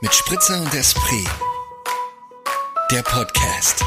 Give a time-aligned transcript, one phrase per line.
[0.00, 1.28] Mit Spritzer und Esprit.
[2.90, 3.82] Der Podcast.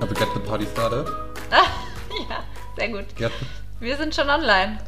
[0.00, 1.06] Have we get the party started?
[1.50, 1.66] Ah,
[2.28, 2.42] ja,
[2.76, 3.14] sehr gut.
[3.16, 3.32] Get
[3.80, 4.78] Wir sind schon online.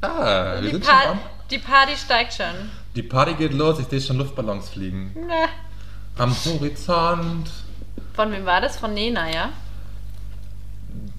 [0.00, 1.18] ah, wir Die, sind schon Pa- an.
[1.50, 2.70] die Party steigt schon.
[2.94, 5.14] Die Party geht los, ich sehe schon Luftballons fliegen.
[5.28, 5.48] Na.
[6.22, 7.50] Am Horizont.
[8.14, 8.78] Von wem war das?
[8.78, 9.50] Von Nena, ja?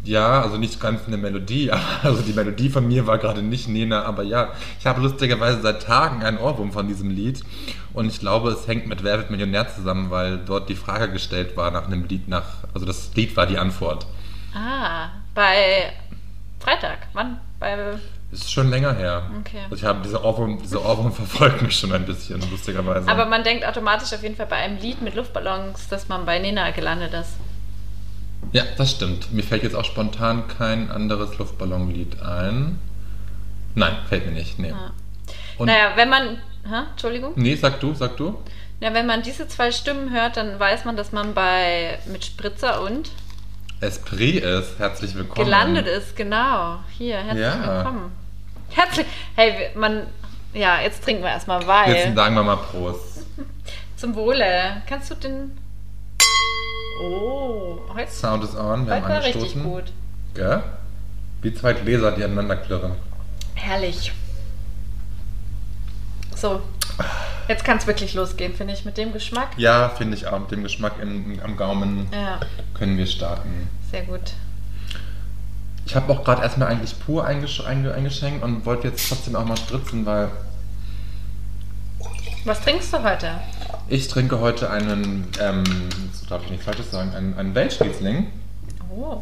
[0.05, 3.67] Ja, also nicht ganz eine Melodie, aber also die Melodie von mir war gerade nicht
[3.67, 7.41] Nena, aber ja, ich habe lustigerweise seit Tagen einen Ohrwurm von diesem Lied
[7.93, 11.57] und ich glaube, es hängt mit Wer wird Millionär zusammen, weil dort die Frage gestellt
[11.57, 14.05] war nach einem Lied nach, also das Lied war die Antwort.
[14.53, 15.91] Ah, bei
[16.65, 17.07] Freitag.
[17.13, 17.39] Wann?
[17.59, 17.77] Bei.
[18.31, 19.29] Ist schon länger her.
[19.39, 19.59] Okay.
[19.65, 23.07] Also ich habe diese Ohrwurm, diese Ohrwurm verfolgt mich schon ein bisschen, lustigerweise.
[23.07, 26.39] Aber man denkt automatisch auf jeden Fall bei einem Lied mit Luftballons, dass man bei
[26.39, 27.37] Nena gelandet ist.
[28.55, 29.33] Ja, das stimmt.
[29.33, 32.79] Mir fällt jetzt auch spontan kein anderes Luftballonlied ein.
[33.73, 34.57] Nein, fällt mir nicht.
[34.59, 34.71] Nee.
[34.71, 34.91] Ah.
[35.57, 36.37] Und, naja, wenn man.
[36.63, 36.83] Hä?
[36.91, 37.33] Entschuldigung?
[37.35, 38.41] Nee, sag du, sag du.
[38.79, 42.81] Ja, wenn man diese zwei Stimmen hört, dann weiß man, dass man bei mit Spritzer
[42.81, 43.11] und
[43.81, 44.79] Esprit ist.
[44.79, 45.43] Herzlich willkommen.
[45.43, 46.15] gelandet ist.
[46.15, 46.77] Genau.
[46.97, 47.75] Hier, herzlich Ja.
[47.75, 48.13] willkommen.
[48.69, 49.05] Herzlich.
[49.35, 50.03] Hey, man.
[50.53, 51.93] Ja, jetzt trinken wir erstmal, weil.
[51.93, 53.25] Jetzt sagen wir mal Prost.
[53.97, 54.81] Zum Wohle.
[54.87, 55.57] Kannst du den.
[57.01, 58.85] Oh, heute, Sound is on.
[58.85, 59.63] Wir heute haben war richtig angestoßen.
[59.63, 59.83] gut.
[60.33, 60.63] Gell?
[61.41, 62.93] Wie zwei Gläser, die aneinander klirren.
[63.55, 64.11] Herrlich.
[66.35, 66.61] So.
[67.47, 69.49] Jetzt kann es wirklich losgehen, finde ich, mit dem Geschmack.
[69.57, 70.39] Ja, finde ich auch.
[70.39, 72.39] Mit dem Geschmack im, am Gaumen Ja,
[72.73, 73.69] können wir starten.
[73.91, 74.33] sehr gut.
[75.85, 79.45] Ich habe auch gerade erstmal eigentlich pur eingesch einge eingeschenkt und wollte jetzt trotzdem auch
[79.45, 80.29] mal spritzen, weil
[82.45, 83.31] Was trinkst du heute?
[83.87, 85.63] ich trinke heute einen, ähm,
[86.29, 88.27] darf ich nichts Falsches sagen, einen, einen Welschriesling.
[88.89, 89.21] Oh,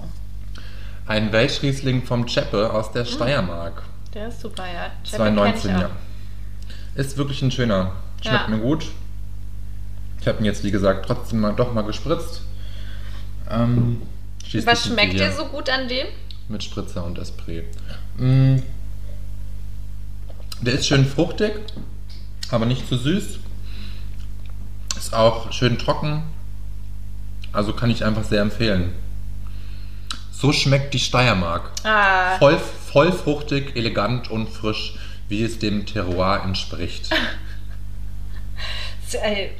[1.05, 3.83] Ein Welschriesling vom Cheppe aus der Steiermark.
[4.13, 4.91] der ist super, ja.
[5.03, 5.89] Chepe 2019, kenn ich ja.
[6.95, 7.91] Ist wirklich ein schöner.
[8.21, 8.47] Schmeckt Ja.
[8.47, 8.85] mir gut.
[10.21, 12.41] Ich habe ihn jetzt, wie gesagt, trotzdem mal doch mal gespritzt.
[13.49, 14.01] Ähm,
[14.63, 16.07] Was schmeckt dir so gut an dem?
[16.47, 17.65] Mit Spritzer und Esprit.
[18.17, 18.57] Mm.
[20.61, 21.53] Der ist schön fruchtig,
[22.53, 23.39] aber nicht zu süß.
[24.97, 26.23] Ist auch schön trocken.
[27.51, 28.93] Also kann ich einfach sehr empfehlen.
[30.31, 31.71] So schmeckt die Steiermark.
[31.83, 34.95] Ah, Voll, voll fruchtig, elegant und frisch,
[35.29, 37.09] wie es dem Terroir entspricht.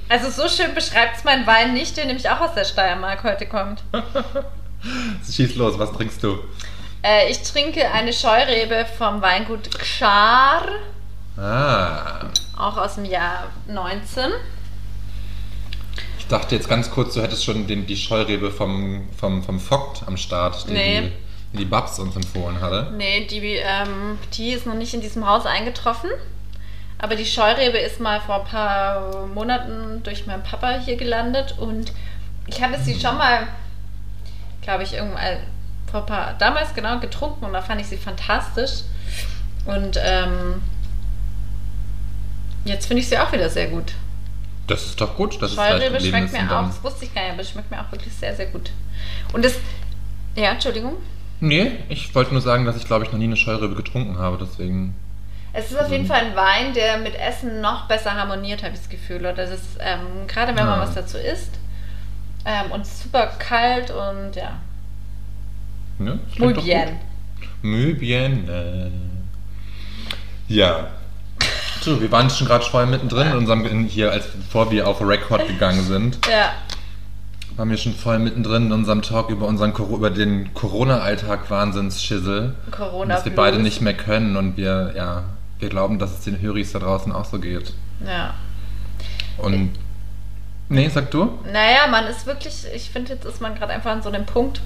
[0.09, 3.45] also so schön beschreibt es mein Wein nicht, der nämlich auch aus der Steiermark heute
[3.45, 3.83] kommt.
[5.31, 6.39] Schieß los, was trinkst du?
[7.03, 10.65] Äh, ich trinke eine Scheurebe vom Weingut Gschar,
[11.37, 12.25] Ah,
[12.57, 14.31] auch aus dem Jahr 19.
[16.19, 20.03] ich dachte jetzt ganz kurz, du hättest schon den, die Scheurebe vom, vom, vom Vogt
[20.05, 21.11] am Start, die, Nee.
[21.51, 22.93] die, die, Babs uns empfohlen hatte.
[22.95, 26.09] Nee, die, ähm, die ist noch nicht in diesem Haus eingetroffen.
[26.99, 31.91] Aber die Scheurebe ist mal vor ein paar Monaten durch meinen Papa hier gelandet und
[32.47, 33.47] ich hatte sie schon mal,
[34.61, 35.39] glaube ich, irgendwann
[35.91, 38.83] vor ein paar, damals genau getrunken und da fand ich sie fantastisch.
[39.65, 40.61] Und ähm,
[42.65, 43.93] jetzt finde ich sie auch wieder sehr gut.
[44.67, 45.41] Das ist doch gut.
[45.41, 47.49] Das ist vielleicht Scheurebe ein schmeckt mir auch, das wusste ich gar nicht, aber es
[47.49, 48.71] schmeckt mir auch wirklich sehr, sehr gut.
[49.33, 49.55] Und das,
[50.35, 50.95] ja, Entschuldigung.
[51.41, 54.37] Nee, ich wollte nur sagen, dass ich glaube ich noch nie eine Scheurebe getrunken habe,
[54.39, 54.95] deswegen.
[55.51, 58.79] Es ist auf jeden Fall ein Wein, der mit Essen noch besser harmoniert, habe ich
[58.79, 59.17] das Gefühl.
[59.17, 60.81] Oder das ist, ähm, gerade wenn man Ja.
[60.81, 61.51] was dazu isst.
[62.45, 64.59] Ähm, und super kalt und ja.
[65.99, 66.99] Das Muy bien.
[67.61, 68.49] Muy bien.
[68.49, 68.89] Äh.
[70.47, 70.87] Ja.
[71.83, 75.45] So, wir waren schon gerade voll mittendrin in unserem, hier, als bevor wir auf Record
[75.47, 76.53] gegangen sind, Ja.
[77.57, 82.55] waren wir schon voll mittendrin in unserem Talk über unseren über den Corona-Alltag Wahnsinnsschissel.
[82.71, 85.23] Corona dass wir beide nicht mehr können und wir, ja,
[85.59, 87.73] wir glauben, dass es den Höris da draußen auch so geht.
[88.05, 88.33] Ja.
[89.37, 89.71] Und.
[90.69, 91.37] Nee, sag du?
[91.51, 94.61] Naja, man ist wirklich, ich finde, jetzt ist man gerade einfach an so einem Punkt,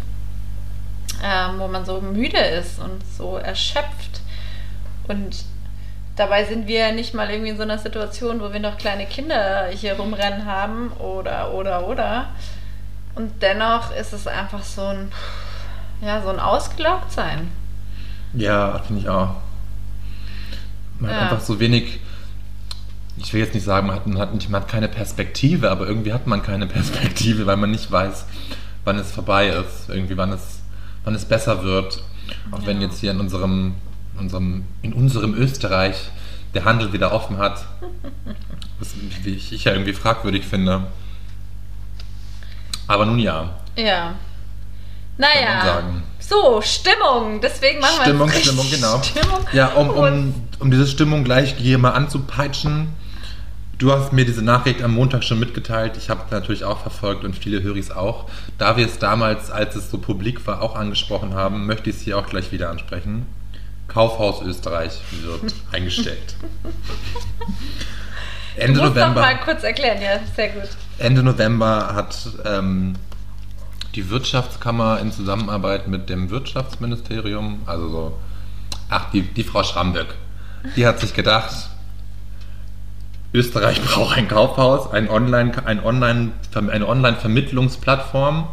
[1.24, 4.21] ähm, wo man so müde ist und so erschöpft.
[5.07, 5.44] Und
[6.17, 9.67] dabei sind wir nicht mal irgendwie in so einer Situation, wo wir noch kleine Kinder
[9.71, 12.27] hier rumrennen haben oder, oder, oder.
[13.15, 15.11] Und dennoch ist es einfach so ein,
[16.01, 17.49] ja, so ein Ausgelaugtsein.
[18.33, 19.35] Ja, finde ich auch.
[20.99, 21.15] Man Ja.
[21.17, 21.99] hat einfach so wenig.
[23.19, 25.87] Ich will jetzt nicht sagen, man hat, man, hat nicht, man hat keine Perspektive, aber
[25.87, 28.25] irgendwie hat man keine Perspektive, weil man nicht weiß,
[28.83, 29.89] wann es vorbei ist.
[29.89, 30.59] Irgendwie, wann es,
[31.03, 32.03] wann es besser wird.
[32.51, 32.87] Auch wenn Ja.
[32.87, 33.75] jetzt hier in unserem,
[34.17, 36.09] unserem, in unserem Österreich
[36.53, 37.65] der Handel wieder offen hat.
[38.79, 38.93] Was
[39.25, 40.87] ich, ich ja irgendwie fragwürdig finde.
[42.87, 43.57] Aber nun ja.
[43.75, 44.15] Ja.
[45.17, 45.83] Naja.
[46.19, 47.41] So, Stimmung.
[47.41, 49.01] Deswegen machen Stimmung, wir jetzt Stimmung, genau.
[49.01, 49.39] Stimmung.
[49.53, 52.89] Ja, um, um, um diese Stimmung gleich hier mal anzupeitschen.
[53.77, 55.97] Du hast mir diese Nachricht am Montag schon mitgeteilt.
[55.97, 58.25] Ich habe es natürlich auch verfolgt und viele höre es auch.
[58.57, 62.01] Da wir es damals, als es so publik war, auch angesprochen haben, möchte ich es
[62.01, 63.27] hier auch gleich wieder ansprechen.
[63.88, 66.36] Kaufhaus Österreich wird eingestellt.
[68.56, 69.07] Ende du November.
[69.07, 70.69] noch mal kurz erklären, ja, sehr gut.
[70.98, 72.95] Ende November hat ähm,
[73.95, 78.19] die Wirtschaftskammer in Zusammenarbeit mit dem Wirtschaftsministerium, also so,
[78.89, 80.16] ach, die, die Frau Schramböck,
[80.75, 81.69] die hat sich gedacht,
[83.34, 88.48] Österreich braucht ein Kaufhaus, ein Online, ein Online, eine Online-Vermittlungsplattform.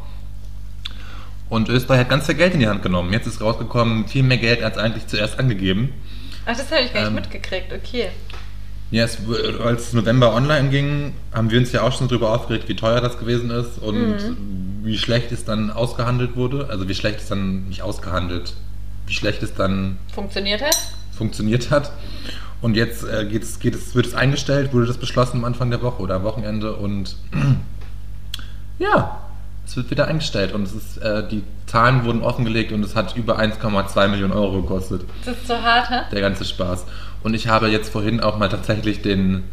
[1.48, 3.12] Und Österreich hat ganz viel Geld in die Hand genommen.
[3.12, 5.92] Jetzt ist rausgekommen, viel mehr Geld als eigentlich zuerst angegeben.
[6.46, 8.08] Ach, das habe ich gar nicht Ähm, mitgekriegt, okay.
[8.90, 9.18] Ja, es,
[9.62, 13.18] als November online ging, haben wir uns ja auch schon darüber aufgeregt, wie teuer das
[13.18, 14.36] gewesen ist und
[14.82, 16.68] wie schlecht es dann ausgehandelt wurde.
[16.70, 18.52] Also wie schlecht es dann nicht ausgehandelt,
[19.06, 20.76] wie schlecht es dann Funktioniert hat?
[21.16, 21.92] funktioniert hat.
[22.60, 25.70] Und jetzt äh, geht es, geht es, wird es eingestellt, wurde das beschlossen am Anfang
[25.70, 27.16] der Woche oder am Wochenende und
[28.78, 29.20] ja,
[29.66, 33.16] es wird wieder eingestellt und es ist, äh, die Zahlen wurden offengelegt und es hat
[33.16, 36.00] über 1,2 Millionen Euro gekostet Das ist so hart, hä?
[36.12, 36.86] der ganze Spaß.
[37.22, 39.44] Und ich habe jetzt vorhin auch mal tatsächlich den,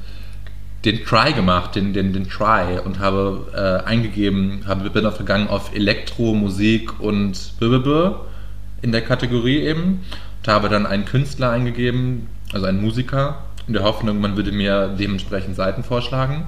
[0.83, 5.47] den Try gemacht, den, den, den Try und habe äh, eingegeben, habe, bin auch gegangen
[5.47, 8.25] auf Elektro, Musik und Bibebe
[8.81, 10.03] in der Kategorie eben
[10.39, 14.93] und habe dann einen Künstler eingegeben, also einen Musiker, in der Hoffnung, man würde mir
[14.99, 16.45] dementsprechend Seiten vorschlagen.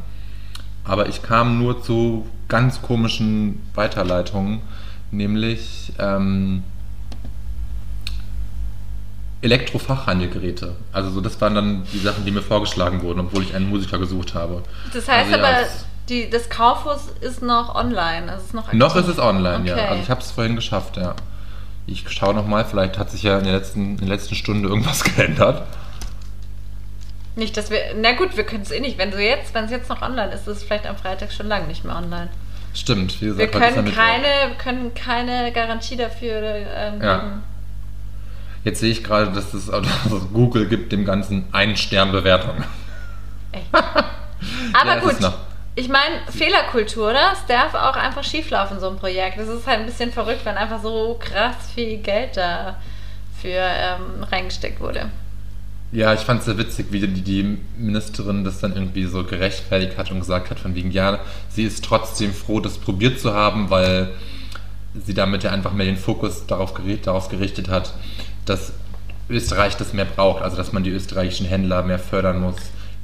[0.85, 4.61] Aber ich kam nur zu ganz komischen Weiterleitungen,
[5.11, 6.63] nämlich ähm,
[9.41, 10.75] Elektrofachhandelgeräte.
[10.93, 13.97] Also so, das waren dann die Sachen, die mir vorgeschlagen wurden, obwohl ich einen Musiker
[13.97, 14.63] gesucht habe.
[14.93, 18.31] Das heißt Also ja, aber, es- die, das Kaufhaus ist noch online.
[18.35, 18.79] Es ist noch, aktiv.
[18.79, 19.73] Noch ist es online, ja.
[19.75, 19.87] Okay.
[19.87, 21.15] Also ich habe es vorhin geschafft, ja.
[21.87, 25.03] Ich schaue nochmal, vielleicht hat sich ja in der letzten, in der letzten Stunde irgendwas
[25.15, 25.63] geändert.
[27.35, 27.79] Nicht, dass wir.
[27.95, 28.97] Na gut, wir können es eh nicht.
[28.97, 31.47] Wenn du jetzt, wenn es jetzt noch online ist, ist es vielleicht am Freitag schon
[31.47, 32.29] lange nicht mehr online.
[32.75, 37.17] Stimmt, wie Wir gesagt, ja können keine, können keine Garantie dafür ähm, Ja.
[37.17, 37.43] geben.
[38.63, 39.89] Jetzt sehe ich gerade, dass es also
[40.33, 42.63] Google gibt dem Ganzen einen Stern Bewertung.
[43.51, 43.65] Echt.
[43.73, 45.15] Aber Ja, gut.
[45.75, 47.31] Ich meine, Fehlerkultur, oder?
[47.33, 49.39] Es darf auch einfach schieflaufen, so ein Projekt.
[49.39, 52.75] Das ist halt ein bisschen verrückt, wenn einfach so krass viel Geld da
[53.41, 55.09] für ähm, reingesteckt wurde.
[55.93, 59.97] Ja, ich fand es sehr witzig, wie die, die Ministerin das dann irgendwie so gerechtfertigt
[59.97, 61.19] hat und gesagt hat, von wegen, ja,
[61.49, 64.09] sie ist trotzdem froh, das probiert zu haben, weil
[65.05, 66.73] sie damit ja einfach mehr den Fokus darauf,
[67.03, 67.93] darauf gerichtet hat,
[68.45, 68.73] dass
[69.29, 72.55] Österreich das mehr braucht, also dass man die österreichischen Händler mehr fördern muss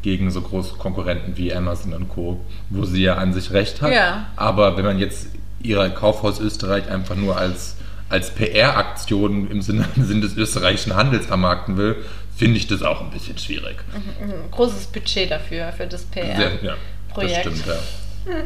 [0.02, 3.94] gegen so große Konkurrenten wie Amazon und Co., wo sie ja an sich recht hat.
[3.94, 4.28] Ja.
[4.36, 5.28] Aber wenn man jetzt
[5.62, 7.76] ihre Kaufhaus Österreich einfach nur als,
[8.08, 11.98] als PR-Aktion im Sinne, im Sinne des österreichischen Handels vermarkten will,
[12.40, 13.76] finde ich das auch ein bisschen schwierig.
[14.22, 16.38] Ein großes Budget dafür, für das PR.
[16.38, 16.76] Sehr, ja,
[17.14, 17.74] das stimmt, ja.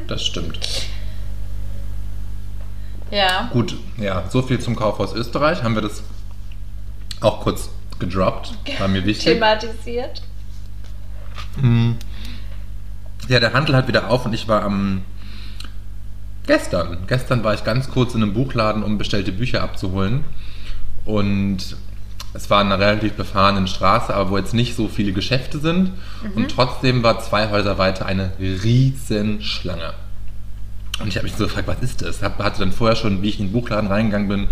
[0.07, 0.59] Das stimmt.
[3.11, 3.49] Ja.
[3.53, 5.61] Gut, ja, so viel zum Kaufhaus Österreich.
[5.61, 6.01] Haben wir das
[7.21, 7.69] auch kurz
[7.99, 8.55] gedroppt.
[8.79, 9.25] War mir wichtig.
[9.25, 10.23] Thematisiert.
[13.27, 15.03] Ja, der Handel hat wieder auf und ich war am
[16.47, 17.05] gestern.
[17.05, 20.25] Gestern war ich ganz kurz in einem Buchladen, um bestellte Bücher abzuholen.
[21.05, 21.77] Und
[22.33, 25.91] es war in einer relativ befahrenen Straße, aber wo jetzt nicht so viele Geschäfte sind.
[26.35, 29.93] Und trotzdem war zwei Häuser weiter eine riesen Schlange.
[30.99, 32.21] Und ich habe mich so gefragt, was ist das?
[32.23, 34.47] Hab, hatte dann vorher schon, wie ich in den Buchladen reingegangen bin,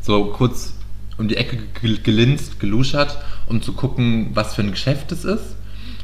[0.00, 0.74] so kurz
[1.18, 5.56] um die Ecke gel- gelinst, geluschert, um zu gucken, was für ein Geschäft es ist.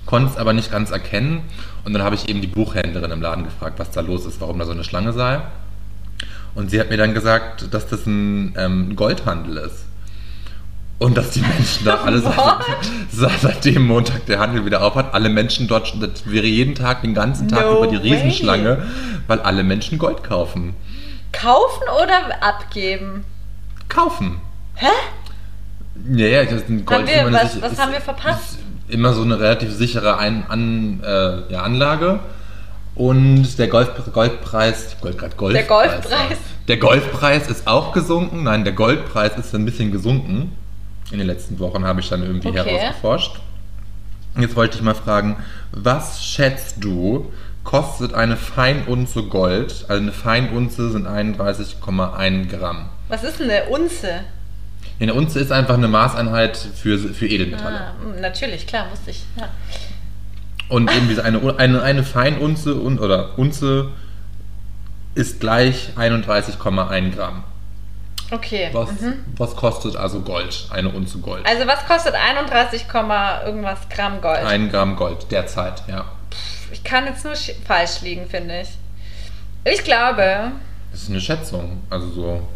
[0.05, 1.41] Konnte es aber nicht ganz erkennen.
[1.85, 4.59] Und dann habe ich eben die Buchhändlerin im Laden gefragt, was da los ist, warum
[4.59, 5.41] da so eine Schlange sei.
[6.55, 9.86] Und sie hat mir dann gesagt, dass das ein ähm, Goldhandel ist.
[10.99, 12.35] Und dass die Menschen da alle seit,
[13.13, 17.03] seit, seitdem Montag der Handel wieder auf hat, alle Menschen dort, das wäre jeden Tag,
[17.03, 18.15] den ganzen Tag No über die way.
[18.15, 18.83] Riesenschlange,
[19.27, 20.75] weil alle Menschen Gold kaufen.
[21.33, 23.25] Kaufen oder abgeben?
[23.91, 24.41] Kaufen.
[24.77, 24.87] Hä?
[26.13, 28.59] Ja, ja, das ist ein Gold Haben wir- was- was ist- haben wir verpasst?
[28.89, 32.21] Immer so eine relativ sichere Ein An äh, ja, Anlage.
[32.95, 36.39] Und der Golf Goldpreis, wollte gerade Golfpreis Der Golfpreis.
[36.69, 38.45] Der Golfpreis ist auch gesunken.
[38.45, 40.53] Nein, der Goldpreis ist ein bisschen gesunken.
[41.11, 42.65] In den letzten Wochen habe ich dann irgendwie Okay.
[42.65, 43.41] herausgeforscht.
[44.39, 45.37] Jetzt wollte ich mal fragen,
[45.73, 47.33] was schätzt du,
[47.65, 49.87] kostet eine Feinunze Gold?
[49.89, 52.89] Also eine Feinunze sind 31,1 Gramm.
[53.09, 54.21] Was ist denn eine Unze?
[55.01, 57.81] Eine Unze ist einfach eine Maßeinheit für, für Edelmetalle.
[57.81, 59.25] Ah, mh, natürlich, klar, wusste ich.
[59.37, 59.49] Ja.
[60.69, 63.89] Und eben diese eine, eine, eine Feinunze un, oder Unze
[65.15, 67.45] ist gleich 31,1 Gramm.
[68.31, 68.71] Okay.
[68.73, 69.25] Was, Mhm.
[69.37, 70.67] was kostet also Gold?
[70.71, 71.47] Eine Unze Gold.
[71.47, 74.41] Also was kostet 31, Komma irgendwas Gramm Gold?
[74.45, 76.05] Ein Gramm Gold derzeit, ja.
[76.73, 78.69] Ich kann jetzt nur sch- falsch liegen, finde ich.
[79.65, 80.53] Ich glaube,
[80.93, 81.83] Das ist eine Schätzung.
[81.91, 82.49] Also so.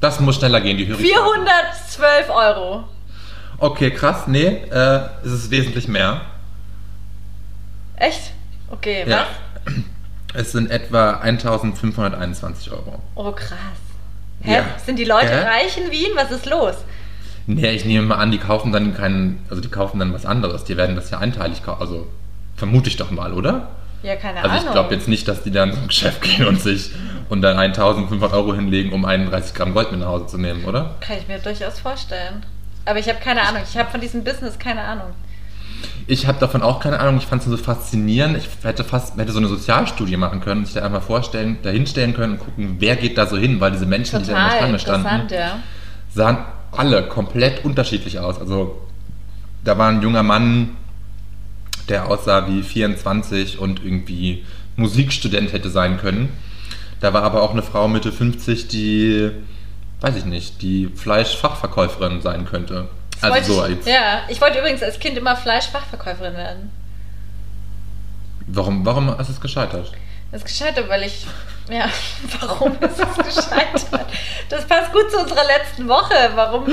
[0.00, 1.06] Das muss schneller gehen, die höre ich.
[1.12, 2.84] 412 Euro.
[3.58, 4.24] Okay, krass.
[4.26, 6.20] Nee, äh, es ist wesentlich mehr.
[7.96, 8.32] Echt?
[8.70, 9.10] Okay, was?
[9.10, 9.26] Ja.
[10.34, 13.00] Es sind etwa 1521 Euro.
[13.14, 13.58] Oh, krass.
[14.42, 14.54] Hä?
[14.56, 14.64] Ja.
[14.84, 15.44] Sind die Leute Hä?
[15.46, 16.10] reich in Wien?
[16.14, 16.74] Was ist los?
[17.46, 20.64] Nee, ich nehme mal an, die kaufen dann keinen, also die kaufen dann was anderes.
[20.64, 21.80] Die werden das ja einteilig kaufen.
[21.80, 22.06] Also
[22.56, 23.68] vermute ich doch mal, oder?
[24.02, 24.64] Ja, keine Also Ahnung.
[24.66, 26.90] ich glaube jetzt nicht, dass die dann zum Geschäft gehen und sich
[27.28, 30.96] und dann 1500 Euro hinlegen, um 31 Gramm Gold mit nach Hause zu nehmen, oder?
[31.00, 32.44] Kann ich mir durchaus vorstellen.
[32.84, 33.62] Aber ich habe keine Ahnung.
[33.68, 35.08] Ich habe von diesem Business keine Ahnung.
[36.08, 37.18] Ich habe davon auch keine Ahnung.
[37.18, 38.36] Ich fand es so faszinierend.
[38.36, 42.14] Ich hätte fast hätte so eine Sozialstudie machen können, sich da einmal vorstellen, da hinstellen
[42.14, 44.50] können und gucken, wer geht da so hin, weil diese Menschen, die da in der
[44.50, 45.58] Total Schlange standen, ja.
[46.14, 46.38] sahen
[46.70, 48.38] alle komplett unterschiedlich aus.
[48.38, 48.80] Also
[49.64, 50.76] da war ein junger Mann,
[51.88, 54.44] der aussah wie 24 und irgendwie
[54.76, 56.28] Musikstudent hätte sein können.
[57.00, 59.30] Da war aber auch eine Frau Mitte 50, die,
[60.00, 62.88] weiß ich nicht, die Fleischfachverkäuferin sein könnte.
[63.20, 66.70] Also so ich, als, ja, ich wollte übrigens als Kind immer Fleischfachverkäuferin werden.
[68.46, 69.92] warum, warum ist es gescheitert?
[70.32, 71.26] Das ist gescheitert, weil ich.
[71.70, 71.88] Ja,
[72.40, 74.06] warum ist es gescheitert?
[74.48, 76.66] Das passt gut zu unserer letzten Woche, warum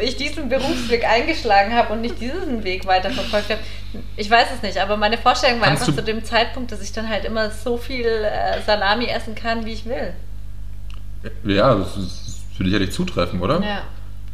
[0.00, 3.60] ich diesen Berufsweg eingeschlagen habe und nicht diesen Weg weiterverfolgt habe.
[4.16, 6.92] Ich weiß es nicht, aber meine Vorstellung war Kannst einfach zu dem Zeitpunkt, dass ich
[6.92, 10.14] dann halt immer so viel äh, Salami essen kann, wie ich will.
[11.44, 13.62] Ja, das, ist, das würde sicherlich zutreffen, oder?
[13.62, 13.82] Ja.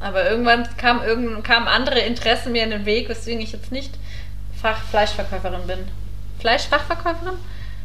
[0.04, 3.94] Aber irgendwann kam irgend, kamen andere Interessen mir in den Weg, weswegen ich jetzt nicht
[4.60, 5.78] Fach Fleischverkäuferin bin.
[6.40, 7.38] Fleischfachverkäuferin?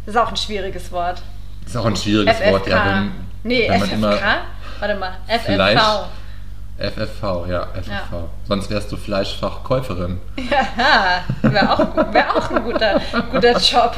[0.05, 1.21] Das ist auch ein schwieriges Wort.
[1.65, 2.51] Ist auch ein schwieriges FFK.
[2.51, 2.85] Wort, ja.
[2.85, 3.11] Wenn,
[3.43, 4.21] nee, wenn FFK?
[4.79, 5.53] Warte mal, FFV.
[5.55, 5.79] Fleisch-
[6.79, 7.89] FFV, ja, FFV.
[8.12, 8.24] Ja.
[8.48, 10.17] Sonst wärst du Fleischfachkäuferin.
[10.50, 13.95] Ja, wäre auch, wär auch ein guter, guter Job.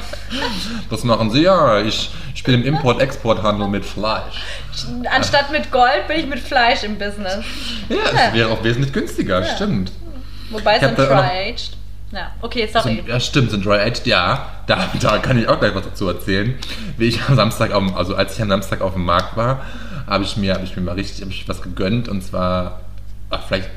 [0.89, 1.79] Das machen sie ja.
[1.81, 4.41] Ich, ich bin im Import-Export-Handel mit Fleisch.
[5.15, 7.45] Anstatt mit Gold bin ich mit Fleisch im Business.
[7.89, 7.97] Ja,
[8.27, 9.55] es wäre auch wesentlich günstiger, Ja.
[9.55, 9.91] stimmt.
[10.49, 11.77] Wobei es hab sind da auch noch- Dry-Aged.
[12.13, 12.95] Ja, okay, sorry.
[12.97, 14.47] Sind, ja, stimmt, sind Dry-Aged, ja.
[14.67, 16.57] Da, da kann ich auch gleich was dazu erzählen.
[16.97, 19.61] Wie ich am Samstag, auf, also als ich am Samstag auf dem Markt war,
[20.07, 22.81] habe ich mir, habe ich mir mal richtig, habe ich was gegönnt und zwar,
[23.29, 23.69] ach, vielleicht,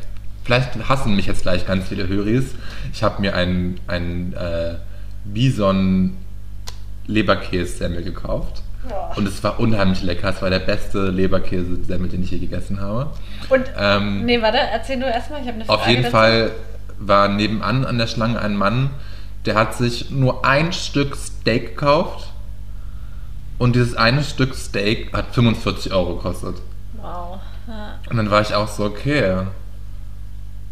[0.44, 2.54] vielleicht hassen mich jetzt gleich ganz viele Höris.
[2.92, 4.74] Ich habe mir einen, einen äh,
[5.24, 6.16] Bison
[7.06, 8.62] Leberkäse-Semmel gekauft.
[8.88, 9.12] Boah.
[9.16, 10.28] Und es war unheimlich lecker.
[10.28, 13.10] Es war der beste Leberkäse-Semmel, den ich je gegessen habe.
[13.48, 16.12] Und, Ähm, nee, warte, erzähl du erstmal, ich habe eine Frage auf jeden dazu.
[16.16, 16.50] Fall
[16.98, 18.90] war nebenan an der Schlange ein Mann,
[19.46, 22.28] der hat sich nur ein Stück Steak gekauft.
[23.58, 26.56] Und dieses eine Stück Steak hat 45 Euro gekostet.
[26.94, 27.38] Wow.
[27.66, 27.98] Ja.
[28.10, 29.46] Und dann war ich auch so, okay,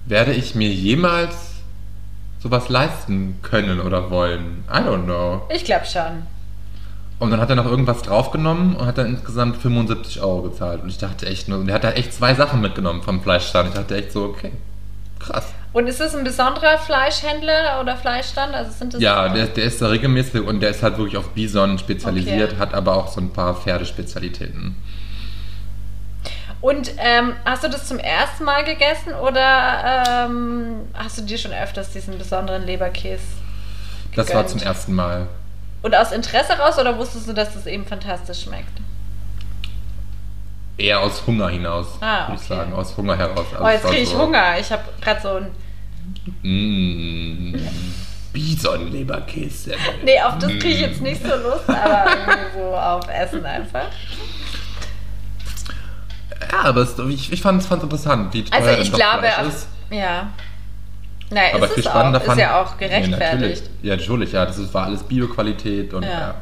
[0.07, 1.35] werde ich mir jemals
[2.41, 4.65] sowas leisten können oder wollen?
[4.69, 5.43] I don't know.
[5.55, 6.27] Ich glaube schon.
[7.21, 10.83] Und dann hat er noch irgendwas draufgenommen und hat dann insgesamt 75 Euro gezahlt.
[10.83, 13.69] Und ich dachte echt nur, und er hat da echt zwei Sachen mitgenommen vom Fleischstand.
[13.69, 14.51] Ich dachte echt so, okay,
[15.21, 15.55] krass.
[15.73, 18.55] Und ist es ein besonderer Fleischhändler oder Fleischstand?
[18.55, 21.31] Also sind das Ja, der, der ist da regelmäßig und der ist halt wirklich auf
[21.31, 22.61] Bison spezialisiert, Okay.
[22.61, 24.77] hat aber auch so ein paar Pferdespezialitäten.
[26.61, 31.53] Und ähm, hast du das zum ersten Mal gegessen oder ähm, hast du dir schon
[31.53, 33.23] öfters diesen besonderen Leberkäse?
[34.15, 34.51] Das war gegönnt?
[34.51, 35.27] zum ersten Mal.
[35.81, 38.79] Und aus Interesse raus oder wusstest du, dass das eben fantastisch schmeckt?
[40.79, 42.57] Eher aus Hunger hinaus, Ah, würde ich okay.
[42.61, 42.73] sagen.
[42.75, 43.47] Aus Hunger heraus.
[43.53, 44.59] Also oh, jetzt kriege ich so, Hunger.
[44.61, 45.47] Ich habe gerade so ein.
[46.43, 47.55] Mm,
[48.33, 49.73] Bison-Leberkäse.
[50.05, 52.11] Nee, auf das kriege ich jetzt nicht so Lust, aber
[52.55, 53.87] so auf Essen einfach.
[56.51, 59.69] Ja, aber es, ich, ich fand es interessant, wie teuer Also ich glaube, ist.
[59.91, 60.29] ja.
[61.31, 61.93] Naja, Aber ist viel es auch.
[61.93, 63.23] spannender Ist fand ja auch Nee, gerechtfertigt.
[63.33, 63.63] natürlich.
[63.83, 64.45] Ja, natürlich, ja.
[64.47, 66.11] Das ist, war alles Bio-Qualität und Ja.
[66.11, 66.35] ja.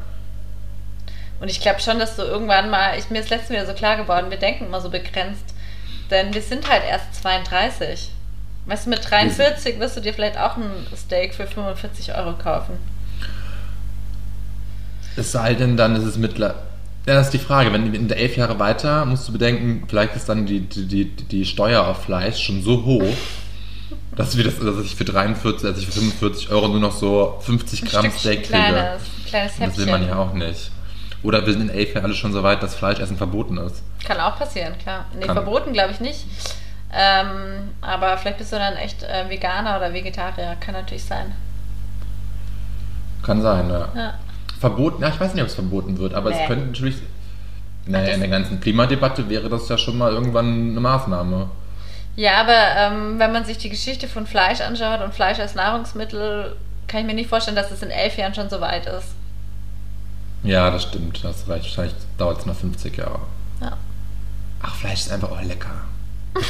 [1.39, 3.95] Und ich glaube schon, dass du irgendwann mal, ich, mir ist letztens wieder so klar
[3.97, 5.55] geworden, wir denken immer so begrenzt,
[6.11, 8.11] denn wir sind halt erst 32.
[8.71, 12.77] Weißt du, mit 43 wirst du dir vielleicht auch ein Steak für 45 Euro kaufen.
[15.17, 16.55] Es sei denn, dann ist es mittler.
[17.05, 17.73] Ja, das ist die Frage.
[17.73, 21.05] Wenn in der elf Jahre weiter, musst du bedenken, vielleicht ist dann die, die, die,
[21.05, 23.13] die Steuer auf Fleisch schon so hoch,
[24.15, 27.39] dass, wir das, dass ich für 43, also ich für 45 Euro nur noch so
[27.41, 28.57] 50 Ein Gramm Stückchen Steak kriege.
[28.57, 29.67] kleines, kleines Häppchen.
[29.67, 30.71] das will man ja auch nicht.
[31.23, 33.83] Oder wir sind in elf Jahren alle schon so weit, dass Fleischessen verboten ist.
[34.05, 35.07] Kann auch passieren, klar.
[35.19, 35.35] Nee, Kann.
[35.35, 36.25] verboten glaube ich nicht.
[36.93, 40.55] Ähm, aber vielleicht bist du dann echt äh, Veganer oder Vegetarier.
[40.59, 41.33] Kann natürlich sein.
[43.23, 43.87] Kann sein, ja.
[43.95, 44.13] Ja.
[44.59, 46.37] Verboten, ja, ich weiß nicht, ob es verboten wird, aber Nee.
[46.41, 46.95] es könnte natürlich.
[47.85, 51.49] Naja, das- in der ganzen Klimadebatte wäre das ja schon mal irgendwann eine Maßnahme.
[52.15, 56.55] Ja, aber ähm, wenn man sich die Geschichte von Fleisch anschaut und Fleisch als Nahrungsmittel,
[56.87, 59.13] kann ich mir nicht vorstellen, dass es in elf Jahren schon so weit ist.
[60.43, 61.23] Ja, das stimmt.
[61.23, 61.65] Das reicht.
[61.65, 63.19] Wahrscheinlich dauert es noch 50 Jahre.
[63.61, 63.77] Ja.
[64.61, 65.69] Ach, Fleisch ist einfach auch lecker.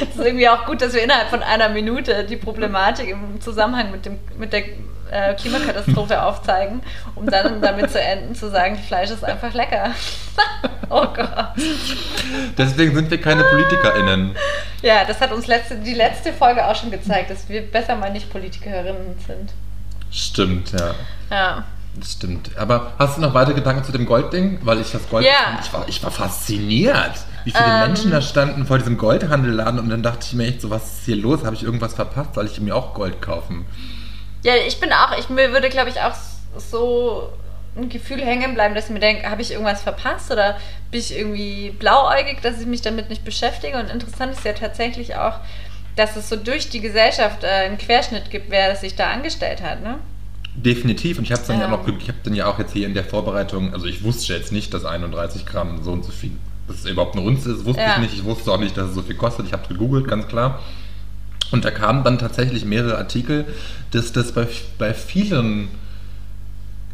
[0.00, 3.90] Es ist irgendwie auch gut, dass wir innerhalb von einer Minute die Problematik im Zusammenhang
[3.90, 4.62] mit, dem, mit der
[5.10, 6.82] äh, Klimakatastrophe aufzeigen,
[7.14, 9.90] um dann damit zu enden, zu sagen, Fleisch ist einfach lecker.
[10.90, 11.48] oh Gott.
[12.56, 14.36] Deswegen sind wir keine PolitikerInnen.
[14.82, 18.12] Ja, das hat uns letzte, die letzte Folge auch schon gezeigt, dass wir besser mal
[18.12, 19.52] nicht Politikerinnen sind.
[20.10, 20.94] Stimmt, ja.
[21.30, 21.64] Ja.
[21.96, 22.56] Das stimmt.
[22.56, 24.60] Aber hast du noch weitere Gedanken zu dem Goldding?
[24.62, 25.24] Weil ich das Gold.
[25.24, 25.58] Ja.
[25.60, 27.14] Ich, war, ich war fasziniert,
[27.44, 27.80] wie viele Ähm.
[27.86, 31.04] Menschen da standen vor diesem Goldhandelladen und dann dachte ich mir echt so, was ist
[31.06, 31.44] hier los?
[31.44, 32.34] Habe ich irgendwas verpasst?
[32.34, 33.66] Soll ich mir auch Gold kaufen?
[34.42, 36.14] Ja, ich bin auch, ich mir würde, glaube ich, auch
[36.56, 37.32] so
[37.76, 40.56] ein Gefühl hängen bleiben, dass ich mir denke, habe ich irgendwas verpasst oder
[40.90, 43.78] bin ich irgendwie blauäugig, dass ich mich damit nicht beschäftige?
[43.78, 45.34] Und interessant ist ja tatsächlich auch,
[45.96, 49.62] dass es so durch die Gesellschaft äh, einen Querschnitt gibt, wer das sich da angestellt
[49.62, 49.98] hat, ne?
[50.54, 51.18] Definitiv.
[51.18, 51.70] Und ich habe dann ja Ähm.
[51.72, 54.50] noch, ich habe dann ja auch jetzt hier in der Vorbereitung, also ich wusste jetzt
[54.52, 56.32] nicht, dass 31 Gramm so und so viel,
[56.70, 57.94] es überhaupt eine Unze ist, wusste Ja.
[57.94, 58.14] ich nicht.
[58.14, 59.46] Ich wusste auch nicht, dass es so viel kostet.
[59.46, 60.60] Ich habe gegoogelt, ganz klar.
[61.50, 63.46] Und da kamen dann tatsächlich mehrere Artikel,
[63.90, 64.46] dass das bei,
[64.78, 65.68] bei vielen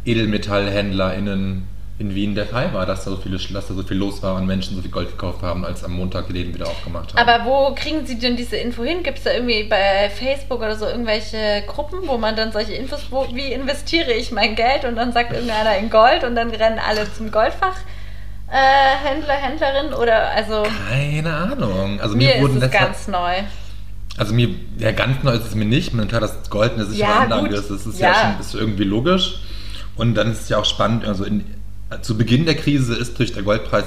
[0.05, 1.67] EdelmetallhändlerInnen
[1.99, 4.35] in Wien der Fall war, dass da so viele, dass da so viel los war
[4.35, 7.29] und Menschen so viel Gold gekauft haben, als am Montag die Läden wieder aufgemacht haben.
[7.29, 9.05] Aber wo kriegen Sie denn diese Info hin?
[9.05, 13.01] Gibt es da irgendwie bei Facebook oder so irgendwelche Gruppen, wo man dann solche Infos,
[13.11, 16.81] wo, wie investiere ich mein Geld und dann sagt irgendeiner in Gold und dann rennen
[16.85, 17.77] alle zum Goldfach?
[18.51, 18.57] Äh,
[19.09, 22.01] Händler, Händlerin oder also Keine Ahnung.
[22.01, 23.33] Also mir mir, ist wurden es deshalb- ganz neu.
[24.17, 25.93] Also mir, ja, ganz neu ist es mir nicht.
[25.95, 27.59] Man klar, dass Gold eine sichere Ja, Anlage gut.
[27.59, 28.15] ist, das ist ja, Ja.
[28.33, 29.41] schon ist irgendwie logisch.
[29.97, 31.45] Und dann ist es ja auch spannend, also in,
[32.03, 33.85] zu Beginn der Krise ist durch der Goldpreis,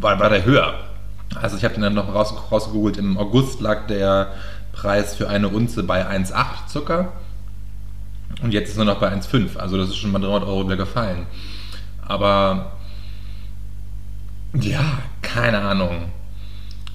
[0.00, 0.74] war, war der höher.
[1.40, 4.32] Also ich habe dann noch raus, rausgegoogelt, im August lag der
[4.72, 7.12] Preis für eine Unze bei 1,8 Zucker.
[8.42, 9.56] Und jetzt ist er noch bei 1,5.
[9.58, 11.26] Also das ist schon mal 300 Euro wieder gefallen.
[12.06, 12.72] Aber
[14.54, 16.10] ja, keine Ahnung.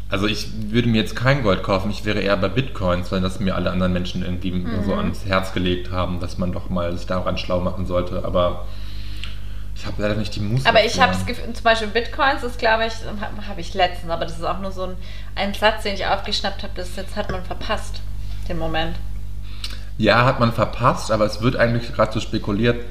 [0.09, 3.39] Also ich würde mir jetzt kein Gold kaufen, ich wäre eher bei Bitcoins, weil das
[3.39, 4.83] mir alle anderen Menschen irgendwie Mhm.
[4.85, 8.23] so ans Herz gelegt haben, dass man doch mal sich daran schlau machen sollte.
[8.23, 8.65] Aber
[9.75, 10.69] ich habe leider nicht die Muße.
[10.69, 14.11] Aber ich habe das Gefühl, zum Beispiel Bitcoins ist, glaube ich, habe hab ich letztens,
[14.11, 14.95] aber das ist auch nur so ein,
[15.35, 18.01] ein Satz, den ich aufgeschnappt habe, das jetzt hat man verpasst,
[18.47, 18.95] den Moment.
[19.97, 22.83] Ja, hat man verpasst, aber es wird eigentlich gerade so spekuliert,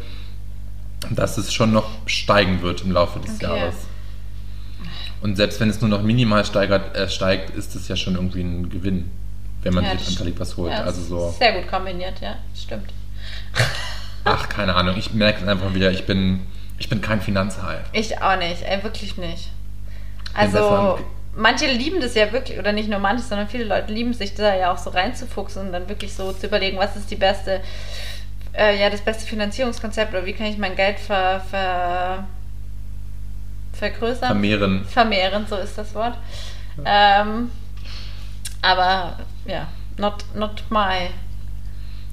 [1.11, 3.45] dass es schon noch steigen wird im Laufe des Okay.
[3.45, 3.75] Jahres.
[5.23, 8.43] Und selbst wenn es nur noch minimal steigert, äh, steigt, ist es ja schon irgendwie
[8.43, 9.11] ein Gewinn,
[9.63, 10.73] wenn man Ja, sich was holt.
[10.73, 11.35] Ja, also so.
[11.39, 12.93] Sehr gut kombiniert, ja, stimmt.
[14.25, 14.97] Ach, keine Ahnung.
[14.99, 16.41] Ich merke es einfach wieder, ich bin,
[16.79, 17.79] ich bin kein Finanzhai.
[17.93, 19.51] Ich auch nicht, ey, wirklich nicht.
[20.35, 20.99] Also,
[21.37, 24.55] manche lieben das ja wirklich, oder nicht nur manche, sondern viele Leute lieben sich da
[24.57, 27.61] ja auch so reinzufuchsen und dann wirklich so zu überlegen, was ist die beste,
[28.55, 32.27] äh, ja, das beste Finanzierungskonzept oder wie kann ich mein Geld ver, ver,
[33.83, 34.29] vergrößern?
[34.29, 34.85] Vermehren.
[34.85, 36.17] Vermehren, so ist das Wort.
[36.85, 37.51] Ähm,
[38.63, 39.67] aber, ja,
[39.99, 41.11] not, not my.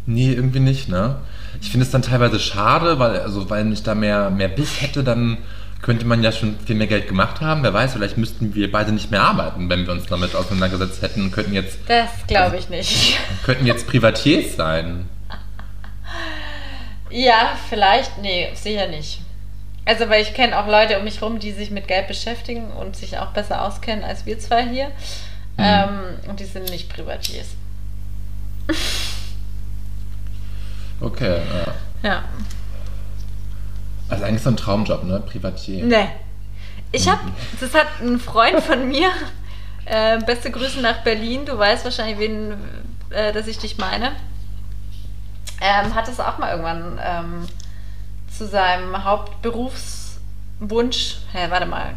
[0.08, 1.18] Nee, irgendwie nicht, ne?
[1.62, 5.04] Ich finde es dann teilweise schade, weil, also, weil ich da mehr, mehr Biss hätte,
[5.04, 5.38] dann
[5.84, 7.62] könnte man ja schon viel mehr Geld gemacht haben.
[7.62, 11.22] Wer weiß, vielleicht müssten wir beide nicht mehr arbeiten, wenn wir uns damit auseinandergesetzt hätten
[11.22, 13.20] und könnten jetzt, Das glaube ich nicht.
[13.46, 15.08] könnten jetzt Privatiers sein.
[17.12, 19.22] Ja, vielleicht, nee, sicher nicht.
[19.86, 22.96] Also, weil ich kenne auch Leute um mich rum, die sich mit Geld beschäftigen und
[22.96, 24.92] sich auch besser auskennen als wir zwei hier.
[25.58, 27.48] Ähm, und die sind nicht Privatiers.
[31.02, 31.38] Okay,
[32.04, 32.10] ja.
[32.10, 32.24] Ja.
[34.10, 35.20] Also eigentlich so ein Traumjob, ne?
[35.20, 35.84] Privatier.
[35.84, 36.10] Nee.
[36.92, 37.22] Ich habe,
[37.60, 39.10] das hat ein Freund von mir,
[39.86, 42.56] äh, beste Grüße nach Berlin, du weißt wahrscheinlich, wen,
[43.12, 44.14] äh, dass ich dich meine,
[45.62, 47.48] ähm, hat es auch mal irgendwann ähm,
[48.36, 51.94] zu seinem Hauptberufswunsch, hä, warte mal,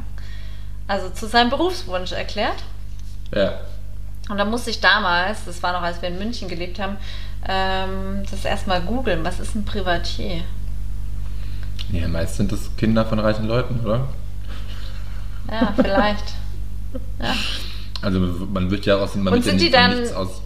[0.89, 2.63] also zu seinem Berufswunsch erklärt.
[3.35, 3.61] Ja.
[4.29, 6.97] Und da musste ich damals, das war noch als wir in München gelebt haben,
[7.49, 10.43] ähm, das erstmal googeln, was ist ein Privatier?
[11.91, 14.09] Ja, meist sind das Kinder von reichen Leuten, oder?
[15.51, 16.25] Ja, vielleicht.
[17.21, 17.35] ja.
[18.01, 20.15] Also man wird ja aus man Und wird ja sind die nicht von dann- nichts
[20.15, 20.41] aus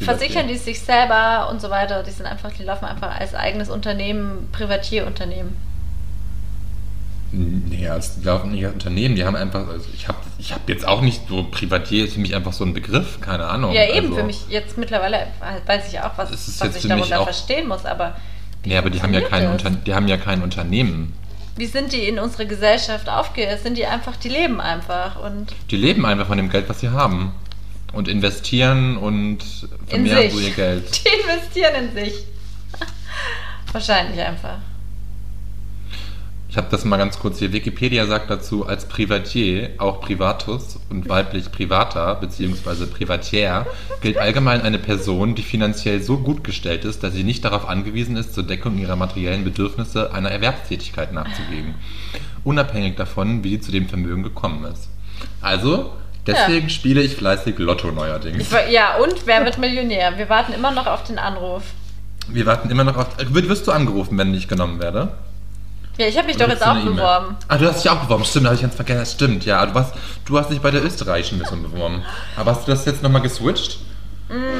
[0.00, 2.02] Versichern die sich selber und so weiter.
[2.02, 5.56] Die sind einfach, die laufen einfach als eigenes Unternehmen, Privatierunternehmen.
[7.34, 10.68] Nee, als die laufen nicht als Unternehmen, die haben einfach, also ich habe ich hab
[10.68, 13.72] jetzt auch nicht so Privatier, ist für mich einfach so ein Begriff, keine Ahnung.
[13.72, 15.28] Ja, eben, also, für mich jetzt mittlerweile
[15.64, 18.16] weiß ich auch, was, was ich darunter auch- verstehen muss, aber
[18.64, 21.14] Nee, aber die haben, ja kein Unter die haben ja kein Unternehmen.
[21.56, 23.58] Wie sind die in unsere Gesellschaft aufge...
[23.62, 26.90] Sind die einfach, die leben einfach und Die leben einfach von dem Geld, was sie
[26.90, 27.32] haben.
[27.92, 29.44] Und investieren und
[29.86, 30.84] vermehren so ihr Geld.
[31.04, 32.24] Die investieren in sich.
[33.72, 34.58] Wahrscheinlich einfach.
[36.52, 37.54] Ich habe das mal ganz kurz hier.
[37.54, 42.84] Wikipedia sagt dazu, als Privatier, auch Privatus und weiblich Privata bzw.
[42.84, 43.66] Privatier,
[44.02, 48.16] gilt allgemein eine Person, die finanziell so gut gestellt ist, dass sie nicht darauf angewiesen
[48.16, 51.74] ist, zur Deckung ihrer materiellen Bedürfnisse einer Erwerbstätigkeit nachzugehen.
[52.44, 54.90] Unabhängig davon, wie sie zu dem Vermögen gekommen ist.
[55.40, 55.92] Also,
[56.26, 58.42] deswegen spiele ich fleißig Lotto neuerdings.
[58.52, 60.16] Ich, ja, und wer wird Millionär?
[60.16, 61.62] Wir warten immer noch auf den Anruf.
[62.28, 63.06] Wir warten immer noch auf.
[63.18, 65.12] Wirst du angerufen, wenn ich genommen werde?
[65.98, 66.94] Ja, ich habe mich doch jetzt auch E-Mail?
[66.94, 67.36] beworben.
[67.48, 68.24] Ah, du hast dich auch beworben.
[68.24, 69.14] Stimmt, habe ich ganz vergessen.
[69.14, 69.64] Stimmt, ja.
[69.66, 72.02] Du, warst, du hast dich bei der österreichischen Mission beworben.
[72.36, 73.78] Aber hast du das jetzt nochmal geswitcht?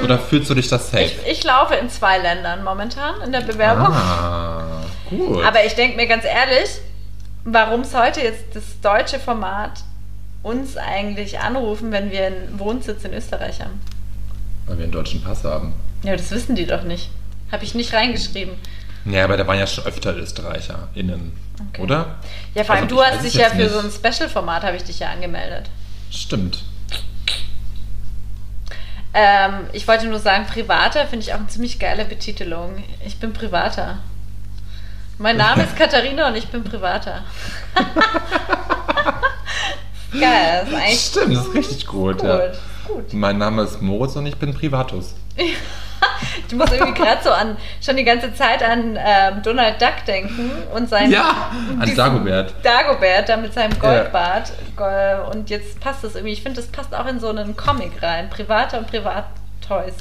[0.05, 1.05] Oder fühlst du dich das safe?
[1.05, 3.87] Ich, ich laufe in zwei Ländern momentan in der Bewerbung.
[3.87, 5.42] Ah, gut.
[5.44, 6.68] Aber ich denke mir ganz ehrlich,
[7.44, 9.83] warum sollte jetzt das deutsche Format
[10.42, 13.81] uns eigentlich anrufen, wenn wir einen Wohnsitz in Österreich haben?
[14.66, 15.74] Weil wir einen deutschen Pass haben.
[16.02, 17.11] Ja, das wissen die doch nicht.
[17.50, 18.55] Habe ich nicht reingeschrieben.
[19.05, 21.33] Ja, aber da waren ja schon öfter ÖsterreicherInnen.
[21.70, 21.83] Okay.
[21.83, 22.16] Oder?
[22.55, 23.70] Ja, vor allem Also, du hast dich ja für nicht.
[23.70, 25.68] so ein Special-Format, habe ich dich ja angemeldet.
[26.11, 26.62] Stimmt.
[29.14, 32.83] Ähm, ich wollte nur sagen, Privater finde ich auch eine ziemlich geile Betitelung.
[33.05, 33.98] Ich bin Privater.
[35.18, 37.22] Mein Name ist Katharina und ich bin Privater.
[40.12, 42.18] Geil, das ist eigentlich Stimmt, das ist richtig gut.
[42.18, 42.29] gut.
[42.29, 42.40] Ja.
[42.87, 43.12] gut.
[43.12, 45.14] Mein Name ist Moritz und ich bin Privatus.
[46.48, 50.51] Ich muss irgendwie gerade so an, schon die ganze Zeit an ähm, Donald Duck denken
[50.75, 51.11] und sein.
[51.11, 52.55] Ja, an Dagobert.
[52.62, 54.53] Dagobert, da mit seinem Goldbart.
[54.77, 56.33] Go- Und jetzt passt das irgendwie.
[56.33, 58.29] Ich finde, das passt auch in so einen Comic rein.
[58.31, 59.94] Private und Privat-Toys.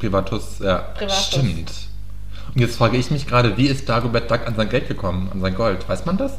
[0.00, 0.78] Privatus, ja.
[0.94, 1.26] Privatus.
[1.26, 1.72] Stimmt.
[2.54, 5.40] Und jetzt frage ich mich gerade, wie ist Dagobert Duck an sein Geld gekommen, an
[5.40, 5.88] sein Gold?
[5.88, 6.32] Weiß man das?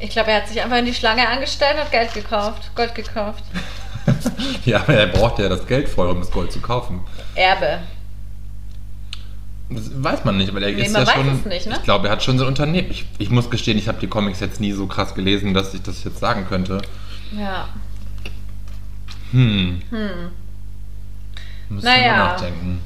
[0.00, 2.70] Ich glaube, er hat sich einfach in die Schlange angestellt und hat Geld gekauft.
[2.74, 3.44] Gold gekauft.
[4.64, 7.00] ja, aber er braucht ja das Geld vorher, um das Gold zu kaufen.
[7.34, 7.80] Erbe.
[9.70, 11.28] Das weiß man nicht, weil er Nee, ist man ja weiß schon.
[11.40, 11.76] es nicht, ne?
[11.76, 12.90] Ich glaube, er hat schon so ein Unternehmen.
[12.90, 15.82] Ich, ich muss gestehen, ich habe die Comics jetzt nie so krass gelesen, dass ich
[15.82, 16.82] das jetzt sagen könnte.
[17.32, 17.68] Ja.
[19.30, 19.80] Hm.
[19.90, 20.10] Hm.
[21.70, 22.02] Müssen Naja.
[22.02, 22.80] wir nachdenken.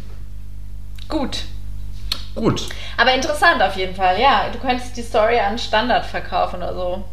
[1.08, 1.44] Gut.
[2.38, 2.68] Gut.
[2.96, 4.48] Aber interessant auf jeden Fall, ja.
[4.52, 7.04] Du könntest die Story an Standard verkaufen oder so,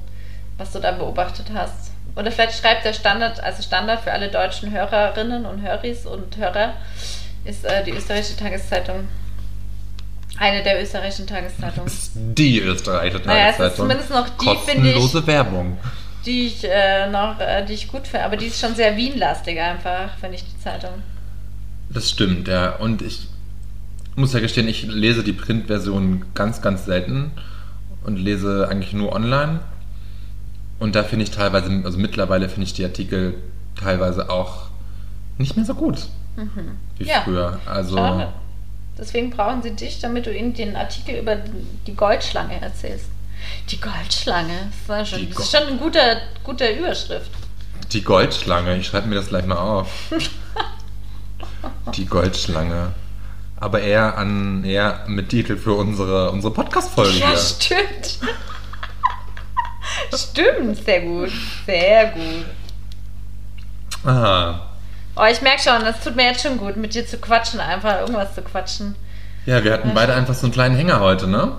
[0.57, 1.91] was du da beobachtet hast.
[2.15, 6.73] Oder vielleicht schreibt der Standard, also Standard für alle deutschen Hörerinnen und Höris und Hörer,
[7.43, 9.07] ist äh, die österreichische Tageszeitung.
[10.37, 13.77] Eine der österreichischen Tageszeitungen, Ist die österreichische Naja, es ist Tageszeitung.
[13.85, 15.77] zumindest noch die, finde ich- Werbung.
[16.25, 18.25] die ich äh, noch, äh, die ich gut finde.
[18.25, 20.91] Aber die ist schon sehr Wien-lastig einfach, finde ich, die Zeitung.
[21.89, 22.71] Das stimmt, ja.
[22.77, 23.27] Und ich
[24.15, 27.31] muss ja gestehen, ich lese die Printversion ganz, ganz selten
[28.03, 29.59] und lese eigentlich nur online.
[30.79, 33.35] Und da finde ich teilweise, also mittlerweile finde ich die Artikel
[33.79, 34.67] teilweise auch
[35.37, 35.97] nicht mehr so gut
[36.35, 36.77] wie Mhm.
[36.99, 37.21] Ja.
[37.21, 37.59] früher.
[37.65, 38.27] Also Schade.
[38.97, 41.37] Deswegen brauchen sie dich, damit du ihnen den Artikel über
[41.87, 43.05] die Goldschlange erzählst.
[43.69, 45.99] Die Goldschlange, das, war schon, das ist schon eine gute,
[46.43, 47.29] gute Überschrift.
[47.91, 50.11] die Goldschlange, ich schreibe mir das gleich mal auf.
[51.95, 52.91] die Goldschlange.
[53.57, 58.19] Aber eher an eher mit Titel für unsere, unsere Podcast-Folge Ja, stimmt.
[60.13, 61.31] stimmt, sehr gut.
[61.65, 62.45] Sehr gut.
[64.03, 64.69] Aha.
[65.15, 68.01] Oh, ich merke schon, das tut mir jetzt schon gut, mit dir zu quatschen, einfach
[68.01, 68.95] irgendwas zu quatschen.
[69.45, 71.53] Ja, wir hatten beide einfach so einen kleinen Hänger heute, ne?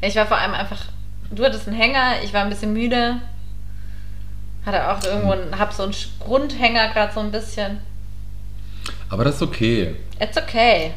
[0.00, 0.80] Ich war vor allem einfach,
[1.30, 3.16] du hattest einen Hänger, ich war ein bisschen müde.
[4.66, 7.80] Hatte auch irgendwo einen, hab so einen Grundhänger gerade so ein bisschen.
[9.08, 9.94] Aber das ist okay.
[10.18, 10.92] It's okay.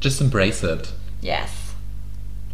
[0.00, 0.88] Just embrace it.
[1.20, 1.50] Yes.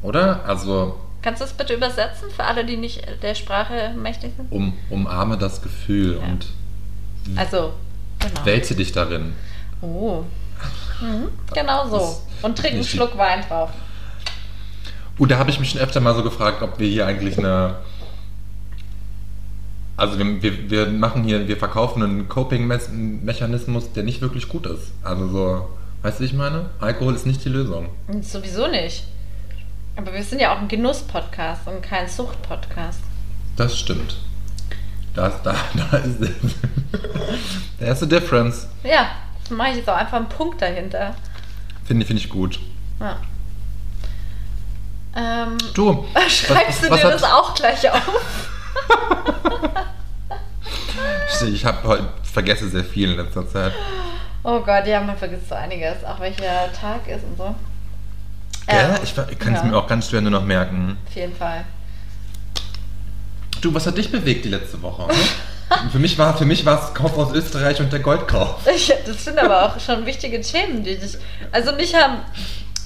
[0.02, 0.44] Oder?
[0.46, 4.50] Also Kannst du es bitte übersetzen für alle, die nicht der Sprache mächtig sind?
[4.52, 6.26] um, umarme das Gefühl Ja.
[6.26, 6.46] und
[7.36, 7.72] Also,
[8.18, 8.44] genau.
[8.44, 9.32] wälze dich darin.
[9.80, 10.22] Oh.
[11.00, 12.22] Mhm, genau so.
[12.42, 13.70] Und trink einen Schluck Wein drauf.
[15.18, 17.76] Uh, da habe ich mich schon öfter mal so gefragt, ob wir hier eigentlich eine.
[19.96, 24.90] Also wir, wir, wir machen hier, wir verkaufen einen Coping-Mechanismus, der nicht wirklich gut ist.
[25.04, 25.68] Also so,
[26.04, 26.70] weißt du, wie ich meine?
[26.80, 27.88] Alkohol ist nicht die Lösung.
[28.20, 29.04] Sowieso nicht.
[29.96, 33.00] Aber wir sind ja auch ein Genuss-Podcast und kein Sucht-Podcast.
[33.56, 34.16] Das stimmt.
[35.14, 35.54] Das, da,
[35.90, 36.18] da ist
[37.78, 38.68] There's a difference.
[38.82, 39.10] Ja,
[39.48, 41.14] dann mache ich jetzt auch einfach einen Punkt dahinter.
[41.84, 42.58] Finde finde ich gut.
[43.00, 43.16] Ja.
[45.16, 48.02] Ähm, Du, schreibst was- du was dir hat- das auch gleich auf?
[51.46, 53.72] ich habe heute vergesse sehr viel in letzter Zeit.
[54.44, 56.04] Oh Gott, ja, man vergisst so einiges.
[56.04, 57.54] Auch welcher Tag ist und so.
[58.66, 58.78] Gell?
[58.78, 59.66] Ähm, ich ich kann es ja.
[59.66, 60.98] mir auch ganz schwer nur noch merken.
[61.08, 61.64] Auf jeden Fall.
[63.62, 65.08] Du, was hat dich bewegt die letzte Woche?
[65.90, 68.66] Für mich war für mich war es Kauf aus Österreich und der Goldkauf.
[68.76, 71.16] Ich, das sind aber auch schon wichtige Themen, die dich.
[71.50, 72.20] Also mich haben.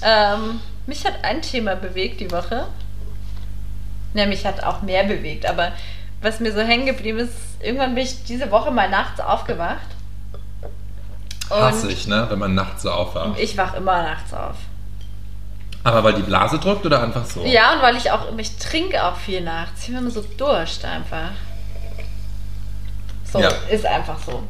[0.01, 2.67] Ähm, mich hat ein Thema bewegt die Woche.
[4.13, 5.73] Ja, mich hat auch mehr bewegt, aber
[6.21, 9.98] was mir so hängen geblieben ist, irgendwann bin ich diese Woche mal nachts aufgewacht.
[11.49, 13.39] Hasse ich, ne, wenn man nachts so aufwacht.
[13.39, 14.55] ich wach immer nachts auf.
[15.83, 17.43] Aber weil die Blase drückt oder einfach so?
[17.45, 19.81] Ja, und weil ich auch, ich trinke auch viel nachts.
[19.81, 21.31] Ich bin immer so Durst einfach.
[23.23, 23.49] So, Ja.
[23.69, 24.43] ist einfach so.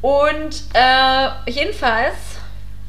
[0.00, 2.14] Und äh, jedenfalls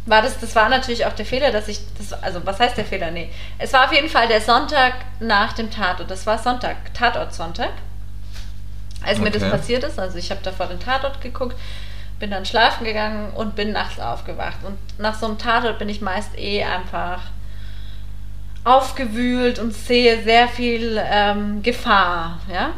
[0.06, 2.86] war das, das war natürlich auch der Fehler, dass ich, das, also was heißt der
[2.86, 3.12] Fehler?
[3.12, 6.10] Nee, es war auf jeden Fall der Sonntag nach dem Tatort.
[6.10, 7.70] Das war Sonntag, Tatort-Sonntag.
[9.06, 9.52] Als mir das Okay.
[9.52, 11.58] passiert ist, also ich habe davor den Tatort geguckt,
[12.24, 14.56] bin dann schlafen gegangen und bin nachts aufgewacht.
[14.64, 17.20] Und nach so einem Tatort bin ich meist eh einfach
[18.64, 22.70] aufgewühlt und sehe sehr viel ähm, Gefahr, ja.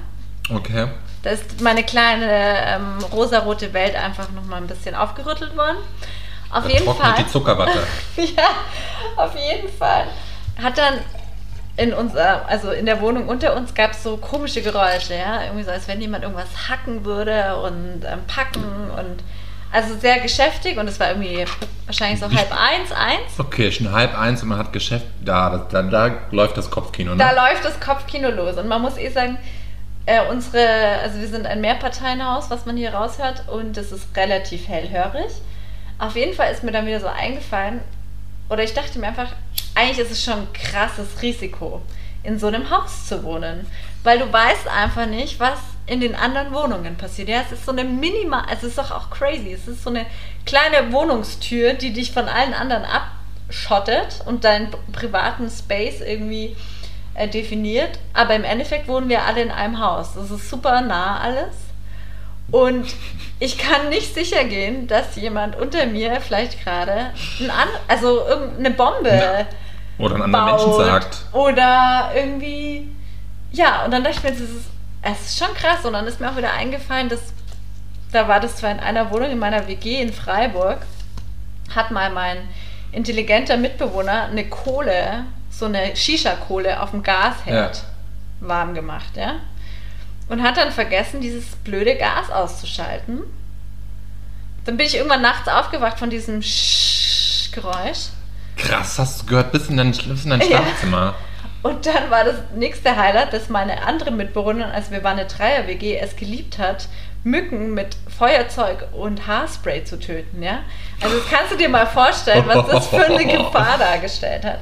[0.52, 0.88] Okay.
[1.22, 5.78] Da ist meine kleine ähm, rosarote Welt einfach nochmal ein bisschen aufgerüttelt worden.
[6.50, 7.14] Auf Da jeden Fall.
[7.20, 7.84] die Zuckerwatte.
[8.16, 8.50] ja,
[9.16, 10.08] auf jeden Fall.
[10.60, 10.96] Hat dann
[11.78, 15.44] in unser, also in der Wohnung unter uns gab es so komische Geräusche, ja.
[15.44, 19.24] Irgendwie so, als wenn jemand irgendwas hacken würde und ähm, packen und
[19.72, 21.44] also sehr geschäftig und es war irgendwie
[21.86, 23.38] wahrscheinlich so halb eins, eins.
[23.38, 25.06] Okay, schon halb eins und man hat Geschäft.
[25.22, 27.18] Da, da, da läuft das Kopfkino, ne?
[27.18, 28.56] Da läuft das Kopfkino los.
[28.58, 29.38] Und man muss eh sagen,
[30.06, 30.66] äh, unsere,
[31.04, 35.32] also wir sind ein Mehrparteienhaus, was man hier raushört, und es ist relativ hellhörig.
[36.00, 37.82] Auf jeden Fall ist mir dann wieder so eingefallen,
[38.50, 39.34] oder ich dachte mir einfach,
[39.76, 41.82] eigentlich ist es schon ein krasses Risiko,
[42.24, 43.68] in so einem Haus zu wohnen.
[44.04, 47.30] Weil du weißt einfach nicht, was in den anderen Wohnungen passiert.
[47.30, 49.52] Ja, es ist so eine minimal, es ist doch auch crazy.
[49.52, 50.06] Es ist so eine
[50.46, 56.56] kleine Wohnungstür, die dich von allen anderen abschottet und deinen privaten Space irgendwie
[57.14, 58.00] äh, definiert.
[58.14, 60.14] Aber im Endeffekt wohnen wir alle in einem Haus.
[60.16, 61.56] Das ist super nah alles.
[62.52, 62.86] Und
[63.40, 67.12] ich kann nicht sicher gehen, dass jemand unter mir vielleicht gerade
[67.88, 69.48] also irgendeine Bombe
[69.98, 71.26] Oder einen anderen Menschen sagt.
[71.32, 72.90] Oder irgendwie.
[73.52, 74.66] Ja, und dann dachte ich mir, das ist,
[75.02, 75.86] es ist schon krass.
[75.86, 77.34] Und dann ist mir auch wieder eingefallen, dass
[78.16, 80.80] da war das zwar in einer Wohnung in meiner WG in Freiburg,
[81.76, 82.38] hat mal mein
[82.92, 87.84] intelligenter Mitbewohner eine Kohle, so eine Shisha-Kohle auf dem Gasherd
[88.40, 89.36] warm gemacht, ja.
[90.30, 93.22] Und hat dann vergessen, dieses blöde Gas auszuschalten.
[94.64, 98.10] Dann bin ich irgendwann nachts aufgewacht von diesem Sch-Geräusch.
[98.58, 100.48] Krass, hast du gehört bis in dein, bis in dein Ja.
[100.48, 101.16] Schlafzimmer.
[101.64, 105.98] Und dann war das nächste Highlight, dass meine andere Mitbewohnerin, als wir waren eine Dreier-WG,
[105.98, 106.88] es geliebt hat,
[107.24, 110.60] Mücken mit Feuerzeug und Haarspray zu töten, ja?
[111.02, 114.60] Also das kannst du dir mal vorstellen, was das für eine Gefahr dargestellt hat.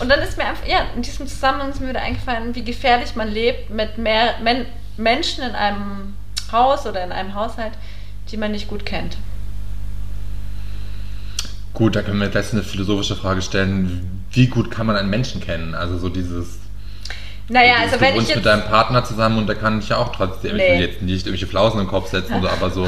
[0.00, 3.16] Und dann ist mir einfach, ja, in diesem Zusammenhang ist mir wieder eingefallen, wie gefährlich
[3.16, 4.64] man lebt mit mehr Men
[4.96, 6.16] Menschen in einem
[6.50, 7.72] Haus oder in einem Haushalt,
[8.30, 9.18] die man nicht gut kennt.
[11.76, 14.24] Gut, da können wir gleich eine philosophische Frage stellen.
[14.32, 15.74] Wie gut kann man einen Menschen kennen?
[15.74, 16.58] Also so dieses.
[17.50, 18.36] Naja, dieses, also wenn du ich jetzt...
[18.36, 20.52] mit deinem Partner zusammen und der kann dich ja auch trotzdem.
[20.52, 20.72] Ich Nee.
[20.72, 22.86] will jetzt nicht irgendwelche Flausen in den Kopf setzen, so, aber so.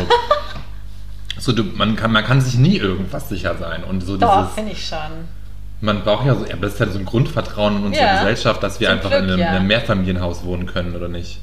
[1.38, 3.84] so du, man, kann, man kann sich nie irgendwas sicher sein.
[3.84, 5.28] Und so Doch, finde ich schon.
[5.82, 8.18] Man braucht ja so, aber das ist halt so ein Grundvertrauen in unsere Ja.
[8.20, 9.50] Gesellschaft, dass wir Zum einfach Glück, in einem, ja.
[9.50, 11.40] einem Mehrfamilienhaus wohnen können, oder nicht?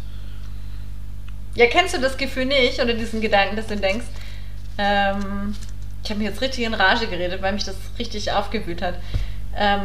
[1.54, 4.08] Ja, kennst du das Gefühl nicht oder diesen Gedanken, dass du denkst,
[4.80, 5.54] ähm,
[6.06, 8.96] ich habe mich jetzt richtig in Rage geredet, weil mich das richtig aufgewühlt hat.
[9.58, 9.82] Ähm,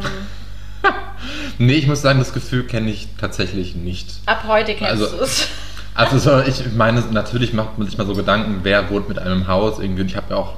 [1.59, 4.07] Nee, ich muss sagen, das Gefühl kenne ich tatsächlich nicht.
[4.25, 5.47] ab heute kennst Also- du es.
[5.93, 9.47] Also so, ich meine, natürlich macht man sich mal so Gedanken, wer wohnt mit einem
[9.47, 10.03] Haus irgendwie.
[10.03, 10.53] Und ich habe ja auch,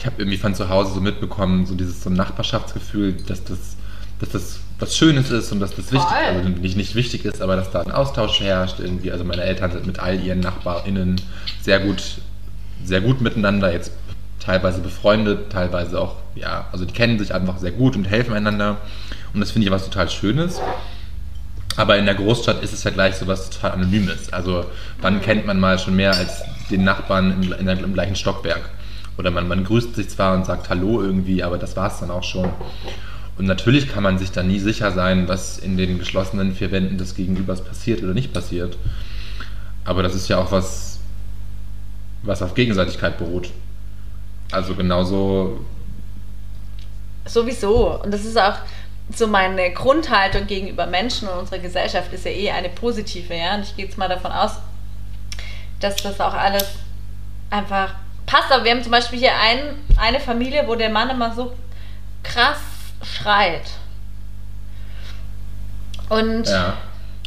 [0.00, 3.76] ich habe irgendwie von zu Hause so mitbekommen, so dieses so Nachbarschaftsgefühl, dass das,
[4.18, 6.18] dass das was Schönes ist und dass das wichtig, Voll.
[6.18, 9.12] also nicht, nicht wichtig ist, aber dass da ein Austausch herrscht irgendwie.
[9.12, 11.20] Also meine Eltern sind mit all ihren NachbarInnen
[11.62, 12.02] sehr gut,
[12.84, 13.92] sehr gut miteinander, jetzt
[14.44, 18.78] teilweise befreundet, teilweise auch, ja, also die kennen sich einfach sehr gut und helfen einander.
[19.32, 20.60] Und das finde ich was total Schönes.
[21.76, 24.32] Aber in der Großstadt ist es ja gleich so was total Anonymes.
[24.32, 24.66] Also
[25.00, 28.70] wann kennt man mal schon mehr als den Nachbarn im, in der, im gleichen Stockwerk?
[29.18, 32.10] Oder man, man grüßt sich zwar und sagt Hallo irgendwie, aber das war es dann
[32.10, 32.50] auch schon.
[33.36, 36.98] Und natürlich kann man sich da nie sicher sein, was in den geschlossenen vier Wänden
[36.98, 38.76] des Gegenübers passiert oder nicht passiert.
[39.84, 41.00] Aber das ist ja auch was,
[42.22, 43.50] was auf Gegenseitigkeit beruht.
[44.54, 45.64] Also genauso
[47.26, 48.00] Sowieso.
[48.02, 48.56] Und das ist auch
[49.14, 53.54] so meine Grundhaltung gegenüber Menschen und unserer Gesellschaft ist ja eh eine positive, ja.
[53.54, 54.52] Und ich gehe jetzt mal davon aus,
[55.80, 56.66] dass das auch alles
[57.50, 57.94] einfach
[58.26, 58.52] passt.
[58.52, 61.54] Aber wir haben zum Beispiel hier ein, eine Familie, wo der Mann immer so
[62.22, 62.58] krass
[63.02, 63.70] schreit.
[66.08, 66.76] Und Ja.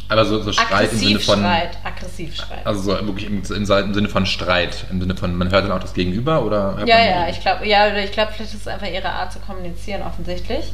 [0.08, 1.38] Aber so, so Streit im Sinne aggressiv von.
[1.40, 1.78] Streit.
[1.84, 2.66] Aggressiv Streit.
[2.66, 4.86] Also so wirklich im, im, Sinne von Streit.
[4.90, 7.86] Im Sinne von, man hört dann auch das Gegenüber oder ja, ja, ich glaube, ja,
[7.86, 10.72] oder ich glaube, vielleicht ist es einfach ihre Art zu kommunizieren, offensichtlich.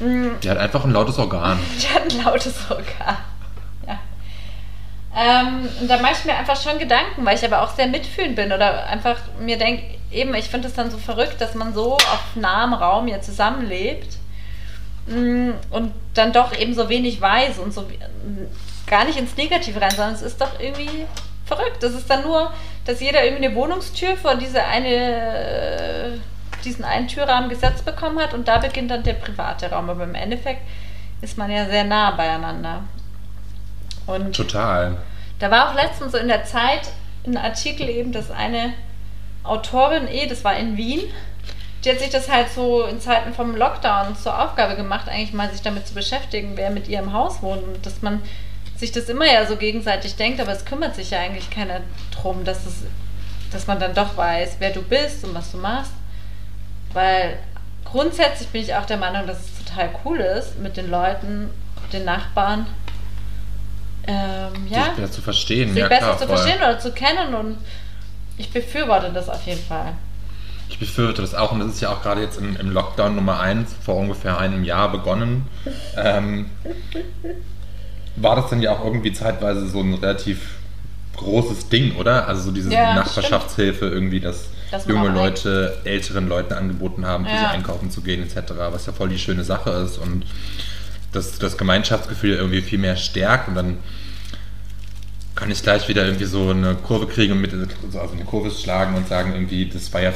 [0.00, 1.58] Mm, Die hat einfach ein lautes Organ.
[1.80, 3.16] Die hat ein lautes Organ.
[3.86, 3.98] Ja.
[5.16, 8.36] Ähm, und da mache ich mir einfach schon Gedanken, weil ich aber auch sehr mitfühlend
[8.36, 11.94] bin oder einfach mir denke, eben, ich finde es dann so verrückt, dass man so
[11.94, 14.23] auf nahem Raum hier zusammenlebt mm,
[15.06, 18.46] und dann doch eben so wenig weiß und so mm,
[18.86, 21.06] gar nicht ins Negative rein, sondern es ist doch irgendwie
[21.44, 21.82] verrückt.
[21.82, 22.52] Das ist dann nur,
[22.84, 26.10] dass jeder irgendwie eine Wohnungstür vor diese eine, äh,
[26.64, 29.90] diesen einen Türrahmen gesetzt bekommen hat und da beginnt dann der private Raum.
[29.90, 30.62] Aber im Endeffekt
[31.20, 32.82] ist man ja sehr nah beieinander.
[34.06, 34.96] Und Total.
[35.38, 36.90] da war auch letztens so in der Zeit
[37.26, 38.74] ein Artikel eben, dass eine
[39.42, 41.00] Autorin, eh, das war in Wien,
[41.84, 45.50] die hat sich das halt so in Zeiten vom Lockdown zur Aufgabe gemacht, eigentlich mal
[45.50, 48.22] sich damit zu beschäftigen, wer mit ihr im Haus wohnt und dass man
[48.76, 52.44] sich das immer ja so gegenseitig denkt, aber es kümmert sich ja eigentlich keiner drum,
[52.44, 52.82] dass, es,
[53.52, 55.92] dass man dann doch weiß, wer du bist und was du machst.
[56.92, 57.38] Weil
[57.84, 61.50] grundsätzlich bin ich auch der Meinung, dass es total cool ist, mit den Leuten,
[61.92, 62.66] den Nachbarn,
[64.06, 65.68] ähm, ja, Sich besser zu verstehen.
[65.70, 66.36] sich ja, besser klar, zu voll.
[66.36, 67.58] verstehen oder zu kennen und
[68.36, 69.94] ich befürworte das auf jeden Fall.
[70.68, 73.40] Ich befürworte das auch und das ist ja auch gerade jetzt im, im Lockdown Nummer
[73.40, 75.46] 1 vor ungefähr einem Jahr begonnen.
[75.96, 76.46] Ähm,
[78.16, 80.40] war das dann ja auch irgendwie zeitweise so ein relativ
[81.16, 82.26] großes Ding, oder?
[82.28, 87.32] Also so diese Ja, Nachbarschaftshilfe irgendwie, dass, man junge Leute älteren Leuten angeboten haben, für
[87.32, 87.38] Ja.
[87.40, 90.24] sie einkaufen zu gehen etc., was ja voll die schöne Sache ist und
[91.12, 93.78] das, das Gemeinschaftsgefühl irgendwie viel mehr stärkt und dann
[95.36, 98.94] kann ich gleich wieder irgendwie so eine Kurve kriegen und mit, also eine Kurve schlagen
[98.96, 100.12] und sagen irgendwie, das war ja,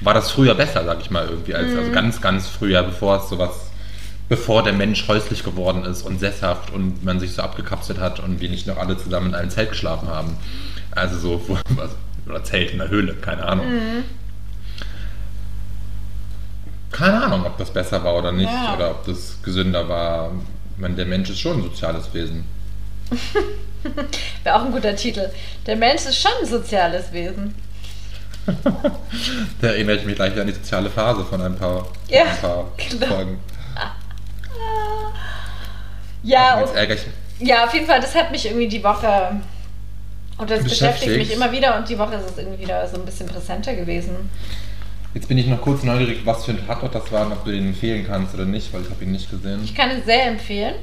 [0.00, 1.78] war das früher besser, sag ich mal irgendwie, als, Mhm.
[1.78, 3.70] also ganz, ganz früher, bevor es sowas,
[4.28, 8.40] bevor der Mensch häuslich geworden ist und sesshaft und man sich so abgekapselt hat und
[8.40, 10.36] wir nicht noch alle zusammen in einem Zelt geschlafen haben.
[10.90, 11.94] Also so, also,
[12.28, 13.66] oder Zelt in der Höhle, keine Ahnung.
[13.68, 14.04] Mhm.
[16.92, 18.74] Keine Ahnung, ob das besser war oder nicht, Ja.
[18.74, 20.32] oder ob das gesünder war.
[20.78, 22.44] Meine, der Mensch ist schon ein soziales Wesen.
[24.42, 25.30] Wäre auch ein guter Titel.
[25.66, 27.54] Der Mensch ist schon ein soziales Wesen.
[29.60, 32.64] Da erinnere ich mich gleich an die soziale Phase von ein paar, Ja, ein paar
[32.76, 33.06] genau.
[33.06, 33.40] Folgen.
[36.22, 37.06] Ja, ärgere ich
[37.38, 39.40] ja, auf jeden Fall, das hat mich irgendwie die Woche.
[40.38, 41.18] Und das beschäftigt Beschäftigt.
[41.18, 44.30] mich immer wieder und die Woche ist es irgendwie wieder so ein bisschen präsenter gewesen.
[45.14, 47.52] Jetzt bin ich noch kurz neugierig, was für ein Tatort das war und ob du
[47.52, 49.64] den empfehlen kannst oder nicht, weil ich habe ihn nicht gesehen.
[49.64, 50.74] Ich kann es sehr empfehlen.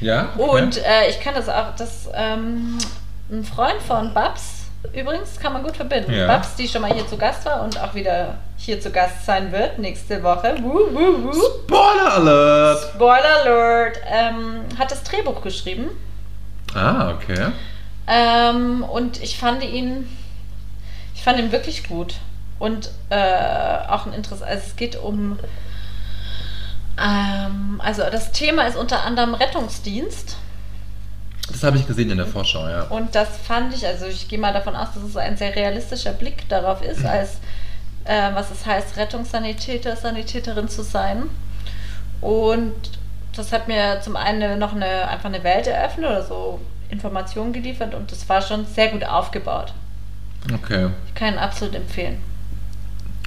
[0.00, 0.30] Ja?
[0.36, 0.62] Okay.
[0.64, 2.78] Und äh, ich kann das auch, das ähm,
[3.30, 4.57] ein Freund von Babs,
[4.94, 6.12] übrigens, kann man gut verbinden.
[6.12, 6.26] Ja.
[6.26, 9.52] Babs, die schon mal hier zu Gast war und auch wieder hier zu Gast sein
[9.52, 10.56] wird nächste Woche.
[10.60, 11.32] Woo, woo, woo.
[11.32, 12.92] Spoiler Alert!
[12.94, 15.90] Spoiler Alert, ähm, hat das Drehbuch geschrieben.
[16.74, 17.52] Ah, okay.
[18.06, 20.08] Ähm, und ich fand ihn,
[21.14, 22.14] ich fand ihn wirklich gut.
[22.58, 25.38] Und äh, auch ein Interesse, also es geht um,
[27.00, 30.36] ähm, also das Thema ist unter anderem Rettungsdienst.
[31.50, 32.82] Das habe ich gesehen in der Vorschau, ja.
[32.84, 36.12] Und das fand ich, also ich gehe mal davon aus, dass es ein sehr realistischer
[36.12, 37.38] Blick darauf ist, als
[38.04, 41.24] äh, was es heißt, Rettungssanitäter, Sanitäterin zu sein.
[42.20, 42.74] Und
[43.36, 47.94] das hat mir zum einen noch eine, einfach eine Welt eröffnet oder so Informationen geliefert
[47.94, 49.72] und das war schon sehr gut aufgebaut.
[50.52, 50.88] Okay.
[51.06, 52.18] Ich kann ihn absolut empfehlen.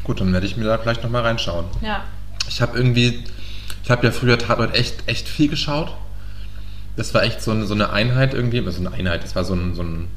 [0.04, 1.66] Gut, dann werde ich mir da vielleicht nochmal reinschauen.
[1.82, 2.04] Ja.
[2.48, 3.24] Ich habe irgendwie,
[3.84, 5.94] ich habe ja früher Tatort echt, echt viel geschaut.
[7.02, 9.56] Das war echt so eine, so eine Einheit irgendwie, also eine Einheit, das war so
[9.56, 10.08] ein, so ein,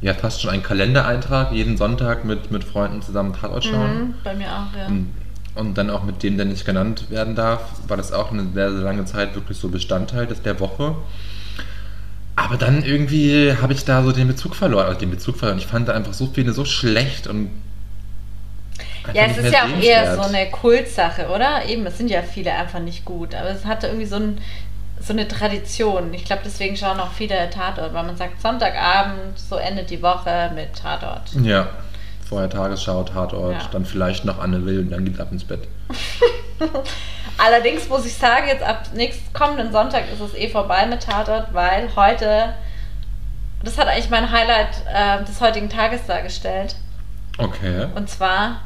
[0.00, 3.94] ja fast schon ein Kalendereintrag, jeden Sonntag mit, mit Freunden zusammen Tatort schauen.
[3.94, 4.86] Mhm, bei mir auch, ja.
[4.88, 5.14] Und,
[5.54, 8.72] und dann auch mit dem, der nicht genannt werden darf, war das auch eine sehr,
[8.72, 10.96] sehr lange Zeit wirklich so Bestandteil des der Woche.
[12.34, 15.58] Aber dann irgendwie habe ich da so den Bezug verloren, also den Bezug verloren.
[15.58, 17.50] Ich fand da einfach so viele so schlecht und
[19.14, 21.66] Ja, es ist ja auch eher so eine Kultsache, oder?
[21.68, 24.38] Eben, es sind ja viele einfach nicht gut, aber es hatte irgendwie so, ein,
[25.00, 26.12] so eine Tradition.
[26.14, 30.50] Ich glaube, deswegen schauen auch viele Tatort, weil man sagt, Sonntagabend, so endet die Woche
[30.54, 31.32] mit Tatort.
[31.42, 31.68] Ja,
[32.28, 33.68] vorher Tagesschau, Tatort, Ja.
[33.72, 35.66] dann vielleicht noch Anne Will und dann geht's ab ins Bett.
[37.38, 41.54] Allerdings muss ich sagen, jetzt ab nächsten kommenden Sonntag ist es eh vorbei mit Tatort,
[41.54, 42.54] weil heute,
[43.64, 46.76] das hat eigentlich mein Highlight äh, des heutigen Tages dargestellt.
[47.38, 47.86] Okay.
[47.94, 48.60] Und zwar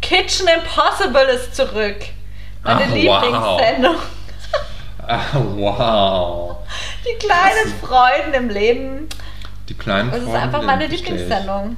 [0.00, 1.96] Kitchen Impossible ist zurück.
[2.64, 3.60] Meine Ach, wow.
[5.06, 6.56] Ah, wow.
[7.04, 9.08] Die kleinen Freuden im Leben.
[9.68, 10.86] Die kleinen Das ist einfach meine.
[10.86, 11.76] Lieblingssendung.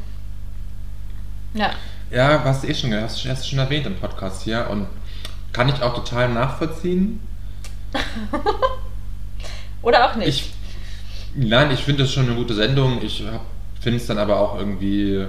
[1.54, 1.70] Ja.
[2.10, 4.86] Ja, hast du eh schon, hast du hast du schon erwähnt im Podcast hier und
[5.52, 7.20] kann ich auch total nachvollziehen.
[9.82, 10.28] Oder auch nicht?
[10.28, 10.52] Ich,
[11.34, 13.02] nein, ich finde das schon eine gute Sendung.
[13.02, 13.24] Ich
[13.80, 15.26] finde es dann aber auch irgendwie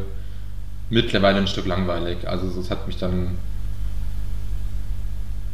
[0.90, 2.28] mittlerweile ein Stück langweilig.
[2.28, 3.38] Also es hat mich dann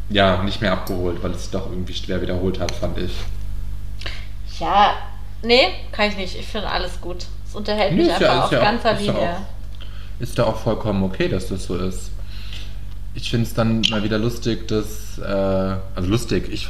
[0.09, 3.11] ja nicht mehr abgeholt, weil es sich doch irgendwie schwer wiederholt hat, fand ich.
[4.59, 4.93] ja,
[5.43, 6.37] nee, kann ich nicht.
[6.39, 7.25] Ich finde alles gut.
[7.47, 9.29] Es unterhält Nee, mich ist ja- einfach ist auf ja auch- ganzer ja Linie.
[9.35, 12.11] auch- Ist da auch vollkommen okay, dass das so ist.
[13.15, 16.67] Ich finde es dann mal wieder lustig, dass, äh, also lustig, ich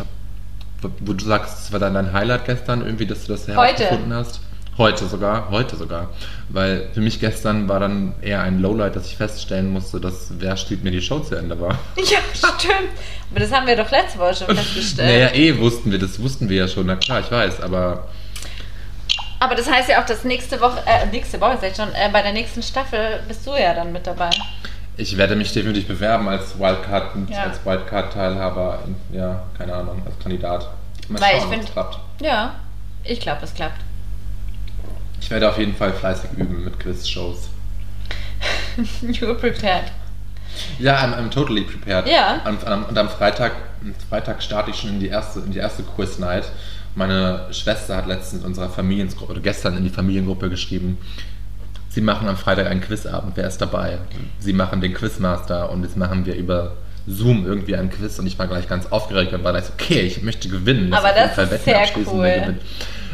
[0.99, 4.35] wo du sagst, es war dann dein Highlight gestern irgendwie, dass du das herausgefunden hast.
[4.35, 4.39] Heute
[4.77, 6.09] sogar, heute sogar.
[6.49, 10.57] Weil für mich gestern war dann eher ein Lowlight, dass ich feststellen musste, dass Wer
[10.57, 11.77] stiehlt mir die Show zu Ende war.
[11.97, 12.89] Ja, stimmt.
[13.31, 15.09] Aber das haben wir doch letzte Woche schon festgestellt.
[15.09, 18.07] Naja, eh wussten wir, das wussten wir ja schon, na klar, ich weiß, aber
[19.39, 22.21] Aber das heißt ja auch, dass nächste Woche, äh, nächste Woche ich schon, äh, bei
[22.21, 24.29] der nächsten Staffel bist du ja dann mit dabei.
[24.97, 27.43] ich werde mich definitiv bewerben als Wildcard, Ja.
[27.43, 28.79] als Wildcard-Teilhaber,
[29.11, 30.69] ja, keine Ahnung, als Kandidat.
[31.09, 31.99] Mal Weil schauen, ich ob find- es klappt.
[32.21, 32.55] Ja,
[33.03, 33.81] ich glaube, es klappt.
[35.25, 37.49] Ich werde auf jeden Fall fleißig üben mit Quiz-Shows.
[39.01, 39.85] you were prepared.
[40.77, 42.07] Ja, I'm, I'm totally prepared.
[42.07, 42.43] Ja.
[42.47, 45.57] Und, am- und am Freitag, am Freitag starte ich schon in die erste, in die
[45.57, 46.43] erste Quiz-Night.
[46.93, 50.99] Meine Schwester hat letztens in unserer Familiengruppe, oder gestern in die Familiengruppe geschrieben,
[51.89, 53.97] sie machen am Freitag einen Quizabend, wer ist dabei?
[54.37, 56.73] Sie machen den Quizmaster und jetzt machen wir über
[57.07, 60.01] Zoom irgendwie einen Quiz und ich war gleich ganz aufgeregt und war gleich so, okay,
[60.01, 60.93] ich möchte gewinnen.
[60.93, 62.57] Aber das ist sehr cool.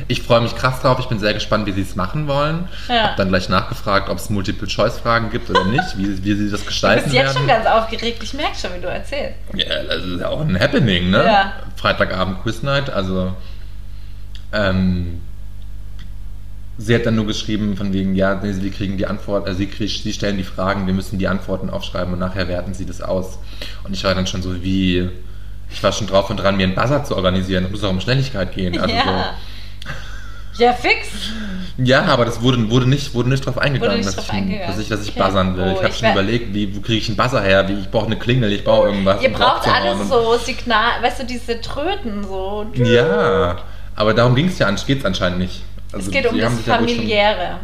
[0.08, 2.68] Ich freue mich krass drauf, ich bin sehr gespannt, wie sie es machen wollen.
[2.88, 3.10] Ja.
[3.10, 6.68] Hab dann gleich nachgefragt, ob es Multiple-Choice-Fragen gibt oder nicht, wie, wie sie das Du
[6.68, 7.38] gestalten bist jetzt werden.
[7.38, 8.22] schon ganz aufgeregt.
[8.24, 9.36] Ich merke schon, wie du erzählst.
[9.56, 11.24] Ja, das ist ja auch ein Happening, ne?
[11.24, 11.54] Ja.
[11.76, 13.34] Freitagabend Quiz Night, also
[14.54, 15.22] ähm,
[16.78, 19.68] sie hat dann nur geschrieben von wegen, ja, nee, sie kriegen die Antwort, also sie,
[19.68, 23.02] krieg, sie stellen die Fragen, wir müssen die Antworten aufschreiben und nachher werten sie das
[23.02, 23.40] aus.
[23.84, 25.10] Und ich war dann schon so wie,
[25.72, 28.02] ich war schon drauf und dran, mir einen Buzzer zu organisieren, es muss auch um
[28.02, 28.80] Schnelligkeit gehen.
[28.80, 29.34] Also ja.
[30.58, 31.08] Ja, fix.
[31.78, 34.68] ja, aber das wurde, wurde, nicht, wurde nicht drauf eingegangen, nicht dass, drauf ich, eingegangen.
[34.68, 35.20] dass ich, dass ich Okay.
[35.20, 35.70] buzzern will.
[35.70, 38.08] Oh, ich habe schon überlegt, wie, wo kriege ich einen Buzzer her, wie, ich brauche
[38.08, 39.22] eine Klingel, ich brauche irgendwas.
[39.22, 42.66] Ihr braucht alles so Signal, weißt du, diese Tröten so.
[42.76, 43.58] Ja,
[43.96, 45.64] aber darum ging es ja, geht's anscheinend nicht.
[45.94, 47.60] Also es geht um das schon- Familiäre.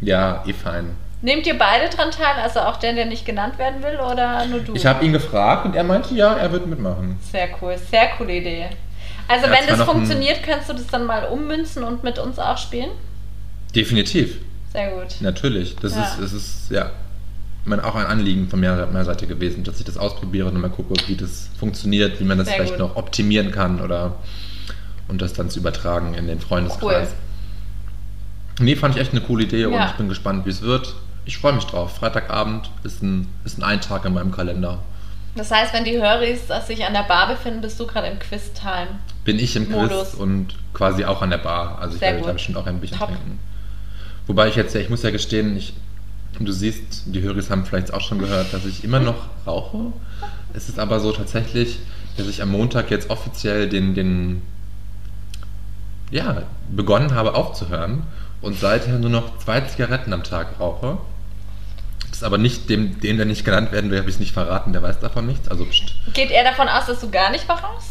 [0.00, 0.96] Ja, eh fein.
[1.22, 4.60] Nehmt ihr beide dran teil, also auch der, der nicht genannt werden will, oder nur
[4.60, 4.74] du?
[4.74, 7.18] Ich habe ihn gefragt und er meinte, ja, er wird mitmachen.
[7.32, 8.66] Sehr cool, sehr coole Idee.
[9.28, 12.38] Also Ja, wenn es das funktioniert, kannst du das dann mal ummünzen und mit uns
[12.38, 12.90] auch spielen?
[13.74, 14.36] Definitiv,
[14.72, 15.16] Sehr gut.
[15.20, 15.76] natürlich.
[15.76, 16.02] Das Ja.
[16.04, 16.90] ist, das ist, ja,
[17.64, 20.70] mein, auch ein Anliegen von meiner, meiner Seite gewesen, dass ich das ausprobiere und mal
[20.70, 22.80] gucke, wie das funktioniert, wie man das Sehr vielleicht gut.
[22.80, 24.16] noch optimieren kann oder
[25.08, 27.14] und das dann zu übertragen in den Freundeskreis.
[28.60, 29.86] Nee, fand ich echt eine coole Idee und Ja.
[29.90, 30.94] ich bin gespannt, wie es wird.
[31.26, 31.96] Ich freue mich drauf.
[31.96, 34.78] Freitagabend ist ein, ist ein Eintag in meinem Kalender.
[35.36, 38.18] Das heißt, wenn die Höris dass sich an der Bar befinden, bist du gerade im
[38.18, 38.88] Quiz-Time.
[39.24, 40.14] bin ich im Quiz Modus.
[40.14, 41.78] und quasi auch an der Bar.
[41.78, 43.08] Also ich Sehr werde da bestimmt auch ein bisschen Top.
[43.08, 43.38] trinken.
[44.26, 45.74] Wobei ich jetzt ja, ich muss ja gestehen, ich,
[46.40, 49.92] du siehst, die Höris haben vielleicht auch schon gehört, dass ich immer noch rauche.
[50.52, 51.78] Es ist aber so tatsächlich,
[52.16, 54.42] dass ich am Montag jetzt offiziell den, den
[56.10, 58.04] ja, begonnen habe aufzuhören
[58.40, 60.98] und seither nur noch zwei Zigaretten am Tag rauche.
[62.16, 64.72] Ist aber nicht dem, dem, der nicht genannt werden will, habe ich es nicht verraten,
[64.72, 65.48] der weiß davon nichts.
[65.48, 65.92] Also pst.
[66.14, 67.90] Geht er davon aus, dass du gar nicht mehr rauchst?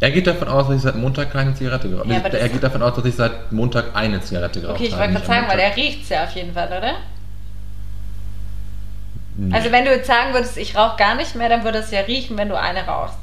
[0.00, 2.26] Er geht davon aus, dass ich seit Montag keine Zigarette geraucht Ja, habe.
[2.26, 5.04] aber er geht davon aus, dass ich seit Montag eine Zigarette geraucht Okay, ich habe.
[5.04, 6.92] wollte gerade sagen, weil er riecht ja auf jeden Fall, oder?
[9.36, 9.54] Nee.
[9.54, 12.00] Also wenn du jetzt sagen würdest, ich rauche gar nicht mehr, dann würde es ja
[12.00, 13.16] riechen, wenn du eine rauchst.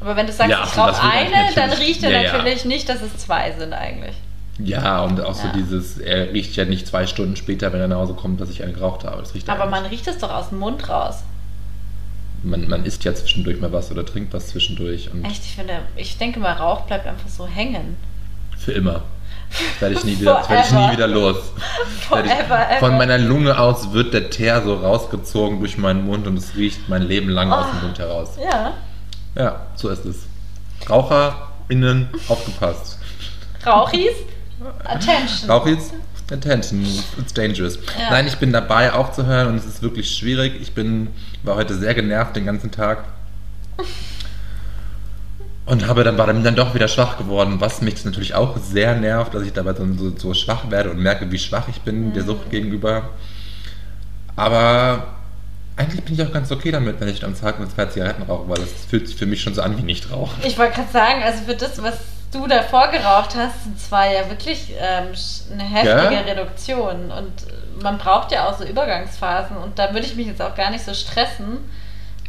[0.00, 2.32] Aber wenn du sagst, Ja, ich rauche eine, dann riecht er ja, ja.
[2.32, 4.16] natürlich nicht, dass es zwei sind eigentlich.
[4.58, 5.52] Ja, und auch so Ja.
[5.52, 8.62] dieses, er riecht ja nicht zwei Stunden später, wenn er nach Hause kommt, dass ich
[8.62, 9.20] eine geraucht habe.
[9.20, 11.24] Das riecht er Aber man riecht es doch aus dem Mund raus.
[12.44, 15.80] man, man isst ja zwischendurch mal was oder trinkt was zwischendurch und Echt, ich finde,
[15.96, 17.96] ich denke mal, Rauch bleibt einfach so hängen.
[18.56, 19.02] für immer.
[19.50, 21.36] Das werde ich nie wieder, das werde ich nie wieder los.
[21.98, 22.30] Ich- Forever,
[22.70, 22.78] ever.
[22.80, 26.88] Von meiner Lunge aus wird der Teer so rausgezogen durch meinen Mund und es riecht
[26.88, 27.86] mein Leben lang aus dem Oh.
[27.86, 28.30] Mund heraus.
[28.42, 28.72] Ja.
[29.36, 30.26] Ja, so ist es.
[30.88, 32.98] RaucherInnen, aufgepasst.
[33.66, 34.12] Rauchis,
[34.84, 35.50] attention.
[35.50, 35.92] Rauchis,
[36.30, 36.84] attention,
[37.18, 37.76] it's dangerous.
[37.98, 38.10] Ja.
[38.10, 40.60] Nein, ich bin dabei aufzuhören und es ist wirklich schwierig.
[40.60, 41.08] Ich bin,
[41.42, 43.04] war heute sehr genervt den ganzen Tag.
[45.66, 48.94] Und habe dann, war dann, dann doch wieder schwach geworden, was mich natürlich auch sehr
[48.96, 52.12] nervt, dass ich dabei so, so, so schwach werde und merke, wie schwach ich bin
[52.12, 53.10] der Sucht gegenüber.
[54.36, 55.14] Aber
[55.76, 58.48] eigentlich bin ich auch ganz okay damit, wenn ich am Tag nur zwei Zigaretten rauche,
[58.48, 60.40] weil das fühlt sich für mich schon so an wie nicht rauchen.
[60.44, 61.98] Ich wollte gerade sagen, also für das, was
[62.34, 65.08] du davor geraucht hast, sind zwar ja wirklich ähm,
[65.52, 66.20] eine heftige Ja?
[66.20, 67.10] Reduktion.
[67.10, 67.32] Und
[67.82, 69.56] man braucht ja auch so Übergangsphasen.
[69.56, 71.70] Und da würde ich mich jetzt auch gar nicht so stressen.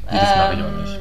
[0.09, 0.99] Nee, das mache ich auch nicht.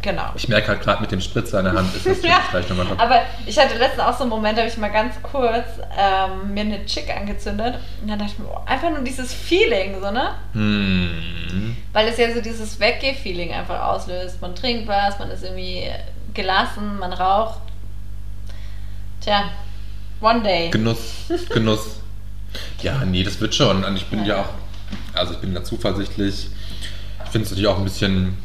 [0.00, 0.30] Genau.
[0.36, 2.86] Ich merke halt gerade mit dem Spritzer in der Hand, ist das Ja, vielleicht nochmal
[2.86, 2.98] noch.
[3.00, 5.66] aber ich hatte letztens auch so einen Moment, da habe ich mal ganz kurz
[5.98, 9.96] ähm, mir eine Chick angezündet und dann dachte ich mir, oh, einfach nur dieses Feeling,
[10.00, 10.34] so, ne?
[10.52, 11.76] Hm.
[11.92, 14.40] Weil es ja so dieses Weggeh-Feeling einfach auslöst.
[14.40, 15.88] Man trinkt was, man ist irgendwie
[16.32, 17.58] gelassen, man raucht.
[19.20, 19.50] Tja,
[20.20, 20.70] one day.
[20.70, 21.00] Genuss,
[21.52, 21.96] Genuss.
[22.82, 23.82] Ja, nee, das wird schon.
[23.84, 24.40] Und ich bin ja, Ja.
[24.42, 24.48] auch,
[25.18, 26.48] also ich bin da zuversichtlich.
[27.24, 28.38] Ich finde es natürlich auch ein bisschen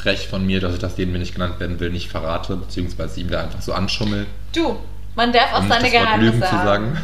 [0.00, 3.20] frech von mir, dass ich das, den mir nicht genannt werden will, nicht verrate, beziehungsweise
[3.20, 4.78] ihm da einfach so anschummel, Du,
[5.14, 6.64] man darf auch um seine das Wort Geheimnisse Lügen zu haben.
[6.66, 6.98] sagen.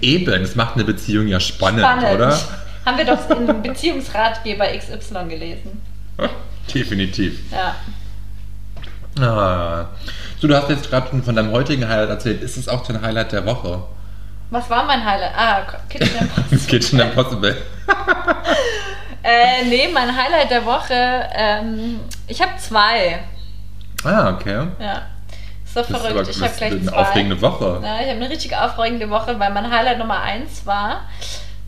[0.00, 2.14] Eben, es macht eine Beziehung ja spannend, Spannend.
[2.14, 2.38] oder?
[2.86, 5.80] Haben wir doch in Beziehungsratgeber XY gelesen.
[6.74, 7.38] Definitiv.
[7.52, 7.74] Ja.
[9.22, 9.88] Ah.
[10.40, 12.42] So, du hast jetzt gerade schon von deinem heutigen Highlight erzählt.
[12.42, 13.82] Ist es auch dein Highlight der Woche?
[14.50, 15.32] Was war mein Highlight?
[15.36, 16.58] Ah, Kitchen Impossible.
[16.66, 17.56] Kitchen Impossible.
[19.22, 23.20] Äh, nee, mein Highlight der Woche, ähm, ich habe zwei.
[24.04, 24.66] Ah, okay.
[24.78, 25.02] Ja.
[25.74, 26.28] Das ist aber verrückt.
[26.30, 26.96] Ich habe das gleich ist eine zwei.
[26.96, 27.80] aufregende Woche.
[27.82, 31.02] Ja, ich habe eine richtig aufregende Woche, weil mein Highlight Nummer eins war,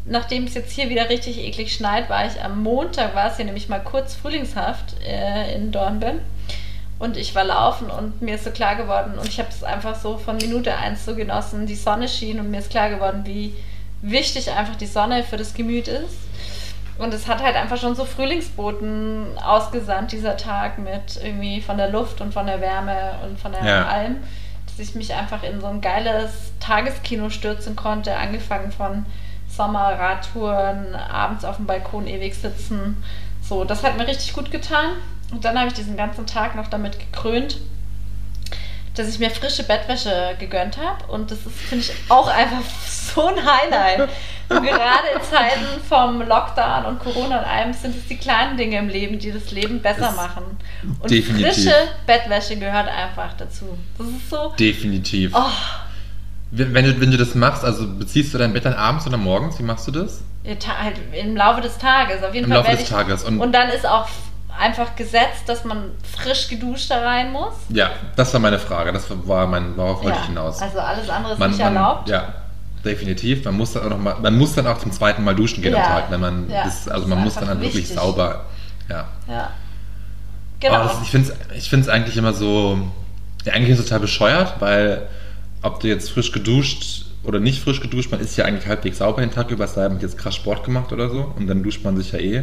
[0.04, 3.44] nachdem es jetzt hier wieder richtig eklig schneit, war ich am Montag, war es hier
[3.44, 6.20] nämlich mal kurz frühlingshaft äh, in Dornbirn.
[6.98, 9.96] Und ich war laufen und mir ist so klar geworden, und ich habe es einfach
[9.96, 13.54] so von Minute eins so genossen, die Sonne schien und mir ist klar geworden, wie
[14.02, 16.16] wichtig einfach die Sonne für das Gemüt ist.
[16.98, 21.88] Und es hat halt einfach schon so Frühlingsboten ausgesandt, dieser Tag mit irgendwie von der
[21.88, 23.86] Luft und von der Wärme und von der Ja.
[23.86, 24.16] allem,
[24.66, 29.06] dass ich mich einfach in so ein geiles Tageskino stürzen konnte, angefangen von
[29.48, 33.02] Sommerradtouren, abends auf dem Balkon ewig sitzen.
[33.42, 34.92] So, das hat mir richtig gut getan.
[35.30, 37.58] Und dann habe ich diesen ganzen Tag noch damit gekrönt,
[38.94, 41.10] dass ich mir frische Bettwäsche gegönnt habe.
[41.10, 44.08] Und das ist, finde ich, auch einfach so ein Highlight.
[44.56, 48.78] Und gerade in Zeiten vom Lockdown und Corona und allem sind es die kleinen Dinge
[48.78, 50.42] im Leben, die das Leben besser Es- machen.
[51.00, 51.46] Und definitiv.
[51.54, 51.74] frische
[52.06, 53.78] Bettwäsche gehört einfach dazu.
[53.98, 54.52] Das ist so.
[54.58, 55.32] Definitiv.
[55.34, 55.40] Oh,
[56.50, 59.16] Wenn, wenn, du, wenn du das machst, also beziehst du dein Bett dann abends oder
[59.16, 59.58] morgens?
[59.58, 60.22] Wie machst du das?
[60.44, 62.22] ja, halt im Laufe des Tages.
[62.24, 63.22] Auf jeden Im Fall Laufe des ich, Tages.
[63.24, 64.08] Und, Und dann ist auch
[64.58, 67.54] einfach gesetzt, dass man frisch geduscht da rein muss.
[67.70, 68.92] ja, das war meine Frage.
[68.92, 70.60] Das war mein, worauf wollte ich hinaus.
[70.60, 72.08] Also alles andere ist man, nicht man, erlaubt.
[72.08, 72.34] Ja,
[72.84, 73.44] definitiv.
[73.44, 75.74] Man muss dann auch noch mal, man muss dann auch zum zweiten Mal duschen gehen
[75.74, 75.86] am Ja.
[75.86, 76.64] Tag, wenn man Ja.
[76.64, 78.46] das, also man muss dann halt wirklich sauber.
[78.88, 79.08] Ja.
[79.28, 79.50] Ja.
[80.60, 80.84] Genau.
[80.84, 82.78] Das, ich finde es ich find's eigentlich immer so,
[83.44, 85.08] ja, eigentlich ist es total bescheuert, weil
[85.62, 89.20] ob du jetzt frisch geduscht oder nicht frisch geduscht, man ist ja eigentlich halbwegs sauber
[89.20, 91.46] den Tag über, es sei denn, man hat jetzt krass Sport gemacht oder so und
[91.46, 92.38] dann duscht man sich ja eh.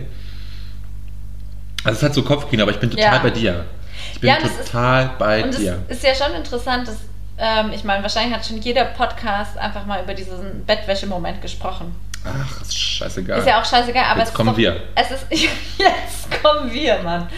[1.83, 3.19] Also es ist halt so Kopfkino, aber ich bin total Ja.
[3.19, 3.65] bei dir.
[4.13, 5.77] Ich bin Ja, das ist- total bei Und es dir.
[5.87, 6.97] ist ja schon interessant, dass,
[7.39, 11.95] ähm, ich meine, wahrscheinlich hat schon jeder Podcast einfach mal über diesen Bettwäsche-Moment gesprochen.
[12.25, 13.39] Ach, ist scheißegal.
[13.39, 14.83] Ist ja auch scheißegal, aber Jetzt es kommen ist doch, wir.
[14.95, 15.25] Es ist,
[15.77, 17.29] jetzt kommen wir, Mann.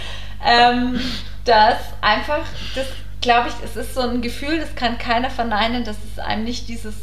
[0.44, 1.00] Ähm,
[1.46, 2.42] dass einfach,
[2.74, 2.88] das
[3.22, 6.68] glaube ich, es ist so ein Gefühl, das kann keiner verneinen, dass es einem nicht
[6.68, 6.96] dieses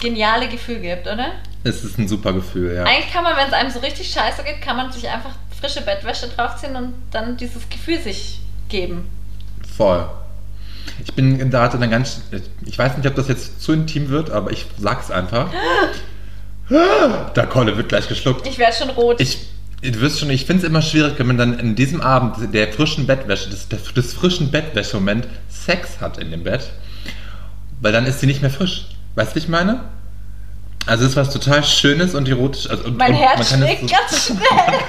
[0.00, 1.32] geniale Gefühl gibt, oder?
[1.64, 2.84] es ist ein super Gefühl, ja.
[2.84, 5.82] Eigentlich kann man, wenn es einem so richtig scheiße geht, kann man sich einfach frische
[5.82, 9.10] Bettwäsche draufziehen und dann dieses Gefühl sich geben.
[9.76, 10.08] Voll.
[11.04, 12.20] Ich bin da hatte dann ganz.
[12.64, 15.50] Ich weiß nicht, ob das jetzt zu intim wird, aber ich sag's einfach.
[17.34, 18.46] Da Kolle wird gleich geschluckt.
[18.46, 19.22] Ich werde schon rot.
[19.22, 19.38] Ich,
[19.80, 22.70] du wirst schon, ich finde es immer schwierig, wenn man dann in diesem Abend der
[22.70, 26.68] frischen Bettwäsche, des, des, frischen Bettwäsche-Moment Sex hat in dem Bett.
[27.80, 28.86] Weil dann ist sie nicht mehr frisch.
[29.14, 29.80] Weißt du, wie ich meine?
[30.86, 32.68] Also es ist was total Schönes und erotisch.
[32.68, 34.38] Also, und, mein und Herz man schlägt das, ganz schnell.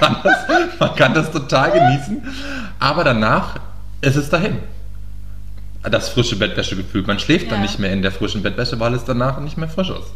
[0.00, 2.22] kann das, man kann das total genießen.
[2.78, 3.56] Aber danach
[4.00, 4.58] ist es dahin.
[5.82, 7.02] Das frische Bettwäschegefühl.
[7.02, 7.62] Man schläft dann Ja.
[7.62, 10.12] nicht mehr in der frischen Bettwäsche, weil es danach nicht mehr frisch ist.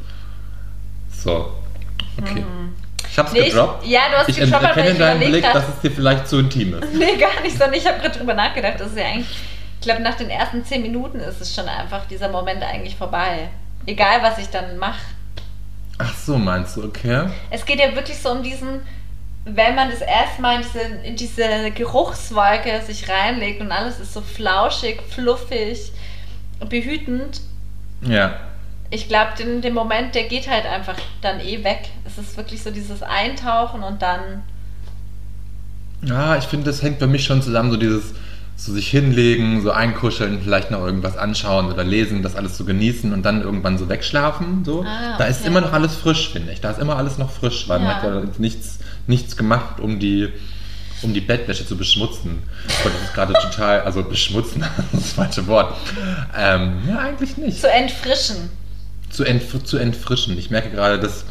[1.23, 1.53] So.
[2.21, 2.45] Okay.
[3.11, 3.39] Ich hab's Mhm.
[3.39, 3.87] Nee, ich- gedroppt.
[3.87, 6.39] ja, du hast ich gedroppt, aber erkenne ich überleg Blick, dass es dir vielleicht zu
[6.39, 6.93] intim ist.
[6.95, 8.75] Nee, gar nicht, sondern ich habe gerade drüber nachgedacht.
[8.79, 9.29] Das ist ja eigentlich,
[9.81, 13.49] ich glaube, nach den ersten zehn Minuten ist es schon einfach dieser Moment eigentlich vorbei.
[13.87, 15.01] Egal, was ich dann mache.
[15.99, 17.29] Ach so, meinst du, okay?
[17.51, 18.81] Es geht ja wirklich so um diesen,
[19.45, 24.15] wenn man das erste Mal in diese, in diese Geruchswolke sich reinlegt und alles ist
[24.15, 25.93] so flauschig, fluffig,
[26.69, 27.41] behütend.
[28.03, 28.35] Ja.
[28.91, 31.89] Ich glaube, den, den Moment, der geht halt einfach dann eh weg.
[32.07, 34.43] Es ist wirklich so dieses Eintauchen und dann.
[36.03, 38.15] Ja, ich finde, das hängt bei mich schon zusammen, so dieses
[38.57, 43.13] so sich hinlegen, so einkuscheln, vielleicht noch irgendwas anschauen oder lesen, das alles so genießen
[43.13, 44.65] und dann irgendwann so wegschlafen.
[44.65, 44.85] So.
[44.87, 45.49] Ah, Da ist okay.
[45.49, 46.61] immer noch alles frisch, finde ich.
[46.61, 47.95] Da ist immer alles noch frisch, weil man Ja.
[47.97, 50.33] hat ja nichts, nichts gemacht, um die,
[51.03, 52.43] um die Bettwäsche zu beschmutzen.
[52.67, 55.75] Das ist gerade total, also beschmutzen, das ist das falsche Wort.
[56.37, 57.61] Ähm, ja, eigentlich nicht.
[57.61, 58.51] Zu entfrischen.
[59.11, 60.39] zu, entf zu entfrischen.
[60.39, 61.25] Ich merke gerade, dass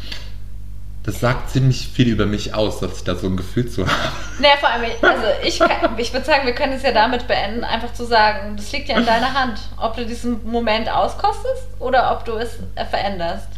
[1.02, 3.94] Das sagt ziemlich viel über mich aus, dass ich da so ein Gefühl zu habe.
[4.40, 7.62] Naja, vor allem, also ich, kann- ich würde sagen, wir können es ja damit beenden,
[7.62, 12.10] einfach zu sagen, das liegt ja in deiner Hand, ob du diesen Moment auskostest oder
[12.12, 12.52] ob du es
[12.90, 13.48] veränderst.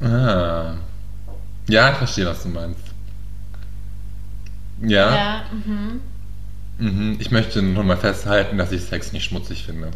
[0.00, 0.74] Ah.
[1.68, 2.80] Ja, ich verstehe, was du meinst.
[4.80, 5.14] Ja.
[5.14, 6.00] Ja, mhm.
[6.78, 7.16] Mhm.
[7.20, 9.90] Ich möchte nur mal festhalten, dass ich Sex nicht schmutzig finde.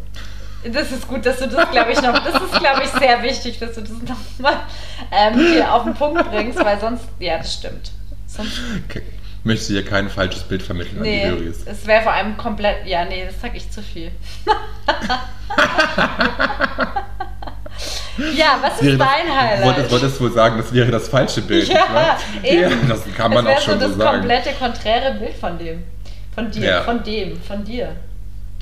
[0.63, 2.13] Das ist gut, dass du das, glaube ich, noch.
[2.13, 4.59] Das ist, glaube ich, sehr wichtig, dass du das nochmal
[5.11, 7.91] ähm, hier auf den Punkt bringst, weil sonst, ja, das stimmt.
[8.27, 9.01] Sonst, Okay.
[9.39, 11.63] Ich möchte hier kein falsches Bild vermitteln an nee, die Juries.
[11.65, 14.11] es wäre vor allem komplett, ja, nee, das sag ich zu viel.
[18.35, 19.65] ja, was ist Wäre das- dein Highlight?
[19.65, 22.17] Wolltest, wolltest du wohl sagen, das wäre das falsche Bild, Ja, wahr?
[22.43, 22.87] eben.
[22.89, 24.17] Das kann man das auch schon so so das sagen.
[24.19, 25.83] komplette konträre Bild von dem.
[26.35, 26.81] Von dir, Ja.
[26.83, 27.95] von dem, von dir.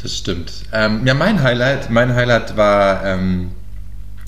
[0.01, 0.51] Das stimmt.
[0.71, 3.51] Ähm, ja, mein Highlight, mein Highlight war, ähm,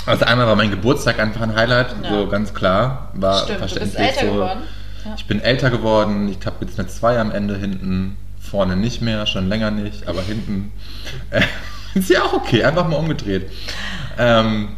[0.06, 2.10] also einmal war mein Geburtstag einfach ein Highlight, Ja.
[2.10, 3.10] so ganz klar.
[3.14, 4.34] War Stimmt, du bist verständlich älter so.
[4.34, 4.60] geworden.
[5.06, 5.14] Ja.
[5.18, 9.26] Ich bin älter geworden, ich habe jetzt eine 2 am Ende hinten, vorne nicht mehr,
[9.26, 10.72] schon länger nicht, aber hinten
[11.32, 11.42] äh,
[11.98, 13.50] ist ja auch okay, einfach mal umgedreht.
[14.20, 14.70] Ähm,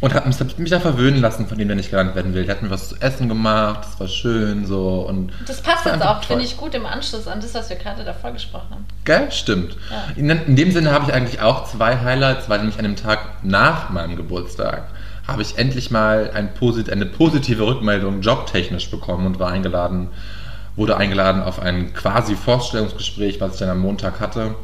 [0.00, 2.44] und habe mich, hab mich da verwöhnen lassen von dem, der nicht genannt werden will.
[2.44, 6.02] Der hat mir was zu essen gemacht, das war schön so und Das passt jetzt
[6.02, 8.84] auch, finde ich, gut im Anschluss an das, was wir gerade davor gesprochen haben.
[9.04, 9.30] Gell?
[9.32, 9.76] Stimmt.
[9.90, 10.04] Ja.
[10.14, 13.42] In, in dem Sinne habe ich eigentlich auch zwei Highlights, weil nämlich an dem Tag
[13.42, 14.88] nach meinem Geburtstag
[15.26, 20.08] habe ich endlich mal ein posit eine positive Rückmeldung jobtechnisch bekommen und war eingeladen,
[20.74, 24.54] wurde eingeladen auf ein quasi Vorstellungsgespräch, was ich dann am Montag hatte,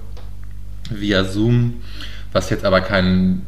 [0.90, 1.82] via Zoom,
[2.32, 3.42] was jetzt aber kein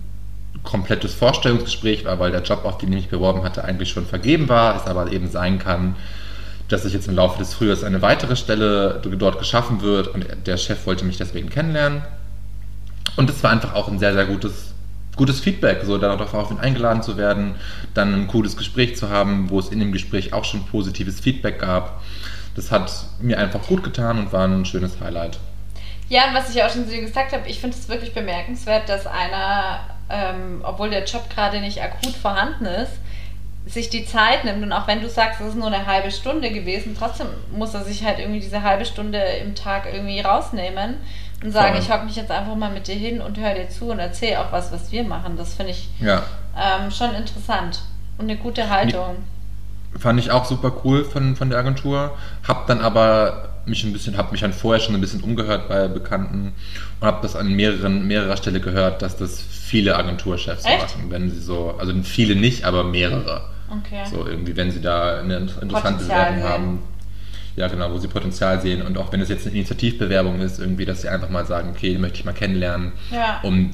[0.67, 4.51] komplettes Vorstellungsgespräch war, weil der Job, auf den ich mich beworben hatte, eigentlich schon vergeben
[4.51, 5.97] war, es aber eben sein kann,
[6.69, 10.57] dass sich jetzt im Laufe des Frühjahrs eine weitere Stelle dort geschaffen wird und der
[10.59, 12.03] Chef wollte mich deswegen kennenlernen.
[13.17, 14.75] Und es war einfach auch ein sehr, sehr gutes,
[15.17, 17.55] gutes Feedback, so darauf eingeladen zu werden,
[17.95, 21.61] dann ein cooles Gespräch zu haben, wo es in dem Gespräch auch schon positives Feedback
[21.61, 22.03] gab.
[22.57, 25.39] Das hat mir einfach gut getan und war ein schönes Highlight.
[26.09, 29.07] Ja, und was ich auch schon dir gesagt habe, ich finde es wirklich bemerkenswert, dass
[29.07, 29.81] einer,
[30.11, 32.93] ähm, obwohl der Job gerade nicht akut vorhanden ist,
[33.67, 36.51] sich die Zeit nimmt und auch wenn du sagst, es ist nur eine halbe Stunde
[36.51, 40.99] gewesen, trotzdem muss er sich halt irgendwie diese halbe Stunde im Tag irgendwie rausnehmen
[41.43, 41.83] und sagen, Voll.
[41.83, 44.41] ich hocke mich jetzt einfach mal mit dir hin und höre dir zu und erzähle
[44.41, 45.37] auch was, was wir machen.
[45.37, 46.23] Das finde ich Ja,
[46.57, 47.83] ähm, schon interessant
[48.19, 49.17] und eine gute Haltung.
[49.99, 52.17] fand ich auch super cool von, von der Agentur.
[52.47, 55.89] Hab dann aber mich ein bisschen, hab mich dann vorher schon ein bisschen umgehört bei
[55.89, 56.53] Bekannten
[57.01, 60.79] und habe das an mehreren, mehrerer Stelle gehört, dass das viele Agenturchefs Echt?
[60.79, 63.43] machen, wenn sie so, also viele nicht, aber mehrere.
[63.69, 64.03] Okay.
[64.09, 66.79] So irgendwie, wenn sie da eine interessante Bewerbung haben.
[67.57, 70.85] Ja, genau, wo sie Potenzial sehen und auch wenn es jetzt eine Initiativbewerbung ist, irgendwie,
[70.85, 73.41] dass sie einfach mal sagen, okay, die möchte ich mal kennenlernen, Ja.
[73.43, 73.73] um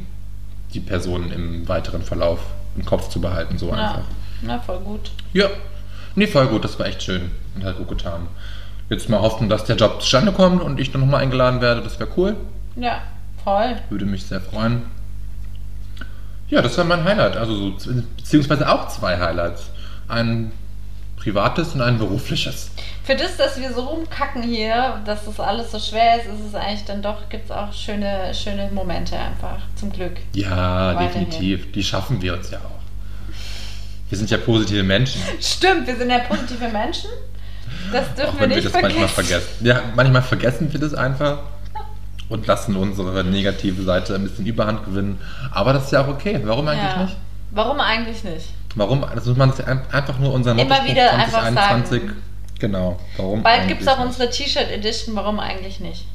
[0.72, 2.38] die Person im weiteren Verlauf
[2.76, 3.74] im Kopf zu behalten, so Ja.
[3.74, 4.04] einfach.
[4.40, 5.10] Na, voll gut.
[5.32, 5.48] Ja,
[6.14, 8.28] nee, voll gut, das war echt schön und hat gut getan.
[8.92, 11.98] Jetzt mal hoffen, dass der Job zustande kommt und ich dann nochmal eingeladen werde, das
[11.98, 12.36] wäre cool.
[12.76, 13.00] Ja,
[13.42, 13.76] voll.
[13.88, 14.82] Würde mich sehr freuen.
[16.48, 19.70] Ja, das war mein Highlight, also so, beziehungsweise auch zwei Highlights.
[20.08, 20.52] Ein
[21.16, 22.70] privates und ein berufliches.
[23.04, 26.54] Für das, dass wir so rumkacken hier, dass das alles so schwer ist, ist es
[26.54, 30.18] eigentlich dann doch, gibt es auch schöne, schöne Momente einfach, zum Glück.
[30.34, 31.30] Ja, Weiterhin.
[31.30, 31.72] definitiv.
[31.72, 32.82] Die schaffen wir uns ja auch.
[34.10, 35.22] Wir sind ja positive Menschen.
[35.40, 37.08] Stimmt, wir sind ja positive Menschen.
[37.92, 39.00] Das dürfen Auch wir wenn wir nicht das vergessen.
[39.00, 39.66] manchmal vergessen.
[39.66, 41.38] Ja, manchmal vergessen wir das einfach
[42.28, 45.20] und lassen unsere negative Seite ein bisschen Überhand gewinnen.
[45.50, 46.40] Aber das ist ja auch okay.
[46.44, 47.02] Warum eigentlich Ja.
[47.04, 47.16] nicht?
[47.50, 48.46] Warum eigentlich nicht?
[48.74, 49.04] Warum?
[49.14, 49.52] Das muss man
[49.92, 52.16] einfach nur unseren Immer wieder einfach sagen.
[52.58, 52.98] Genau.
[53.16, 53.42] Warum?
[53.42, 56.06] Bald gibt es auch unsere T-Shirt-Edition, warum eigentlich nicht?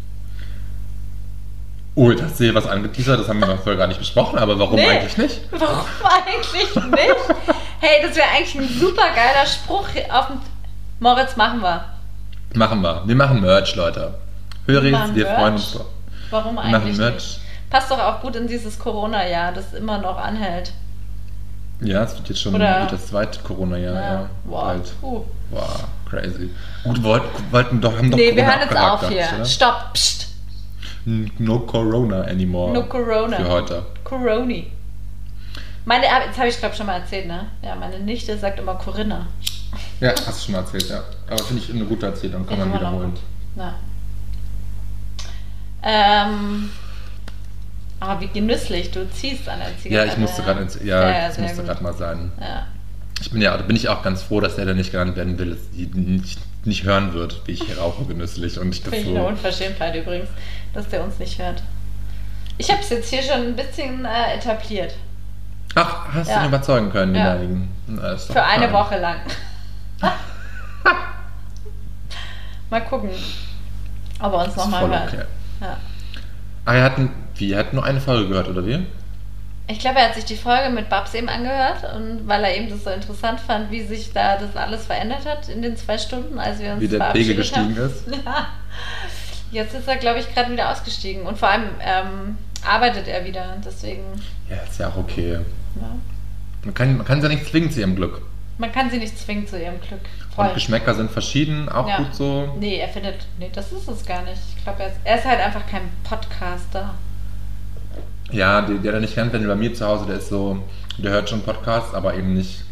[1.93, 4.75] Oh, das sehe was angeteasert, das haben wir noch vorher gar nicht besprochen, aber warum
[4.75, 4.87] Nee.
[4.87, 5.41] eigentlich nicht?
[5.51, 6.75] Warum eigentlich nicht?
[7.79, 10.37] Hey, das wäre eigentlich ein super geiler Spruch auf dem.
[10.99, 11.85] Moritz, machen wir.
[12.53, 13.03] Machen wir.
[13.05, 14.13] Wir machen Merch, Leute.
[14.65, 15.37] Machen wir Merch?
[15.39, 15.79] freuen uns.
[16.29, 17.13] Warum Wir machen eigentlich Merch.
[17.13, 17.39] nicht?
[17.69, 20.71] Passt doch auch gut in dieses Corona-Jahr, das immer noch anhält.
[21.81, 24.29] Ja, es wird jetzt schon Oder- das zweite Corona-Jahr, ja.
[24.45, 24.61] Wow.
[24.63, 25.01] Bald.
[25.01, 25.23] Puh.
[25.51, 26.49] Wow, crazy.
[26.83, 29.27] Gut, wollten, wollten doch, haben doch Nee, wir Corona hören jetzt auf hier.
[29.35, 29.45] oder?
[29.45, 30.27] Stopp, pst.
[31.05, 32.73] No Corona anymore.
[32.73, 33.37] No Corona.
[33.37, 33.85] Für heute.
[34.03, 34.71] Coroni.
[35.85, 37.45] Meine, ah, jetzt habe ich glaube schon mal erzählt, ne?
[37.61, 39.27] Ja, meine Nichte sagt immer Corinna.
[39.99, 41.03] Ja, hast du schon mal erzählt, ja.
[41.29, 43.13] Aber finde ich eine gute Erzählung, kann Ja, man wiederholen.
[43.55, 43.73] Ja.
[45.83, 46.69] Ähm,
[47.99, 50.11] aber wie genüsslich, du ziehst an der Ja, Zigarette.
[50.13, 52.31] ich musste gerade, ja, das sehr musste mal sein.
[52.39, 52.67] Ja.
[53.19, 55.39] Ich bin ja, da bin ich auch ganz froh, dass der, der nicht genannt werden
[55.39, 58.93] will, dass die nicht, nicht hören wird, wie ich hier rauche genüsslich und ich das
[58.93, 59.27] Finde ich eine so.
[59.29, 60.29] Unverschämtheit übrigens,
[60.73, 61.63] dass der uns nicht hört.
[62.59, 64.93] Ich habe es jetzt hier schon ein bisschen äh, etabliert.
[65.75, 66.39] Ach, hast Ja.
[66.39, 67.37] du ihn überzeugen können, den Ja.
[67.87, 68.71] Na, Für eine.
[68.71, 69.17] Woche lang.
[72.69, 73.09] Mal gucken,
[74.19, 75.13] ob er uns nochmal hört.
[75.13, 75.23] okay.
[75.61, 75.77] Ja.
[76.65, 76.93] Ah, er hat,
[77.35, 78.85] wie, er hat nur eine Folge gehört, oder wie?
[79.69, 82.69] Ich glaube, er hat sich die Folge mit Babs eben angehört und weil er eben
[82.69, 86.39] das so interessant fand, wie sich da das alles verändert hat in den zwei Stunden,
[86.39, 87.77] als wir uns Wie der Pegel gestiegen haben.
[87.85, 88.07] ist.
[88.07, 88.47] Ja.
[89.51, 93.55] Jetzt ist er, glaube ich, gerade wieder ausgestiegen und vor allem ähm, arbeitet er wieder.
[93.65, 94.03] Deswegen,
[94.49, 95.33] Ja, ist ja auch okay.
[95.33, 95.39] ja.
[96.63, 98.21] Man kann, man kann sie ja nicht zwingen zu ihrem Glück.
[98.57, 100.01] Man kann sie nicht zwingen zu ihrem Glück.
[100.35, 100.47] Voll.
[100.47, 101.97] Und Geschmäcker sind verschieden, auch Ja.
[101.97, 102.55] gut so.
[102.59, 104.39] Nee, er findet, nee, das ist es gar nicht.
[104.57, 106.93] Ich glaube, er, ist- er ist halt einfach kein Podcaster.
[108.31, 110.61] Ja, der, der, der nicht kennt, wenn bei mir zu Hause, der ist so,
[110.97, 112.63] der hört schon Podcasts, aber eben nicht,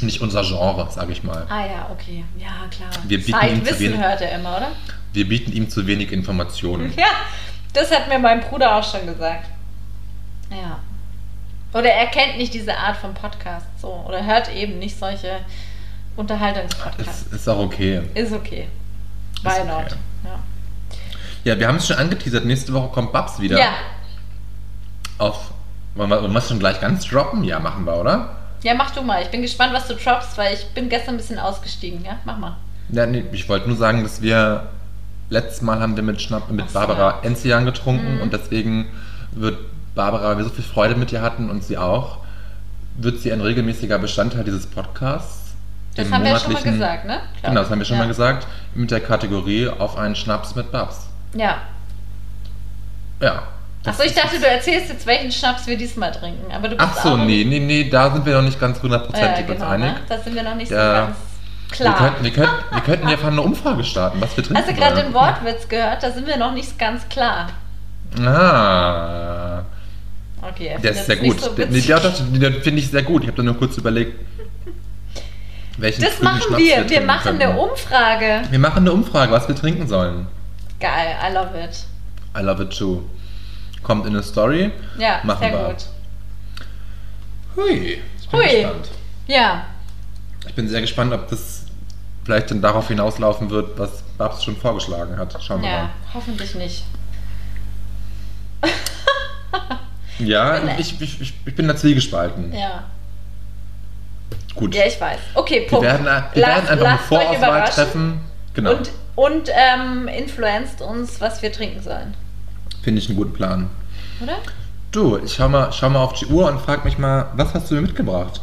[0.00, 1.46] nicht unser Genre, sag ich mal.
[1.48, 2.24] Ah ja, okay.
[2.38, 2.90] Ja, klar.
[3.06, 4.68] Wir bieten ihm zu Zeitwissen wenig- hört er immer, oder?
[5.12, 6.92] Wir bieten ihm zu wenig Informationen.
[6.96, 7.06] Ja,
[7.74, 9.46] das hat mir mein Bruder auch schon gesagt.
[10.50, 10.78] Ja.
[11.72, 13.88] Oder er kennt nicht diese Art von Podcast so.
[14.06, 15.40] Oder hört eben nicht solche
[16.16, 17.22] Unterhaltungspodcasts.
[17.22, 18.02] Ist, ist auch okay.
[18.14, 18.68] Ist okay.
[19.36, 19.66] Ist Why okay.
[19.66, 19.96] not?
[20.24, 20.38] Ja.
[21.44, 23.58] Ja, wir haben es schon angeteasert, nächste Woche kommt Babs wieder.
[23.58, 23.70] ja.
[25.18, 25.50] Auf,
[25.94, 27.42] wollen wir, wollen wir schon gleich ganz droppen?
[27.44, 28.36] Ja, machen wir, oder?
[28.62, 29.22] Ja, mach du mal.
[29.22, 32.04] Ich bin gespannt, was du droppst, weil ich bin gestern ein bisschen ausgestiegen.
[32.04, 32.56] Ja, mach mal.
[32.90, 34.68] Ja, nee, ich wollte nur sagen, dass wir
[35.30, 36.72] letztes Mal haben wir mit, Schnapp, mit Ach.
[36.72, 38.22] Barbara Enzian getrunken Mhm.
[38.22, 38.86] und deswegen
[39.32, 39.58] wird
[39.98, 42.18] Barbara, weil wir so viel Freude mit ihr hatten und sie auch,
[42.96, 45.54] wird sie ein regelmäßiger Bestandteil dieses Podcasts.
[45.96, 47.18] Das haben wir ja schon mal gesagt, ne?
[47.40, 48.02] Glaub Genau, das haben wir schon ja.
[48.04, 48.46] mal gesagt.
[48.74, 51.08] Mit der Kategorie auf einen Schnaps mit Babs.
[51.34, 51.56] Ja.
[53.20, 53.42] Ja.
[53.84, 56.52] Achso, ich dachte, du erzählst jetzt, welchen Schnaps wir diesmal trinken.
[56.52, 59.48] Aber du bist Ach so, nee, nee, nee, da sind wir noch nicht ganz hundertprozentig
[59.48, 59.92] uns genau, einig.
[59.92, 60.00] ne?
[60.08, 60.76] Da sind wir noch nicht Ja.
[60.78, 61.16] so ganz
[61.70, 61.98] Wir klar.
[61.98, 64.74] könnten, wir, könnten, wir könnten ja einfach eine Umfrage starten, was wir trinken Hast du
[64.74, 66.02] gerade den Wortwitz gehört?
[66.04, 67.48] Da sind wir noch nicht ganz klar.
[68.24, 69.62] Ah,
[70.42, 71.40] Okay, er der ist sehr gut.
[71.40, 71.86] So witzig.
[71.86, 73.22] der, das- den finde ich sehr gut.
[73.22, 74.18] Ich habe da nur kurz überlegt,
[75.78, 76.76] welchen das machen Schnaps wir.
[76.76, 77.58] Wir trinken machen eine könnten.
[77.58, 78.42] Umfrage.
[78.50, 80.26] Wir machen eine Umfrage, was wir trinken sollen.
[80.80, 81.84] Geil, I love it.
[82.38, 83.02] I love it too.
[83.82, 84.70] Kommt in eine Story.
[84.98, 85.66] Ja, Machen sehr wir.
[85.68, 85.86] gut.
[87.56, 88.48] Hui, ich bin Hui.
[88.48, 88.88] gespannt.
[89.26, 89.64] Ja,
[90.46, 91.64] Ich bin sehr gespannt, ob das
[92.24, 95.36] vielleicht dann darauf hinauslaufen wird, was Babs schon vorgeschlagen hat.
[95.42, 95.90] Schauen wir ja, mal.
[96.14, 96.84] hoffentlich nicht.
[100.18, 102.52] Ja, ich, ich, ich, bin da zwiegespalten.
[102.52, 102.84] Ja.
[104.54, 104.74] Gut.
[104.74, 105.20] ja, ich weiß.
[105.34, 105.84] Okay, wir Punkt.
[105.84, 108.20] werden, wir Lasst- werden einfach eine Vorauswahl treffen.
[108.54, 108.72] Genau.
[108.72, 112.14] Und, und ähm, influenzt uns, was wir trinken sollen.
[112.82, 113.70] Finde ich einen guten Plan.
[114.20, 114.38] Oder?
[114.90, 117.70] Du, ich schau mal, schau mal auf die Uhr und frag mich mal, was hast
[117.70, 118.40] du mir mitgebracht?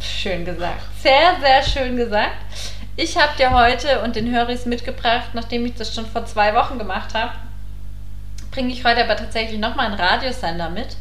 [0.00, 0.82] Schön gesagt.
[1.02, 2.36] Sehr, sehr schön gesagt.
[2.96, 6.78] Ich habe dir heute und den Höris mitgebracht, nachdem ich das schon vor zwei Wochen
[6.78, 7.32] gemacht habe,
[8.58, 10.96] bringe ich heute aber tatsächlich nochmal einen Radiosender mit.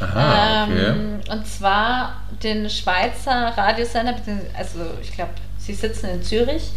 [0.00, 0.86] Aha, okay.
[0.86, 4.16] Ähm, und zwar den Schweizer Radiosender,
[4.56, 6.70] also ich glaube, sie sitzen in Zürich.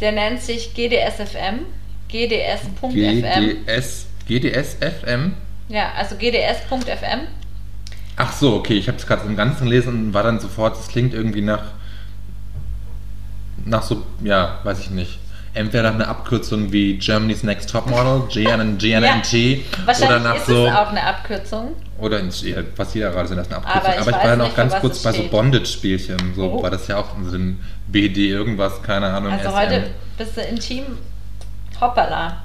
[0.00, 1.66] Der nennt sich GDSFM.
[2.06, 2.92] GDS.fm.
[2.92, 5.34] GDS, GDS FM?
[5.68, 7.22] Ja, also GDS.fm.
[8.14, 10.86] Ach so, okay, ich habe es gerade im Ganzen gelesen und war dann sofort, es
[10.86, 11.72] klingt irgendwie nach,
[13.64, 15.18] nach so, ja, weiß ich nicht.
[15.54, 19.32] Entweder nach einer Abkürzung wie Germany's Next Topmodel, GN, GNNT,
[19.86, 21.76] Wahrscheinlich oder nach ist so, es auch eine Abkürzung.
[21.98, 23.92] oder in, ja, fast jeder gerade sind das eine Aber Abkürzung.
[23.92, 25.28] ich Aber ich, war dann auch ganz kurz bei so.
[25.28, 26.62] Bondage-Spielchen, so Oh.
[26.62, 29.32] war das ja auch in so einem BD irgendwas, keine Ahnung.
[29.32, 29.56] Also SM.
[29.58, 30.84] heute bist du intim.
[31.80, 32.42] Hoppala.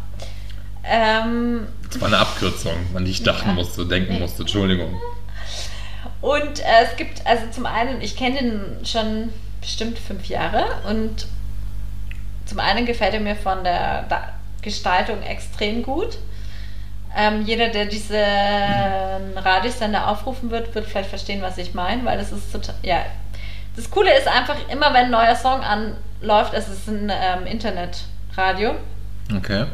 [0.84, 3.54] Ähm, Das war eine Abkürzung, an die ich dachten Ja.
[3.56, 4.20] musste, denken Nee.
[4.20, 5.00] musste, Entschuldigung.
[6.22, 9.30] und äh, es gibt, also zum einen, ich kenne den schon
[9.62, 11.26] bestimmt fünf Jahre und
[12.48, 14.06] zum einen gefällt er mir von der
[14.62, 16.18] Gestaltung extrem gut.
[17.16, 18.18] Ähm, jeder, der diesen
[19.36, 22.98] Radiosender aufrufen wird, wird vielleicht verstehen, was ich meine, weil das ist total, ja.
[23.76, 28.76] Das Coole ist einfach, immer wenn ein neuer Song anläuft, es ist ein ähm, Internetradio,
[29.36, 29.66] Okay.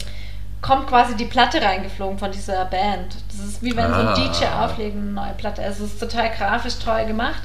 [0.61, 3.15] kommt quasi die Platte reingeflogen von dieser Band.
[3.29, 4.15] Das ist wie wenn Ah.
[4.15, 5.61] so ein DJ auflegt, eine neue Platte.
[5.63, 7.41] Also es ist total grafisch toll gemacht.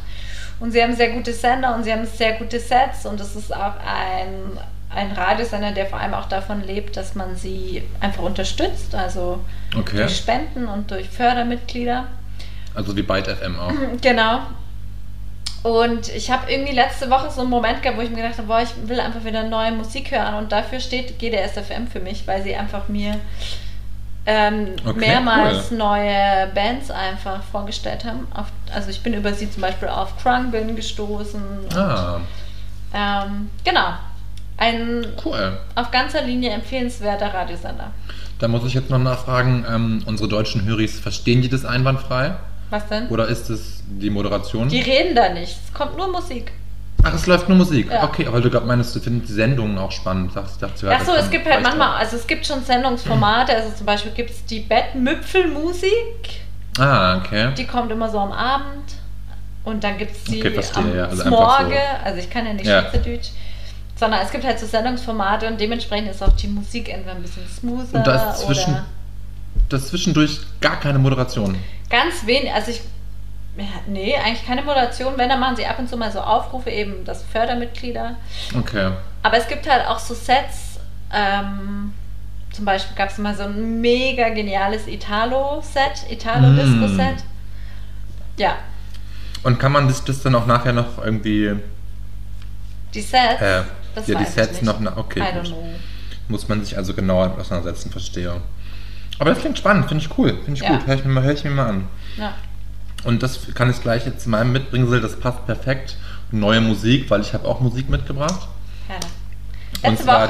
[0.61, 3.55] Und sie haben sehr gute Sender und sie haben sehr gute Sets und es ist
[3.55, 4.59] auch ein,
[4.95, 9.41] ein Radiosender, der vor allem auch davon lebt, dass man sie einfach unterstützt, also
[9.77, 9.99] Okay.
[9.99, 12.05] durch Spenden und durch Fördermitglieder.
[12.75, 13.73] Also wie Byte FM auch.
[14.01, 14.41] Genau.
[15.65, 18.47] Und ich habe irgendwie letzte Woche so einen Moment gehabt, wo ich mir gedacht habe,
[18.47, 20.35] boah, ich will einfach wieder neue Musik hören.
[20.35, 23.17] Und dafür steht GDSFM für mich, weil sie einfach mir
[24.25, 25.79] ähm, Okay, mehrmals cool.
[25.79, 28.29] neue Bands einfach vorgestellt haben.
[28.35, 31.43] Auf, also ich bin über sie zum Beispiel auf Krungbin gestoßen.
[31.43, 32.21] Und, Ah,
[32.95, 33.95] ähm, genau.
[34.59, 35.59] Ein cool.
[35.77, 37.93] auf ganzer Linie empfehlenswerter Radiosender.
[38.39, 42.35] Da muss ich jetzt noch nachfragen, ähm, unsere deutschen Höris, verstehen die das einwandfrei?
[42.71, 43.09] Was denn?
[43.09, 44.69] Oder ist es die Moderation?
[44.69, 45.57] Die reden da nicht.
[45.65, 46.53] Es kommt nur Musik.
[47.05, 47.91] Ach, es läuft nur Musik.
[47.91, 48.03] Ja.
[48.05, 50.33] Okay, aber du glaub, meinst, du findest die Sendungen auch spannend.
[50.33, 53.71] Sagst, dachte, ja, Ach so, es gibt halt manchmal, also es gibt schon Sendungsformate, also
[53.71, 56.43] zum Beispiel gibt es die Bettmüpfelmusik,
[56.79, 57.51] Ah, okay.
[57.57, 58.95] die kommt immer so am Abend
[59.65, 62.05] und dann gibt es die Okay, verstehe, am ja, also Smorge, so.
[62.05, 62.83] also ich kann ja nicht Ja.
[62.83, 63.29] Schweizerdeutsch,
[63.99, 67.47] sondern es gibt halt so Sendungsformate und dementsprechend ist auch die Musik entweder ein bisschen
[67.49, 68.85] smoother Und da ist zwischen, oder
[69.69, 71.57] das ist zwischendurch gar keine Moderation.
[71.91, 72.81] ganz wenig, also ich,
[73.57, 76.71] ja, nee, eigentlich keine Moderation, wenn, dann machen sie ab und zu mal so Aufrufe,
[76.71, 78.17] eben das Fördermitglieder,
[78.57, 78.93] Okay.
[79.23, 80.79] Aber es gibt halt auch so Sets,
[81.13, 81.93] ähm,
[82.53, 87.17] zum Beispiel gab es mal so ein mega geniales Italo-Set, Italo-Disco-Set.
[87.17, 88.41] Mm.
[88.41, 88.57] Ja,
[89.43, 91.57] Und kann man sich das dann auch nachher noch irgendwie,
[92.95, 93.63] die Sets, äh,
[93.99, 95.47] das ja, die Sets noch, na- okay, I don't gut.
[95.49, 95.69] know.
[96.29, 98.33] muss man sich also genauer auseinandersetzen, verstehe.
[99.19, 100.71] Aber das klingt spannend, finde ich cool, finde ich Ja.
[100.77, 101.89] gut, höre ich, mir mal- hör ich mir mal an.
[102.17, 102.35] Ja.
[103.05, 105.97] Und das kann ich gleich jetzt zu meinem Mitbringsel, das passt perfekt.
[106.31, 108.49] Neue Musik, weil ich habe auch Musik mitgebracht.
[108.87, 109.01] Gerne.
[109.83, 110.29] Und Letzte Woche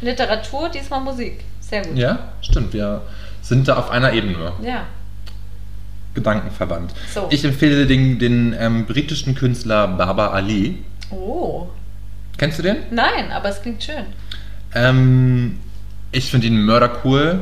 [0.00, 1.44] den- Literatur, diesmal Musik.
[1.60, 1.96] Sehr gut.
[1.96, 3.02] Ja, stimmt, wir
[3.42, 4.52] sind da auf einer Ebene.
[4.62, 4.84] Ja.
[6.14, 6.92] Gedankenverwandt.
[7.14, 7.26] So.
[7.30, 10.84] Ich empfehle den, den ähm, britischen Künstler Baba Ali.
[11.10, 11.68] Oh.
[12.40, 12.78] Kennst du den?
[12.90, 14.06] Nein, aber es klingt schön.
[14.74, 15.58] Ähm,
[16.10, 17.40] ich finde ihn mördercool.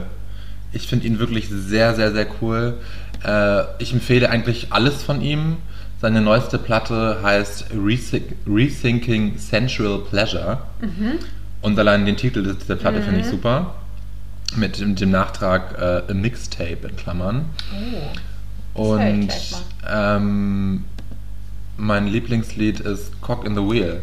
[0.72, 2.80] Ich finde ihn wirklich sehr, sehr, sehr cool.
[3.24, 5.58] Äh, ich empfehle eigentlich alles von ihm.
[6.00, 10.62] Seine neueste Platte heißt Rethink- Rethinking Sensual Pleasure.
[11.62, 13.74] Und allein den Titel der Platte finde ich super.
[14.56, 17.44] Mit dem, dem Nachtrag äh, A Mixtape in Klammern.
[18.74, 18.92] Oh.
[18.92, 19.28] Und
[19.88, 20.84] ähm,
[21.76, 24.00] mein Lieblingslied ist Cock in the Wheel.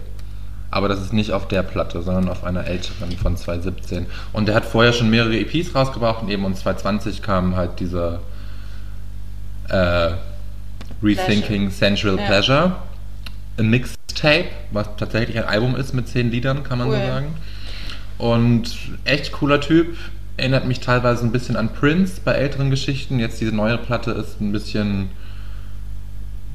[0.75, 4.07] Aber das ist nicht auf der Platte, sondern auf einer älteren von 2017.
[4.33, 8.19] Und der hat vorher schon mehrere EPs rausgebracht und eben und 2020 kam halt dieser
[9.69, 10.09] äh,
[11.01, 12.25] Rethinking Sensual Ja.
[12.25, 12.75] Pleasure.
[13.57, 16.97] Ein Mixtape, was tatsächlich ein Album ist mit zehn Liedern, kann man Cool.
[16.97, 17.27] so sagen.
[18.17, 19.95] Und echt cooler Typ.
[20.35, 23.19] Erinnert mich teilweise ein bisschen an Prince bei älteren Geschichten.
[23.19, 25.09] Jetzt diese neue Platte ist ein bisschen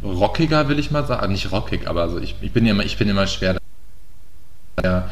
[0.05, 1.33] rockiger, will ich mal sagen.
[1.33, 3.60] Nicht rockig, aber also ich, ich bin immer, ich bin immer schwer
[4.83, 5.09] der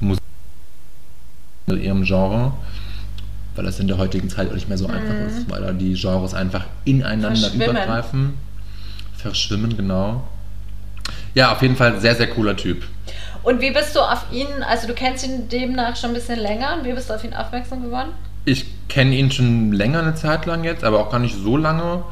[0.00, 0.22] Musik
[1.66, 2.52] in ihrem Genre,
[3.54, 5.94] weil das in der heutigen Zeit auch nicht mehr so einfach ist, weil da die
[5.94, 7.36] Genres einfach ineinander Mhm.
[7.36, 7.70] Verschwimmen.
[7.70, 8.34] übergreifen.
[9.16, 10.26] Verschwimmen, genau.
[11.34, 12.84] Ja, auf jeden Fall sehr, sehr cooler Typ.
[13.42, 16.76] Und wie bist du auf ihn, also du kennst ihn demnach schon ein bisschen länger
[16.78, 18.10] und wie bist du auf ihn aufmerksam geworden?
[18.44, 22.02] Ich kenne ihn schon länger eine Zeit lang jetzt, aber auch gar nicht so lange.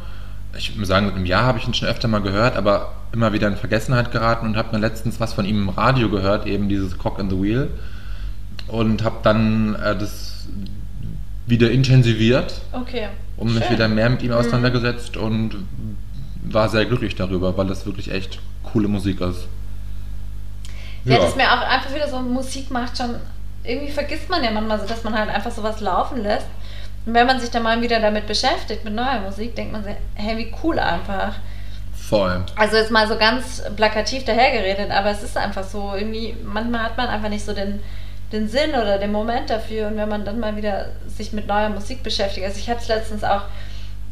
[0.57, 3.49] Ich muss sagen, im Jahr habe ich ihn schon öfter mal gehört, aber immer wieder
[3.49, 6.99] in Vergessenheit geraten und habe mir letztens was von ihm im Radio gehört, eben dieses
[6.99, 7.69] Cock in the Wheel.
[8.69, 10.47] Und habe dann äh, das
[11.47, 13.09] wieder intensiviert Okay.
[13.37, 13.75] und mich Schön.
[13.75, 15.57] wieder mehr mit ihm auseinandergesetzt und
[16.45, 19.47] war sehr glücklich darüber, weil das wirklich echt coole Musik ist.
[21.05, 23.17] Ja, das mir auch einfach wieder so Musik macht schon.
[23.65, 26.47] Irgendwie vergisst man ja manchmal so, dass man halt einfach sowas laufen lässt.
[27.07, 29.95] Und wenn man sich dann mal wieder damit beschäftigt, mit neuer Musik, denkt man sich,
[30.15, 31.35] hey, wie cool einfach.
[31.95, 32.45] voll.
[32.57, 36.97] Also jetzt mal so ganz plakativ dahergeredet, aber es ist einfach so, irgendwie, manchmal hat
[36.97, 37.81] man einfach nicht so den,
[38.33, 39.89] den Sinn oder den Moment dafür.
[39.89, 42.45] Und wenn man dann mal wieder sich mit neuer Musik beschäftigt.
[42.47, 43.43] Also ich hatte es letztens auch,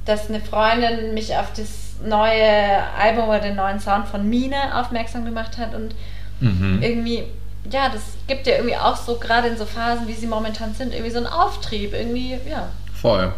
[0.04, 5.24] dass eine Freundin mich auf das neue Album oder den neuen Sound von Mine aufmerksam
[5.24, 5.94] gemacht hat und
[6.40, 6.78] Mhm.
[6.80, 7.24] irgendwie,
[7.70, 10.92] ja, das gibt ja irgendwie auch so, gerade in so Phasen, wie sie momentan sind,
[10.92, 12.68] irgendwie so einen Auftrieb, irgendwie, ja.
[12.94, 13.32] Voll.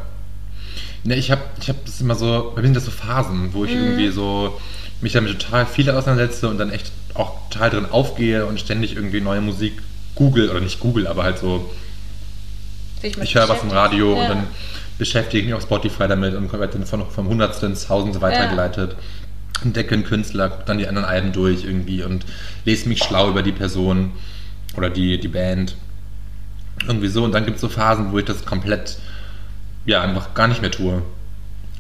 [1.03, 3.65] Ne, ich habe ich hab das immer so, bei mir sind das so Phasen, wo
[3.65, 3.85] ich Mhm.
[3.85, 4.61] irgendwie so
[5.01, 9.21] mich damit total viel auseinandersetze und dann echt auch total drin aufgehe und ständig irgendwie
[9.21, 9.83] neue Musik
[10.15, 11.71] google oder nicht google, aber halt so,
[13.03, 13.71] mit ich höre was im.
[13.71, 14.23] Radio ja.
[14.23, 14.47] und dann
[14.99, 18.97] beschäftige ich mich auf Spotify damit und werde dann von, vom Hundertsten ins Tausendste weitergeleitet.
[19.65, 22.25] Entdecke einen Künstler, gucke dann die anderen Alben durch irgendwie und
[22.65, 24.13] lese mich schlau über die Person
[24.77, 25.77] oder die, die Band.
[26.87, 27.25] Irgendwie so.
[27.25, 28.99] Und dann gibt es so Phasen, wo ich das komplett,
[29.85, 31.03] ja, einfach gar nicht mehr tue.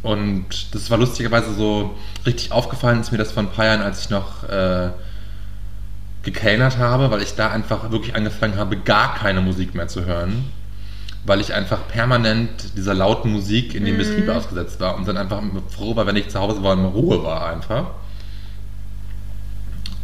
[0.02, 4.00] Und das war lustigerweise so richtig aufgefallen, ist mir das vor ein paar Jahren, als
[4.00, 4.90] ich noch äh,
[6.22, 10.46] gekellnert habe, weil ich da einfach wirklich angefangen habe, gar keine Musik mehr zu hören,
[11.24, 15.42] weil ich einfach permanent dieser lauten Musik in dem Betrieb ausgesetzt war und dann einfach
[15.68, 17.90] froh war, wenn ich zu Hause war und in Ruhe war einfach.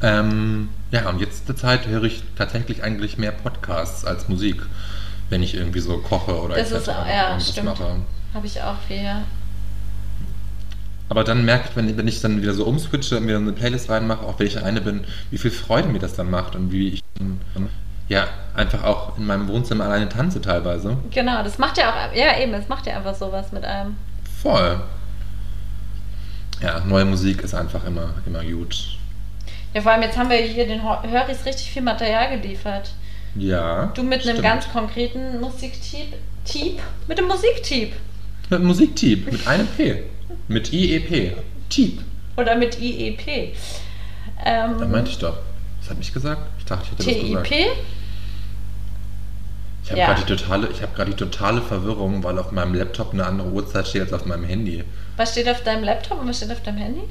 [0.02, 4.62] Ähm, ja, und jetzt zur Zeit höre ich tatsächlich eigentlich mehr Podcasts als Musik,
[5.30, 7.66] wenn ich irgendwie so koche oder Das ist, ja, stimmt.
[7.66, 7.96] mache.
[8.34, 9.22] Habe ich auch viel, ja.
[11.08, 13.88] Aber dann merke ich, wenn, wenn ich dann wieder so umswitche und mir eine Playlist
[13.88, 17.02] reinmache, auf welche eine bin, wie viel Freude mir das dann macht und wie ich
[17.16, 17.40] dann,
[18.08, 20.96] ja einfach auch in meinem Wohnzimmer alleine tanze teilweise.
[21.10, 23.96] Genau, das macht ja auch, ja eben, es macht ja einfach sowas mit einem.
[24.42, 24.80] Voll.
[26.62, 28.96] Ja, neue Musik ist einfach immer, immer gut.
[29.74, 32.90] Ja, vor allem jetzt haben wir hier den Hör- Höris richtig viel Material geliefert.
[33.34, 33.86] Ja.
[33.94, 34.42] Du mit einem stimmt.
[34.42, 36.14] ganz konkreten Musiktyp.
[36.46, 36.78] Typ?
[37.06, 37.92] Mit dem Musiktyp.
[38.48, 40.04] Mit Musiktyp, mit einem P.
[40.48, 41.36] Mit IEP.
[41.68, 42.00] Typ.
[42.36, 43.54] Oder mit IEP.
[44.44, 45.36] Ähm, Da meinte ich doch.
[45.80, 46.40] Was hat mich gesagt?
[46.58, 47.46] Ich dachte, ich hätte das gesagt.
[47.48, 47.66] TIP?
[49.86, 50.06] Ich habe Ja.
[50.14, 53.86] gerade die totale, ich gerade die totale Verwirrung, weil auf meinem Laptop eine andere Uhrzeit
[53.86, 54.82] steht als auf meinem Handy.
[55.16, 57.02] Was steht auf deinem Laptop und was steht auf deinem Handy?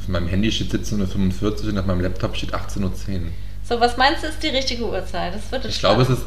[0.00, 2.90] Auf meinem Handy steht 17.45 Uhr und auf meinem Laptop steht 18.10 Uhr.
[3.62, 5.32] So, was meinst du ist die richtige Uhrzeit?
[5.32, 6.22] Das wird Ich glaube, es ist,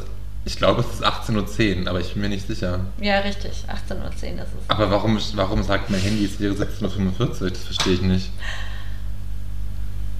[0.46, 2.80] ich glaube, es ist 18.10 Uhr, aber ich bin mir nicht sicher.
[3.02, 3.64] Ja, richtig.
[3.68, 4.44] 18.10 Uhr ist es.
[4.68, 7.50] Aber warum, warum sagt mein Handy, es wäre 17.45 Uhr?
[7.50, 8.30] Das verstehe ich nicht.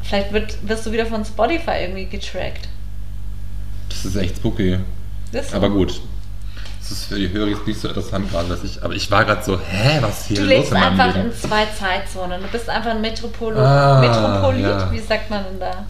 [0.03, 2.69] Vielleicht wird, wirst du wieder von Spotify irgendwie getrackt.
[3.89, 4.79] Das ist echt spooky.
[5.33, 5.53] Das.
[5.55, 6.01] Aber gut.
[6.81, 8.83] Das ist für die Hörer jetzt nicht so interessant gerade, dass ich.
[8.83, 11.15] Aber ich war gerade so, hä, was ist hier Du los lebst in meinem einfach
[11.17, 11.31] Leben?
[11.31, 12.41] in zwei Zeitzonen.
[12.41, 14.63] Du bist einfach ein Metropolo Ah, Metropolit.
[14.65, 14.91] ja.
[14.93, 15.85] Wie sagt man denn da?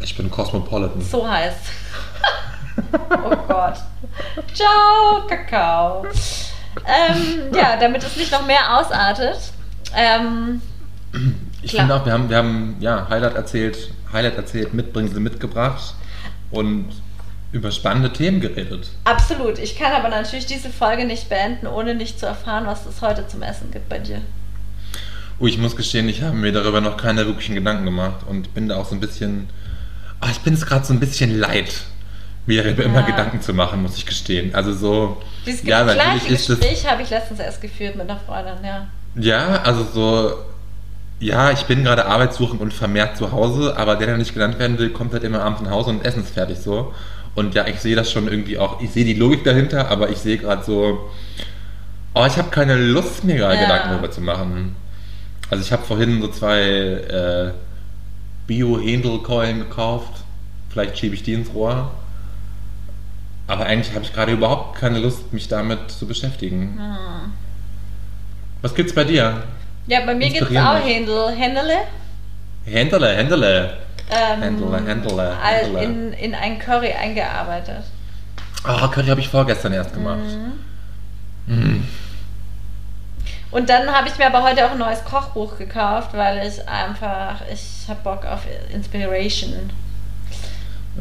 [0.00, 1.00] Ich bin Cosmopolitan.
[1.02, 1.56] So heißt.
[3.10, 3.74] oh Gott.
[4.54, 6.04] Ciao, Kakao.
[6.86, 9.38] Ähm, ja, damit es nicht noch mehr ausartet.
[9.96, 10.62] Ähm,
[11.62, 11.82] Ich Klar.
[11.86, 15.94] finde auch, wir haben, wir haben ja, Highlight erzählt, Highlight erzählt, Mitbringsel mitgebracht
[16.52, 16.86] und
[17.52, 18.90] über spannende Themen geredet.
[19.04, 19.58] absolut.
[19.58, 23.26] Ich kann aber natürlich diese Folge nicht beenden, ohne nicht zu erfahren, was es heute
[23.26, 24.20] zum Essen gibt bei dir.
[25.40, 28.68] Oh, ich muss gestehen, ich habe mir darüber noch keine wirklichen Gedanken gemacht und bin
[28.68, 29.48] da auch so ein bisschen.
[30.20, 31.72] Ah, ich bin es gerade so ein bisschen leid,
[32.46, 33.06] mir darüber immer Ja.
[33.06, 34.54] Gedanken zu machen, muss ich gestehen.
[34.54, 35.22] Also so.
[35.46, 36.58] Dieses ja, gleiche ist es.
[36.58, 38.88] Gespräch habe ich letztens erst geführt mit einer Freundin, ja.
[39.14, 40.32] Ja, also so.
[41.20, 44.78] Ja, ich bin gerade arbeitssuchend und vermehrt zu Hause, aber der, der nicht genannt werden
[44.78, 46.94] will, kommt halt immer abends nach Hause und Essen ist fertig so.
[47.38, 50.18] Und ja, ich sehe das schon irgendwie auch, ich sehe die Logik dahinter, aber ich
[50.18, 51.08] sehe gerade so,
[52.12, 53.60] oh, ich habe keine Lust, mir gerade Ja.
[53.60, 54.74] Gedanken darüber zu machen.
[55.48, 57.52] Also ich habe vorhin so zwei äh,
[58.48, 60.24] Bio-Händel-Keulen gekauft.
[60.68, 61.92] Vielleicht schiebe ich die ins Rohr.
[63.46, 66.76] Aber eigentlich habe ich gerade überhaupt keine Lust, mich damit zu beschäftigen.
[66.76, 67.32] Hm.
[68.62, 69.44] Was gibt's bei dir?
[69.86, 70.84] Ja, bei mir gibt es auch.
[70.84, 71.76] Händel, Händele.
[72.64, 73.87] Händele, Händele.
[74.10, 75.84] Ähm, Händele, all- Händele.
[75.84, 77.84] In, in ein Curry eingearbeitet.
[78.64, 80.20] Oh, Curry habe ich vorgestern erst gemacht.
[81.46, 81.82] Mm.
[83.50, 87.40] Und dann habe ich mir aber heute auch ein neues Kochbuch gekauft, weil ich einfach,
[87.52, 88.40] ich habe Bock auf
[88.72, 89.70] Inspiration.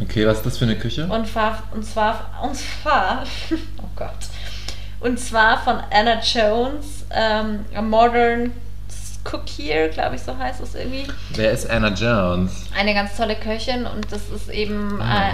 [0.01, 1.07] Okay, was ist das für eine Küche?
[1.07, 3.23] Und zwar, und zwar, und zwar,
[3.81, 4.11] oh Gott.
[4.99, 8.51] Und zwar von Anna Jones, ähm, A Modern
[9.31, 11.07] Cookier, glaube ich, so heißt es irgendwie.
[11.31, 12.51] Wer ist Anna Jones?
[12.77, 15.29] Eine ganz tolle Köchin und das ist eben Ah.
[15.31, 15.33] äh,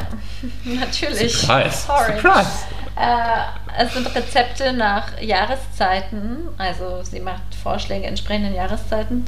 [0.79, 1.33] natürlich.
[1.37, 1.77] Surprise.
[1.87, 2.13] Sorry.
[2.19, 2.49] Surprise.
[2.95, 6.47] Äh, es sind Rezepte nach Jahreszeiten.
[6.57, 9.25] Also sie macht Vorschläge entsprechenden Jahreszeiten.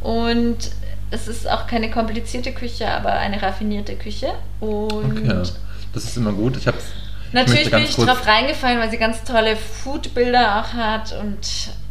[0.00, 0.70] Und
[1.10, 4.28] es ist auch keine komplizierte Küche, aber eine raffinierte Küche.
[4.60, 5.42] Und Okay.
[5.92, 6.56] Das ist immer gut.
[6.56, 6.76] Ich habe
[7.32, 11.12] natürlich bin ich drauf reingefallen, weil sie ganz tolle Foodbilder auch hat.
[11.12, 11.38] Und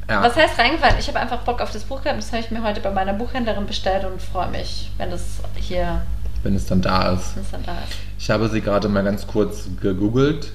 [0.10, 0.22] Ja.
[0.24, 0.96] was heißt reingefallen?
[1.00, 2.20] Ich habe einfach Bock auf das Buch gehabt.
[2.20, 5.24] Das habe ich mir heute bei meiner Buchhändlerin bestellt und freue mich, wenn das
[5.60, 6.02] hier
[6.44, 7.36] wenn es dann da ist.
[7.36, 7.98] wenn es dann da ist.
[8.20, 10.52] Ich habe sie gerade mal ganz kurz gegoogelt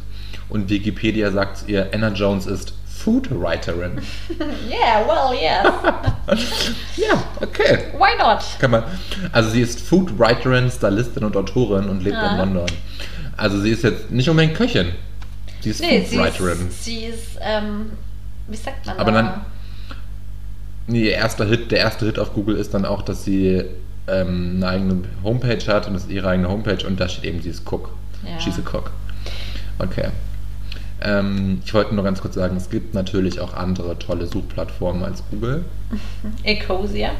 [0.49, 4.01] und Wikipedia sagt ihr, Anna Jones ist Foodwriterin.
[4.71, 6.77] Yeah, well, yes.
[6.97, 7.87] ja, okay.
[7.99, 8.39] Why not?
[8.61, 8.85] Kann man.
[9.33, 12.33] Also sie ist Foodwriterin, Stylistin und Autorin und lebt Ah.
[12.33, 12.67] in London.
[13.37, 14.93] Also sie ist jetzt nicht unbedingt Köchin.
[15.61, 16.69] Sie ist Nee, sie Foodwriterin.
[16.69, 17.91] ist, sie ist, ähm,
[18.51, 19.23] wie sagt man Aber da?
[19.23, 19.41] dann-
[20.87, 23.65] Nee, ihr erster Hit, der erste Hit auf Google ist dann auch, dass sie
[24.09, 27.39] ähm, eine eigene Homepage hat und das ist ihre eigene Homepage und da steht eben,
[27.49, 27.91] ist Cook.
[28.25, 28.41] Ja.
[28.41, 28.91] She's a Cook.
[29.79, 30.09] Okay.
[31.03, 35.23] Ähm, ich wollte nur ganz kurz sagen, es gibt natürlich auch andere tolle Suchplattformen als
[35.31, 35.65] Google.
[36.43, 37.11] Ecosia.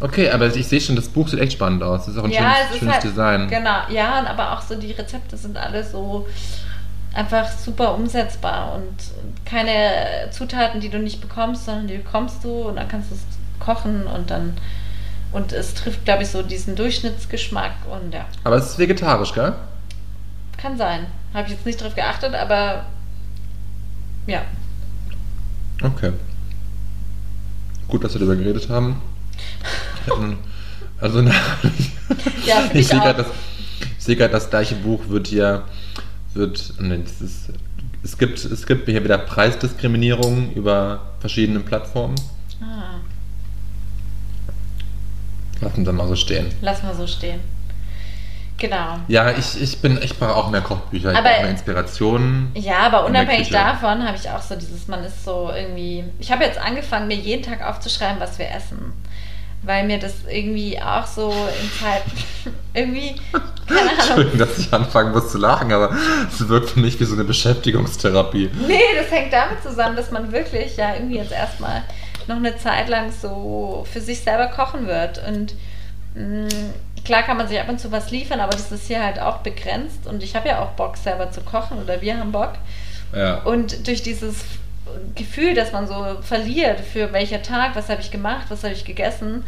[0.00, 2.06] Okay, aber ich sehe schon, das Buch sieht echt spannend aus.
[2.06, 3.48] Das ist auch ein Ja, schönes, schönes halt, Design.
[3.48, 6.26] genau, ja, aber auch so die Rezepte sind alle so
[7.16, 8.94] einfach super umsetzbar und
[9.44, 13.22] keine Zutaten, die du nicht bekommst, sondern die bekommst du und dann kannst du es
[13.58, 14.56] kochen und dann
[15.32, 19.54] und es trifft, glaube ich, so diesen Durchschnittsgeschmack und ja, Aber es ist vegetarisch, gell?
[20.56, 21.06] kann sein.
[21.34, 22.86] Habe ich jetzt nicht drauf geachtet, aber
[24.26, 24.42] ja.
[25.82, 26.12] Okay.
[27.88, 29.00] Gut, dass wir darüber geredet haben.
[30.98, 31.30] Also, na,
[32.46, 33.26] Ja, ich ich sehe gerade, das,
[33.98, 35.64] ich sehe gerade, das gleiche Buch wird hier,
[36.36, 37.50] wird, nee, ist,
[38.02, 42.14] es gibt, es gibt hier wieder Preisdiskriminierung über verschiedene Plattformen.
[42.60, 43.00] Ah,
[45.60, 46.46] Lassen wir mal so stehen.
[46.60, 47.40] lass mal so stehen.
[48.58, 48.98] Genau.
[49.08, 52.48] Ja, ich, ich bin, ich brauche auch mehr Kochbücher, ich Aber- brauche mehr Inspirationen.
[52.54, 56.04] Ja, aber unabhängig davon habe ich auch so dieses, man ist so irgendwie.
[56.18, 58.92] Ich habe jetzt angefangen, mir jeden Tag aufzuschreiben, was wir essen.
[59.62, 62.10] Weil mir das irgendwie auch so in Zeiten
[62.74, 63.16] irgendwie,
[63.66, 63.98] keine Ahnung.
[63.98, 65.94] Entschuldigung, dass ich anfangen muss zu lachen, aber
[66.28, 68.50] es wirkt für mich wie so eine Beschäftigungstherapie.
[68.66, 71.82] Nee, das hängt damit zusammen, dass man wirklich ja irgendwie jetzt erstmal
[72.28, 75.20] noch eine Zeit lang so für sich selber kochen wird.
[75.26, 75.54] Und
[76.14, 76.48] mh,
[77.04, 79.38] klar kann man sich ab und zu was liefern, aber das ist hier halt auch
[79.38, 80.06] begrenzt.
[80.06, 82.54] Und ich habe ja auch Bock, selber zu kochen oder wir haben Bock.
[83.14, 83.42] Ja.
[83.42, 84.44] Und durch dieses
[85.14, 88.84] Gefühl, dass man so verliert, für welcher Tag, was habe ich gemacht, was habe ich
[88.84, 89.44] gegessen.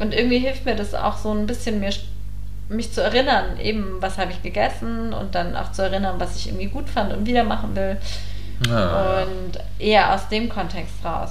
[0.00, 1.90] Und irgendwie hilft mir das auch so ein bisschen mir
[2.68, 6.48] mich zu erinnern, eben was habe ich gegessen und dann auch zu erinnern, was ich
[6.48, 7.98] irgendwie gut fand und wieder machen will.
[8.70, 9.22] Ah.
[9.22, 11.30] Und eher aus dem Kontext raus.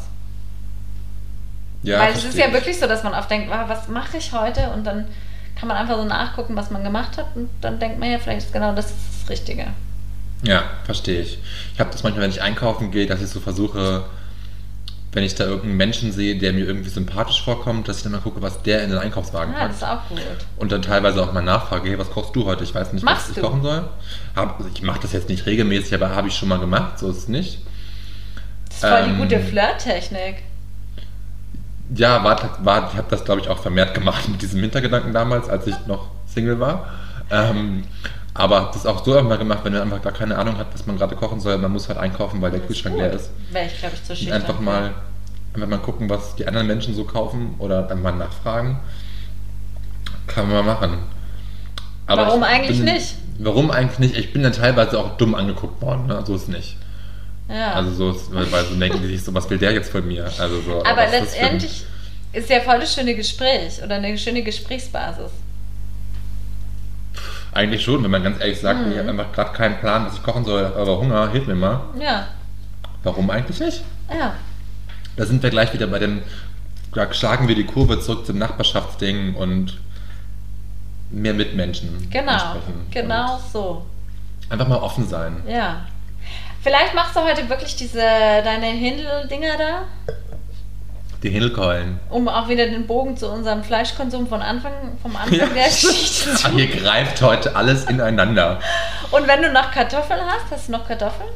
[1.82, 2.54] Ja, Weil es ist ja ich.
[2.54, 4.70] wirklich so, dass man oft denkt, "Ah, was mache ich heute?
[4.70, 5.08] Und dann
[5.56, 8.46] kann man einfach so nachgucken, was man gemacht hat und dann denkt man ja, vielleicht
[8.48, 8.88] ist genau das
[9.22, 9.68] das Richtige.
[10.44, 11.40] Ja, verstehe ich.
[11.74, 14.04] Ich habe das manchmal, wenn ich einkaufen gehe, dass ich so versuche,
[15.14, 18.18] wenn ich da irgendeinen Menschen sehe, der mir irgendwie sympathisch vorkommt, dass ich dann mal
[18.22, 19.82] gucke, was der in den Einkaufswagen Ah, das packt.
[19.82, 20.46] ist auch gut.
[20.58, 22.64] Und dann teilweise auch mal nachfrage, hey, was kochst du heute?
[22.64, 23.42] Ich weiß nicht, Machst was ich du?
[23.48, 23.88] kochen soll.
[24.36, 27.10] Hab, also ich mache das jetzt nicht regelmäßig, aber habe ich schon mal gemacht, so
[27.10, 27.60] ist es nicht.
[28.70, 30.38] Das ist voll die Ähm, gute Flirttechnik.
[31.96, 35.48] Ja, war, war, ich habe das, glaube ich, auch vermehrt gemacht mit diesem Hintergedanken damals,
[35.48, 36.90] als ich noch Single war.
[37.30, 37.84] Ähm,
[38.34, 40.98] aber das auch so immer gemacht, wenn man einfach gar keine Ahnung hat, was man
[40.98, 41.58] gerade kochen soll.
[41.58, 43.30] Man muss halt einkaufen, weil der Kühlschrank leer ist.
[43.52, 44.42] Wäre ich, glaube ich, zu schüchtern.
[44.42, 44.94] einfach mal,
[45.54, 48.80] einfach mal gucken, was die anderen Menschen so kaufen oder dann mal nachfragen.
[50.26, 50.98] Kann man mal machen.
[52.08, 53.16] Warum ich eigentlich bin, nicht?
[53.38, 54.18] Warum eigentlich nicht?
[54.18, 56.24] Ich bin dann teilweise auch dumm angeguckt worden, ne?
[56.26, 56.78] so ist nicht.
[57.50, 57.74] Ja.
[57.74, 60.08] Also so ist, weil, weil so denken die sich so, was will der jetzt von
[60.08, 60.26] mir?
[60.40, 61.86] Also so, aber was ist letztendlich
[62.34, 65.32] ist ja voll das schöne Gespräch oder eine schöne Gesprächsbasis.
[67.54, 68.92] Eigentlich schon, wenn man ganz ehrlich sagt, Mhm.
[68.94, 71.82] ich habe einfach gerade keinen Plan, was ich kochen soll, aber Hunger, hilf mir mal.
[72.00, 72.28] Ja,
[73.04, 73.84] Warum eigentlich nicht?
[74.10, 74.34] ja.
[75.16, 76.24] Da sind wir gleich wieder bei dem,
[76.94, 79.78] da schlagen wir die Kurve zurück zum Nachbarschaftsding und
[81.12, 82.56] mehr Mitmenschen Genau,
[82.90, 83.86] genau so.
[84.50, 85.44] Einfach mal offen sein.
[85.48, 85.86] Ja.
[86.62, 89.82] Vielleicht machst du heute wirklich diese deine Hindel-Dinger da,
[91.24, 92.00] Die Hindelkeulen.
[92.10, 96.48] um auch wieder den Bogen zu unserem Fleischkonsum von Anfang, vom Anfang der Geschichte zu
[96.48, 98.60] Ah, Hier greift heute alles ineinander.
[99.12, 101.30] Und wenn du noch Kartoffeln hast, hast du noch Kartoffeln?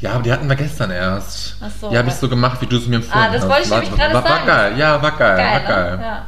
[0.00, 1.56] Ja, aber die hatten wir gestern erst.
[1.60, 3.48] Ach so, die habe ich so gemacht, wie du es mir empfohlen Ah, das hast.
[3.50, 4.46] wollte ich war, nämlich gerade war, sagen.
[4.48, 5.96] War geil, ja, war geil, Geil, war geil.
[5.98, 6.02] ne?
[6.04, 6.26] Ja.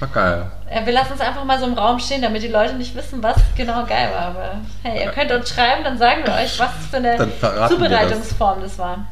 [0.00, 0.46] War geil.
[0.74, 3.22] Ja, wir lassen es einfach mal so im Raum stehen, damit die Leute nicht wissen,
[3.22, 4.26] was genau geil war.
[4.26, 4.50] Aber
[4.82, 7.70] hey, ihr könnt uns schreiben, dann sagen wir euch, was für eine wir das.
[7.70, 8.78] Zubereitungsform das.
[8.78, 9.06] war.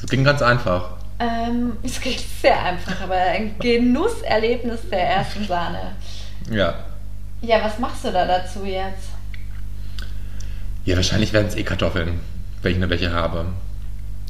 [0.00, 0.90] Das ging ganz einfach.
[1.18, 5.92] Ähm, es geht sehr einfach, aber ein Genusserlebnis der ersten Sahne.
[6.50, 6.74] Ja.
[7.40, 9.10] Ja, was machst du da dazu jetzt?
[10.84, 12.20] Ja, wahrscheinlich werden es eh Kartoffeln,
[12.62, 13.46] wenn ich noch welche habe.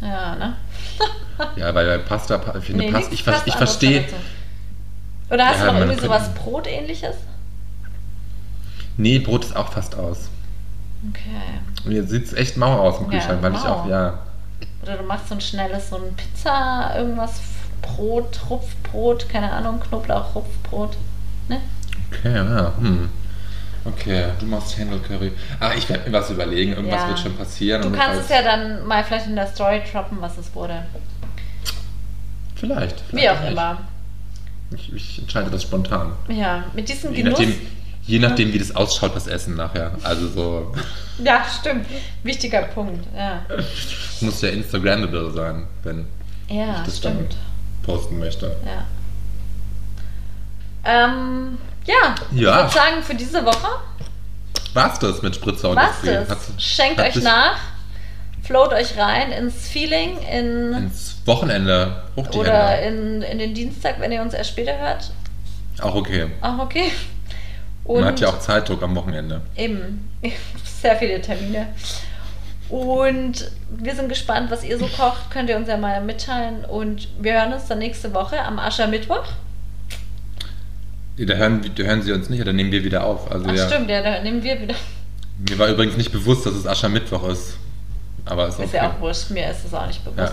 [0.01, 0.57] Ja, ne?
[1.57, 4.05] Ja, weil Pasta, ich finde, Pasta, nichts ich, passt ich verstehe.
[5.31, 7.17] Oder hast Ja, du noch irgendwie sowas Brotähnliches?
[8.97, 10.29] Nee, Brot ist auch fast aus.
[11.11, 11.61] Okay.
[11.85, 13.69] Mir sieht es echt mau aus im Ja, Kühlschrank, weil ich mau.
[13.69, 14.19] auch, ja.
[14.85, 17.41] Oder du machst so ein schnelles, so ein Pizza, irgendwas,
[17.81, 20.97] Brot, Rupfbrot, keine Ahnung, Knoblauch, Rupfbrot.
[21.49, 21.61] Ne?
[22.13, 22.73] Okay, ja.
[22.79, 23.09] Hm.
[23.87, 25.33] Okay, du machst Händel-Curry.
[25.61, 26.73] Ah, ich werde mir was überlegen.
[26.73, 27.09] Irgendwas Ja.
[27.09, 27.81] wird schon passieren.
[27.83, 30.83] Du kannst es ja dann mal vielleicht in der Story droppen, was es wurde.
[32.55, 33.01] Vielleicht.
[33.13, 33.53] Wie vielleicht auch nicht.
[33.53, 33.79] immer.
[34.71, 36.13] Ich, ich entscheide das spontan.
[36.29, 37.39] Ja, mit diesem Je Genuss.
[37.39, 37.55] nachdem,
[38.07, 39.93] je nachdem, wie das ausschaut, das Essen nachher.
[40.03, 40.75] Also so,
[41.25, 41.87] Ja, stimmt.
[42.23, 43.07] Wichtiger Punkt.
[43.17, 43.43] Ja,
[44.21, 46.07] muss ja Instagrammable sein, wenn
[46.49, 47.37] ja ich das dann stimmt.
[47.83, 48.57] posten möchte.
[48.67, 48.85] Ja.
[50.85, 52.57] Ähm, ja, ich Ja.
[52.57, 53.69] würde sagen, für diese Woche
[54.75, 56.29] War's das mit Spritzer und es.
[56.29, 57.57] Hat's- Schenkt hat euch nach,
[58.43, 63.25] float euch rein ins Feeling, in, Ins Wochenende hoch die oder Hände.
[63.27, 65.13] in, in den Dienstag, wenn ihr uns erst später hört.
[65.81, 66.27] Auch okay.
[66.41, 66.91] Auch okay.
[67.87, 69.43] Man Und hat ja auch Zeitdruck am Wochenende.
[69.57, 70.09] Eben,
[70.81, 71.69] sehr viele Termine.
[72.71, 75.31] Und wir sind gespannt, was ihr so kocht.
[75.31, 76.65] Könnt ihr uns ja mal mitteilen.
[76.65, 79.25] Und wir hören uns dann nächste Woche am Aschermittwoch.
[81.17, 83.31] Da hören, da hören Sie uns nicht oder nehmen wir wieder auf.
[83.31, 84.75] Also Ach ja, stimmt, ja, da nehmen wir wieder.
[85.49, 87.57] mir war übrigens nicht bewusst, dass es Aschermittwoch ist.
[88.25, 88.65] Aber ist okay.
[88.65, 90.33] Ist ja auch wurscht, mir ist es auch nicht bewusst.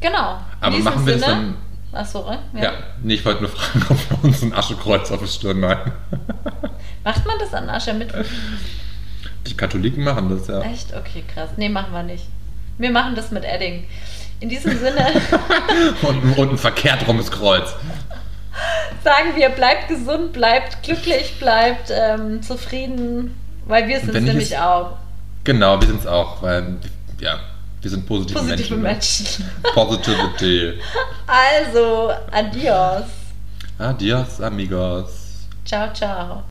[0.00, 0.32] Genau.
[0.32, 1.56] In Aber machen wir das Sinne- dann.
[1.92, 2.62] Ach so, ne?
[2.62, 2.72] Ja.
[3.02, 5.92] nee, ich wollte nur fragen, ob wir uns ein Aschekreuz auf die Stirn malen.
[7.04, 8.24] Macht man das an Aschermittwoch?
[9.46, 10.60] Die Katholiken machen das ja.
[10.62, 10.94] Echt?
[10.94, 11.50] Okay, krass.
[11.56, 12.24] Nee, machen wir nicht.
[12.78, 13.84] Wir machen das mit Edding.
[14.40, 15.06] In diesem Sinne
[16.02, 17.74] Und, und ein verkehrt rumes Kreuz.
[19.04, 23.36] sagen wir, bleibt gesund, bleibt glücklich, bleibt ähm, zufrieden,
[23.66, 24.96] weil wir sind es nämlich auch.
[25.44, 26.76] Genau, wir sind es auch, weil
[27.20, 27.40] ja,
[27.82, 29.42] wir sind positive, Positive Menschen.
[29.42, 29.50] Menschen.
[29.74, 30.78] Positivity.
[31.26, 33.04] Also, adios.
[33.78, 35.08] Adios, amigos.
[35.64, 36.40] Ciao, ciao.